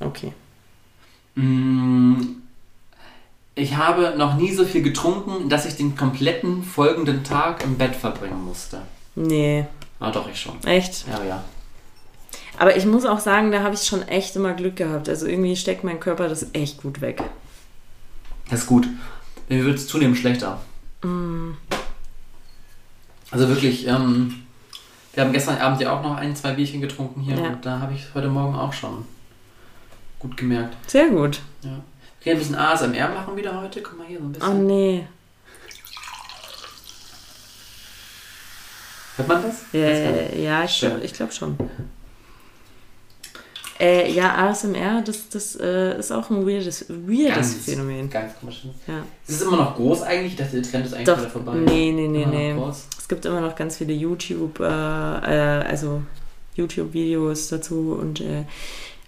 Okay. 0.00 0.32
Mm, 1.34 2.22
Ich 3.58 3.74
habe 3.76 4.14
noch 4.18 4.34
nie 4.36 4.52
so 4.52 4.64
viel 4.66 4.82
getrunken, 4.82 5.48
dass 5.48 5.64
ich 5.64 5.76
den 5.76 5.96
kompletten 5.96 6.62
folgenden 6.62 7.24
Tag 7.24 7.64
im 7.64 7.78
Bett 7.78 7.96
verbringen 7.96 8.44
musste. 8.44 8.82
Nee. 9.14 9.64
Ah, 9.98 10.10
doch, 10.10 10.28
ich 10.28 10.38
schon. 10.38 10.62
Echt? 10.64 11.06
Ja, 11.08 11.24
ja. 11.24 11.42
Aber 12.58 12.76
ich 12.76 12.84
muss 12.84 13.06
auch 13.06 13.18
sagen, 13.18 13.50
da 13.50 13.62
habe 13.62 13.74
ich 13.74 13.82
schon 13.82 14.02
echt 14.08 14.36
immer 14.36 14.52
Glück 14.52 14.76
gehabt. 14.76 15.08
Also 15.08 15.26
irgendwie 15.26 15.56
steckt 15.56 15.84
mein 15.84 16.00
Körper 16.00 16.28
das 16.28 16.46
echt 16.52 16.82
gut 16.82 17.00
weg. 17.00 17.22
Das 18.50 18.60
ist 18.60 18.66
gut. 18.66 18.86
Mir 19.48 19.64
wird 19.64 19.76
es 19.76 19.88
zunehmend 19.88 20.18
schlechter. 20.18 20.60
Also 23.30 23.48
wirklich, 23.48 23.86
ähm, 23.86 24.42
wir 25.14 25.24
haben 25.24 25.32
gestern 25.32 25.58
Abend 25.58 25.80
ja 25.80 25.92
auch 25.96 26.02
noch 26.02 26.16
ein, 26.16 26.36
zwei 26.36 26.52
Bierchen 26.52 26.80
getrunken 26.82 27.22
hier 27.22 27.36
Ja. 27.36 27.48
und 27.48 27.64
da 27.64 27.80
habe 27.80 27.94
ich 27.94 28.04
heute 28.14 28.28
Morgen 28.28 28.54
auch 28.54 28.72
schon 28.72 29.04
gut 30.18 30.36
gemerkt. 30.36 30.76
Sehr 30.90 31.08
gut. 31.08 31.40
Ja. 31.62 31.80
Okay, 32.26 32.32
ein 32.32 32.38
bisschen 32.40 32.56
ASMR 32.56 33.08
machen 33.10 33.36
wieder 33.36 33.60
heute. 33.60 33.80
Guck 33.80 33.98
mal 33.98 34.06
hier 34.08 34.18
so 34.18 34.24
ein 34.24 34.30
Oh 34.30 34.32
bisschen. 34.32 34.66
nee. 34.66 35.06
Hört 39.14 39.28
man 39.28 39.42
das? 39.44 39.54
Nicht. 39.72 40.42
ja 40.42 40.64
ich 40.64 40.80
glaube 40.80 41.00
ich 41.04 41.12
glaub 41.12 41.32
schon. 41.32 41.56
Äh, 43.78 44.10
ja, 44.10 44.48
ASMR, 44.48 45.02
das, 45.02 45.28
das 45.28 45.54
äh, 45.54 46.00
ist 46.00 46.10
auch 46.10 46.28
ein 46.30 46.44
weirdes, 46.44 46.86
weirdes 46.88 47.64
Ganz, 47.66 47.66
Ganz. 47.66 48.10
Ganz 48.10 48.32
komisch. 48.40 48.62
Ja. 48.88 49.02
Ist 49.28 49.36
es 49.36 49.42
immer 49.42 49.58
noch 49.58 49.76
groß 49.76 50.02
eigentlich? 50.02 50.32
Ich 50.32 50.38
dachte, 50.38 50.60
der 50.60 50.68
Trend 50.68 50.86
ist 50.86 50.94
eigentlich 50.94 51.06
Doch, 51.06 51.18
wieder 51.18 51.30
vorbei. 51.30 51.54
nee, 51.54 51.92
nee, 51.92 52.08
nee, 52.08 52.26
nee. 52.26 52.56
Es 52.98 53.06
gibt 53.06 53.24
immer 53.24 53.40
noch 53.40 53.54
ganz 53.54 53.76
viele 53.76 53.92
YouTube, 53.92 54.58
äh, 54.58 54.64
äh, 54.64 55.64
also 55.64 56.02
YouTube-Videos 56.56 57.50
dazu 57.50 57.96
und 58.00 58.20
äh, 58.20 58.42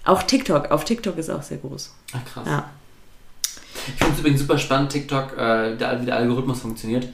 auch 0.05 0.23
TikTok. 0.23 0.71
Auf 0.71 0.85
TikTok 0.85 1.19
ist 1.19 1.31
auch 1.31 1.43
sehr 1.43 1.59
groß. 1.59 1.93
Ach 2.13 2.25
krass. 2.25 2.47
Ja. 2.47 2.71
Ich 3.89 3.95
finde 3.95 4.15
es 4.15 4.21
übrigens 4.21 4.41
super 4.41 4.59
spannend, 4.59 4.91
TikTok, 4.93 5.37
äh, 5.37 5.73
wie 6.01 6.07
der 6.07 6.17
Algorithmus 6.17 6.61
funktioniert. 6.61 7.09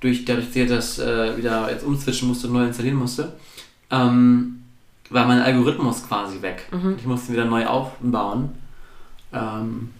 Durch, 0.00 0.24
dadurch, 0.24 0.46
dass 0.46 0.56
ich 0.56 0.68
das 0.68 0.98
äh, 0.98 1.36
wieder 1.36 1.70
jetzt 1.70 1.84
umswitchen 1.84 2.28
musste 2.28 2.48
und 2.48 2.54
neu 2.54 2.66
installieren 2.66 2.96
musste, 2.96 3.32
ähm, 3.90 4.62
war 5.10 5.26
mein 5.26 5.40
Algorithmus 5.40 6.06
quasi 6.06 6.42
weg. 6.42 6.66
Mhm. 6.70 6.96
Ich 6.98 7.06
musste 7.06 7.28
ihn 7.28 7.34
wieder 7.34 7.44
neu 7.44 7.66
aufbauen. 7.66 8.54
Ähm, 9.32 9.90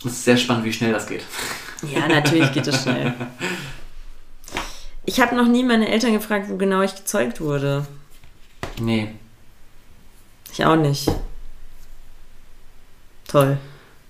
es 0.00 0.12
ist 0.12 0.24
sehr 0.24 0.36
spannend, 0.36 0.64
wie 0.64 0.72
schnell 0.72 0.92
das 0.92 1.06
geht. 1.06 1.24
Ja, 1.92 2.06
natürlich 2.08 2.52
geht 2.52 2.66
das 2.66 2.82
schnell. 2.82 3.14
Ich 5.08 5.20
habe 5.22 5.34
noch 5.34 5.48
nie 5.48 5.64
meine 5.64 5.88
Eltern 5.88 6.12
gefragt, 6.12 6.50
wo 6.50 6.58
genau 6.58 6.82
ich 6.82 6.94
gezeugt 6.94 7.40
wurde. 7.40 7.86
Nee. 8.78 9.14
Ich 10.52 10.62
auch 10.66 10.76
nicht. 10.76 11.10
Toll. 13.26 13.56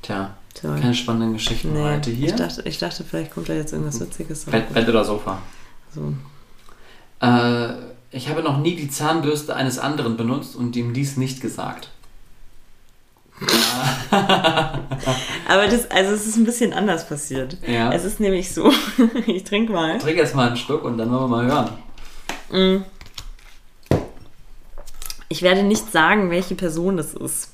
Tja, 0.03 0.37
Toll. 0.61 0.79
keine 0.81 0.95
spannenden 0.95 1.35
Geschichten 1.35 1.73
Nee, 1.73 1.83
heute 1.83 2.11
hier. 2.11 2.29
ich 2.29 2.35
dachte, 2.35 2.63
ich 2.65 2.79
dachte, 2.79 3.05
vielleicht 3.05 3.33
kommt 3.33 3.49
da 3.49 3.55
jetzt 3.55 3.73
irgendwas 3.73 4.01
Witziges. 4.01 4.47
aber 4.49 4.59
Bett, 4.59 4.75
Bett 4.75 4.89
oder 4.89 5.05
Sofa. 5.05 5.41
So. 5.95 6.13
Äh, 7.21 7.73
ich 8.11 8.29
habe 8.29 8.43
noch 8.43 8.59
nie 8.59 8.75
die 8.75 8.89
Zahnbürste 8.89 9.55
eines 9.55 9.79
anderen 9.79 10.17
benutzt 10.17 10.57
und 10.57 10.75
ihm 10.77 10.93
dies 10.95 11.17
nicht 11.17 11.41
gesagt. 11.41 11.91
Aber 14.11 15.69
das, 15.69 15.91
also 15.91 16.13
es 16.13 16.27
ist 16.27 16.37
ein 16.37 16.45
bisschen 16.45 16.73
anders 16.73 17.09
passiert. 17.09 17.57
Ja. 17.67 17.93
Es 17.93 18.05
ist 18.05 18.19
nämlich 18.19 18.53
so, 18.53 18.73
ich 19.27 19.45
trinke 19.45 19.73
mal. 19.73 19.99
Trink 19.99 20.19
erst 20.19 20.35
mal 20.35 20.49
einen 20.49 20.57
Schluck 20.57 20.83
und 20.85 20.99
dann 20.99 21.11
wollen 21.11 21.23
wir 21.23 21.29
mal 21.29 21.47
hören. 21.47 22.81
Mm. 22.81 22.85
Ich 25.29 25.43
werde 25.43 25.63
nicht 25.63 25.93
sagen, 25.93 26.31
welche 26.31 26.55
Person 26.55 26.97
das 26.97 27.15
ist. 27.15 27.53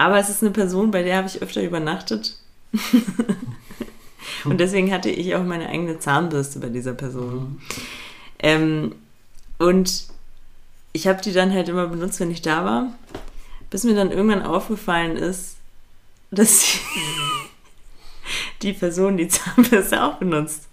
Aber 0.00 0.18
es 0.18 0.30
ist 0.30 0.42
eine 0.42 0.50
Person, 0.50 0.90
bei 0.90 1.02
der 1.02 1.18
habe 1.18 1.28
ich 1.28 1.42
öfter 1.42 1.62
übernachtet. 1.62 2.34
Und 4.46 4.58
deswegen 4.58 4.90
hatte 4.94 5.10
ich 5.10 5.34
auch 5.34 5.44
meine 5.44 5.68
eigene 5.68 5.98
Zahnbürste 5.98 6.58
bei 6.58 6.70
dieser 6.70 6.94
Person. 6.94 7.60
Ähm, 8.38 8.94
und 9.58 10.06
ich 10.94 11.06
habe 11.06 11.20
die 11.20 11.34
dann 11.34 11.52
halt 11.52 11.68
immer 11.68 11.86
benutzt, 11.86 12.18
wenn 12.18 12.30
ich 12.30 12.40
da 12.40 12.64
war. 12.64 12.94
Bis 13.68 13.84
mir 13.84 13.94
dann 13.94 14.10
irgendwann 14.10 14.40
aufgefallen 14.40 15.16
ist, 15.16 15.56
dass 16.30 16.60
die, 16.60 16.78
die 18.62 18.72
Person 18.72 19.18
die 19.18 19.28
Zahnbürste 19.28 20.02
auch 20.02 20.14
benutzt. 20.14 20.68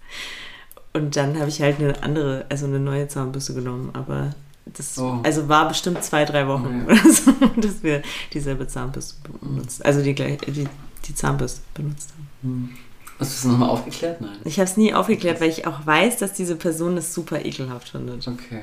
Und 0.94 1.16
dann 1.16 1.38
habe 1.38 1.50
ich 1.50 1.60
halt 1.60 1.80
eine 1.80 2.02
andere, 2.02 2.46
also 2.48 2.64
eine 2.64 2.80
neue 2.80 3.08
Zahnbürste 3.08 3.52
genommen. 3.52 3.90
Aber 3.92 4.34
das 4.76 4.98
Oh. 4.98 5.20
also 5.22 5.48
war 5.48 5.68
bestimmt 5.68 6.02
zwei, 6.04 6.24
drei 6.24 6.46
Wochen 6.48 6.84
Okay. 6.88 7.00
oder 7.00 7.12
so, 7.12 7.32
dass 7.60 7.82
wir 7.82 8.02
dieselbe 8.32 8.66
Zahnbürste 8.66 9.14
benutzt, 9.40 9.84
also 9.84 10.02
die, 10.02 10.14
die, 10.14 10.68
die 11.06 11.14
Zahnbürste 11.14 11.60
benutzt 11.74 12.10
haben. 12.42 12.76
Hast 13.18 13.32
du 13.32 13.34
das 13.34 13.44
nochmal 13.52 13.70
aufgeklärt? 13.70 14.20
Nein. 14.20 14.36
Ich 14.44 14.58
habe 14.60 14.70
es 14.70 14.76
nie 14.76 14.94
aufgeklärt, 14.94 15.40
weil 15.40 15.48
ich 15.50 15.66
auch 15.66 15.84
weiß, 15.86 16.18
dass 16.18 16.34
diese 16.34 16.54
Person 16.54 16.96
es 16.96 17.12
super 17.14 17.44
ekelhaft 17.44 17.88
findet. 17.88 18.26
Okay. 18.28 18.60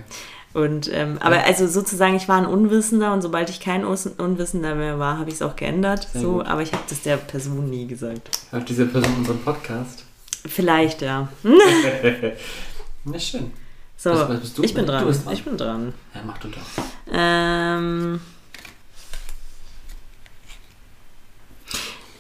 Und 0.54 0.90
ähm, 0.94 1.18
aber 1.20 1.44
also 1.44 1.68
sozusagen, 1.68 2.16
ich 2.16 2.30
war 2.30 2.38
ein 2.38 2.46
Unwissender 2.46 3.12
und 3.12 3.22
sobald 3.22 3.50
ich 3.50 3.60
kein 3.60 3.84
Unwissender 3.84 4.74
mehr 4.76 4.98
war, 4.98 5.18
habe 5.18 5.30
ich 5.30 5.36
es 5.36 5.42
auch 5.42 5.58
geändert. 5.58 6.08
Sehr 6.14 6.22
so, 6.22 6.34
gut. 6.36 6.46
aber 6.46 6.62
ich 6.62 6.72
habe 6.72 6.84
das 6.88 7.02
der 7.02 7.18
Person 7.18 7.70
nie 7.70 7.86
gesagt. 7.88 8.30
Hört 8.52 8.70
diese 8.70 8.86
Person 8.86 9.14
unseren 9.18 9.40
Podcast? 9.42 10.06
Vielleicht, 10.48 11.02
ja. 11.02 11.28
Na 13.04 13.20
schön. 13.20 13.52
So, 14.06 14.12
Was- 14.12 14.30
was 14.30 14.40
bist 14.40 14.58
du? 14.60 14.62
ich 14.64 14.74
bin 14.76 14.86
dran. 14.86 15.04
dran. 15.04 15.34
Ich 15.34 15.44
bin 15.44 15.58
dran. 15.58 15.92
Ja, 16.14 16.22
mach 16.28 16.38
du 16.38 16.48
doch. 16.50 16.62
Ähm, 17.12 18.22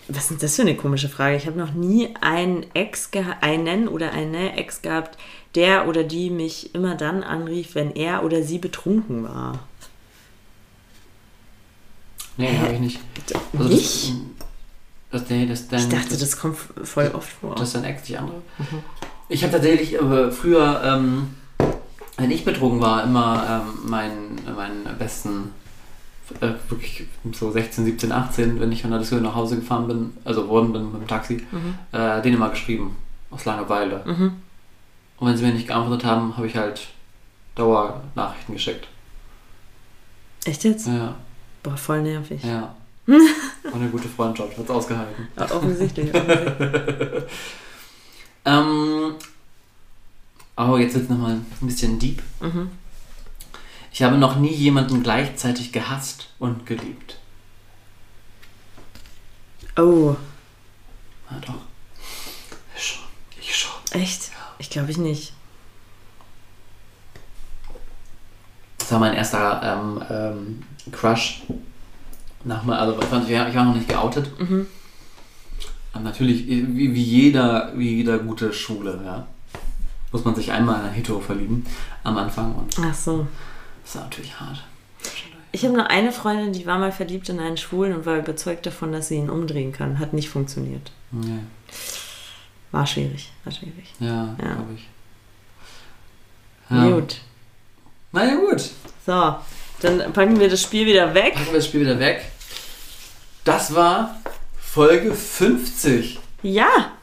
was 0.07 0.31
ist 0.31 0.41
das 0.41 0.55
für 0.55 0.63
eine 0.63 0.75
komische 0.75 1.09
Frage? 1.09 1.35
Ich 1.35 1.45
habe 1.45 1.59
noch 1.59 1.73
nie 1.73 2.09
einen 2.21 2.65
Ex 2.73 3.11
einen 3.39 3.87
oder 3.87 4.13
eine 4.13 4.57
Ex 4.57 4.81
gehabt, 4.81 5.19
der 5.53 5.87
oder 5.87 6.03
die 6.03 6.31
mich 6.31 6.73
immer 6.73 6.95
dann 6.95 7.21
anrief, 7.21 7.75
wenn 7.75 7.91
er 7.91 8.23
oder 8.23 8.41
sie 8.41 8.57
betrunken 8.57 9.23
war. 9.23 9.59
Nee, 12.37 12.57
habe 12.57 12.73
ich 12.73 12.79
nicht. 12.79 12.99
nicht? 13.59 14.11
Das, 15.11 15.21
das, 15.21 15.29
nee, 15.29 15.45
das, 15.45 15.67
dein, 15.67 15.81
ich 15.81 15.89
dachte, 15.89 16.17
das 16.17 16.35
kommt 16.39 16.57
voll 16.57 17.11
oft 17.13 17.29
vor. 17.29 17.53
Das 17.53 17.67
ist 17.67 17.75
dein 17.75 17.83
Ex, 17.83 18.01
die 18.01 18.17
andere? 18.17 18.41
Ich 19.29 19.43
habe 19.43 19.53
tatsächlich 19.53 19.93
äh, 19.93 20.31
früher, 20.31 20.81
ähm, 20.83 21.35
wenn 22.17 22.31
ich 22.31 22.45
betrogen 22.45 22.79
war, 22.81 23.03
immer 23.03 23.63
ähm, 23.67 23.89
meinen, 23.89 24.39
meinen 24.55 24.97
besten, 24.97 25.51
äh, 26.41 26.53
wirklich 26.69 27.05
so 27.33 27.51
16, 27.51 27.85
17, 27.85 28.11
18, 28.11 28.59
wenn 28.59 28.71
ich 28.71 28.81
von 28.81 28.91
der 28.91 28.99
Disco 28.99 29.15
nach 29.17 29.35
Hause 29.35 29.57
gefahren 29.57 29.87
bin, 29.87 30.13
also 30.23 30.47
worden 30.47 30.71
bin 30.73 30.91
mit 30.91 31.01
dem 31.01 31.07
Taxi, 31.07 31.45
Mhm. 31.51 31.75
äh, 31.91 32.21
denen 32.21 32.37
immer 32.37 32.49
geschrieben. 32.49 32.95
Aus 33.31 33.43
Langeweile. 33.45 34.01
Mhm. 34.05 34.33
Und 35.17 35.27
wenn 35.27 35.35
sie 35.37 35.43
mir 35.45 35.53
nicht 35.53 35.67
geantwortet 35.67 36.05
haben, 36.05 36.35
habe 36.37 36.47
ich 36.47 36.55
halt 36.55 36.87
Dauernachrichten 37.55 38.55
geschickt. 38.55 38.87
Echt 40.45 40.63
jetzt? 40.63 40.87
Ja, 40.87 41.15
Boah, 41.63 41.75
voll 41.77 42.01
nervig. 42.01 42.43
ja. 42.43 42.75
War 43.07 43.73
eine 43.75 43.89
gute 43.89 44.07
Freundschaft, 44.07 44.57
hat's 44.57 44.69
ausgehalten. 44.69 45.27
Ja, 45.37 45.43
offensichtlich. 45.51 46.13
offensichtlich. 46.13 47.23
Ähm, 48.47 49.15
oh, 50.57 50.77
jetzt 50.77 50.95
wird 50.95 51.09
nochmal 51.09 51.33
ein 51.33 51.67
bisschen 51.67 51.99
deep. 51.99 52.21
Mhm. 52.41 52.69
Ich 53.91 54.03
habe 54.03 54.17
noch 54.17 54.35
nie 54.35 54.53
jemanden 54.53 55.03
gleichzeitig 55.03 55.71
gehasst 55.71 56.29
und 56.39 56.65
geliebt. 56.65 57.17
Oh, 59.77 60.15
Na 61.29 61.39
doch. 61.39 61.55
Ich 62.75 62.83
schon. 62.83 63.03
Ich 63.39 63.55
schon. 63.55 63.71
echt? 63.91 64.31
Ich 64.59 64.69
glaube 64.69 64.91
ich 64.91 64.97
nicht. 64.97 65.33
Das 68.77 68.91
war 68.91 68.99
mein 68.99 69.13
erster 69.13 69.61
ähm, 69.63 70.03
ähm, 70.09 70.63
Crush. 70.91 71.41
Nach 72.43 72.63
mal, 72.63 72.77
also 72.77 73.01
ich 73.01 73.11
war 73.11 73.49
ich 73.49 73.55
war 73.55 73.65
noch 73.65 73.75
nicht 73.75 73.87
geoutet. 73.89 74.39
Mhm. 74.39 74.67
Aber 75.93 76.03
natürlich, 76.03 76.45
wie, 76.45 76.93
wie, 76.93 77.01
jeder, 77.01 77.71
wie 77.75 77.95
jeder 77.95 78.19
gute 78.19 78.53
Schule, 78.53 79.01
ja. 79.03 79.25
Muss 80.15 80.23
man 80.23 80.33
sich 80.33 80.49
einmal 80.53 80.81
in 80.85 80.91
Hetero 80.93 81.19
verlieben 81.19 81.65
am 82.05 82.17
Anfang 82.17 82.55
und 82.55 82.73
Ach 82.81 82.93
so. 82.95 83.27
das 83.83 83.95
war 83.95 84.03
natürlich 84.03 84.39
hart. 84.39 84.63
Ich 85.51 85.65
habe 85.65 85.73
nur 85.75 85.89
eine 85.89 86.13
Freundin, 86.13 86.53
die 86.53 86.65
war 86.65 86.79
mal 86.79 86.93
verliebt 86.93 87.27
in 87.27 87.37
einen 87.41 87.57
Schwulen 87.57 87.93
und 87.93 88.05
war 88.05 88.17
überzeugt 88.19 88.65
davon, 88.65 88.93
dass 88.93 89.09
sie 89.09 89.15
ihn 89.15 89.29
umdrehen 89.29 89.73
kann. 89.73 89.99
Hat 89.99 90.13
nicht 90.13 90.29
funktioniert. 90.29 90.89
Ja, 91.11 91.39
War 92.71 92.87
schwierig, 92.87 93.33
war 93.43 93.51
schwierig. 93.51 93.91
ja, 93.99 94.37
Ja. 94.41 94.53
glaube 94.53 94.73
ich. 94.75 94.87
Ja. 96.69 96.89
Gut. 96.91 97.17
Na 98.13 98.23
ja, 98.25 98.35
gut. 98.35 98.69
So, 99.05 99.35
dann 99.81 100.13
packen 100.13 100.39
wir 100.39 100.47
das 100.49 100.61
Spiel 100.61 100.85
wieder 100.85 101.13
weg. 101.13 101.33
Packen 101.33 101.47
wir 101.47 101.55
das 101.55 101.65
Spiel 101.67 101.81
wieder 101.81 101.99
weg. 101.99 102.23
Das 103.43 103.75
war 103.75 104.15
Folge 104.57 105.13
50. 105.13 106.19
Ja, 106.41 106.93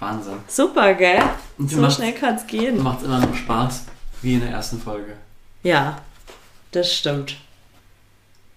Wahnsinn. 0.00 0.38
super, 0.46 0.94
gell? 0.94 1.20
Und 1.58 1.70
So 1.70 1.90
schnell 1.90 2.12
kann 2.12 2.36
es 2.36 2.46
gehen. 2.46 2.82
Macht 2.82 3.02
immer 3.02 3.18
noch 3.20 3.34
Spaß, 3.34 3.84
wie 4.22 4.34
in 4.34 4.40
der 4.40 4.50
ersten 4.50 4.80
Folge. 4.80 5.14
Ja, 5.62 5.98
das 6.72 6.92
stimmt. 6.92 7.36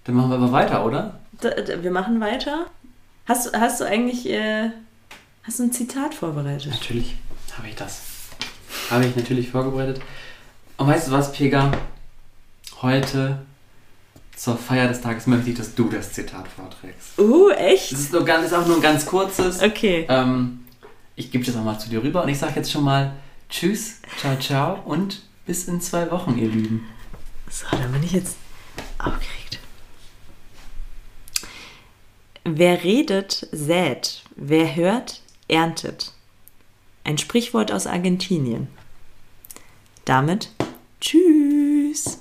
Dann 0.03 0.15
machen 0.15 0.29
wir 0.29 0.35
aber 0.37 0.51
weiter, 0.51 0.85
oder? 0.85 1.19
Da, 1.39 1.49
da, 1.49 1.81
wir 1.81 1.91
machen 1.91 2.19
weiter. 2.21 2.67
Hast, 3.25 3.47
du- 3.47 3.59
hast 3.59 3.79
du 3.81 3.85
eigentlich 3.85 4.29
äh, 4.29 4.69
hast 5.43 5.59
du 5.59 5.63
ein 5.63 5.71
Zitat 5.71 6.13
vorbereitet? 6.13 6.71
Natürlich 6.71 7.15
habe 7.57 7.67
ich 7.69 7.75
das. 7.75 8.01
Habe 8.89 9.05
ich 9.05 9.15
natürlich 9.15 9.49
vorbereitet. 9.49 10.01
Und 10.77 10.87
weißt 10.87 11.07
du 11.07 11.11
was, 11.11 11.31
Pega? 11.31 11.71
Heute 12.81 13.41
zur 14.35 14.57
Feier 14.57 14.87
des 14.87 15.01
Tages 15.01 15.27
möchte 15.27 15.51
ich, 15.51 15.57
dass 15.57 15.75
du 15.75 15.87
das 15.89 16.13
Zitat 16.13 16.47
vorträgst. 16.47 17.17
Uh, 17.19 17.49
Es 17.51 17.59
echt? 17.59 17.91
ist, 17.91 18.11
nur 18.13 18.27
ist 18.27 18.53
auch 18.53 18.65
nur 18.65 18.77
ein 18.77 18.81
ganz 18.81 19.05
kurzes. 19.05 19.61
Okay. 19.61 20.05
Ähm, 20.09 20.60
ich 21.21 21.31
gebe 21.31 21.45
das 21.45 21.55
nochmal 21.55 21.79
zu 21.79 21.89
dir 21.89 22.01
rüber 22.01 22.23
und 22.23 22.29
ich 22.29 22.39
sage 22.39 22.53
jetzt 22.55 22.71
schon 22.71 22.83
mal 22.83 23.13
Tschüss, 23.49 23.97
ciao, 24.17 24.35
ciao 24.37 24.81
und 24.85 25.21
bis 25.45 25.67
in 25.67 25.81
zwei 25.81 26.09
Wochen, 26.09 26.37
ihr 26.37 26.49
Lieben. 26.49 26.87
So, 27.49 27.65
dann 27.69 27.91
bin 27.91 28.03
ich 28.03 28.13
jetzt 28.13 28.37
aufgeregt. 28.97 29.59
Wer 32.43 32.83
redet, 32.83 33.47
sät. 33.51 34.23
Wer 34.35 34.75
hört, 34.75 35.21
erntet. 35.47 36.13
Ein 37.03 37.17
Sprichwort 37.17 37.71
aus 37.71 37.85
Argentinien. 37.85 38.67
Damit 40.05 40.49
tschüss. 41.01 42.20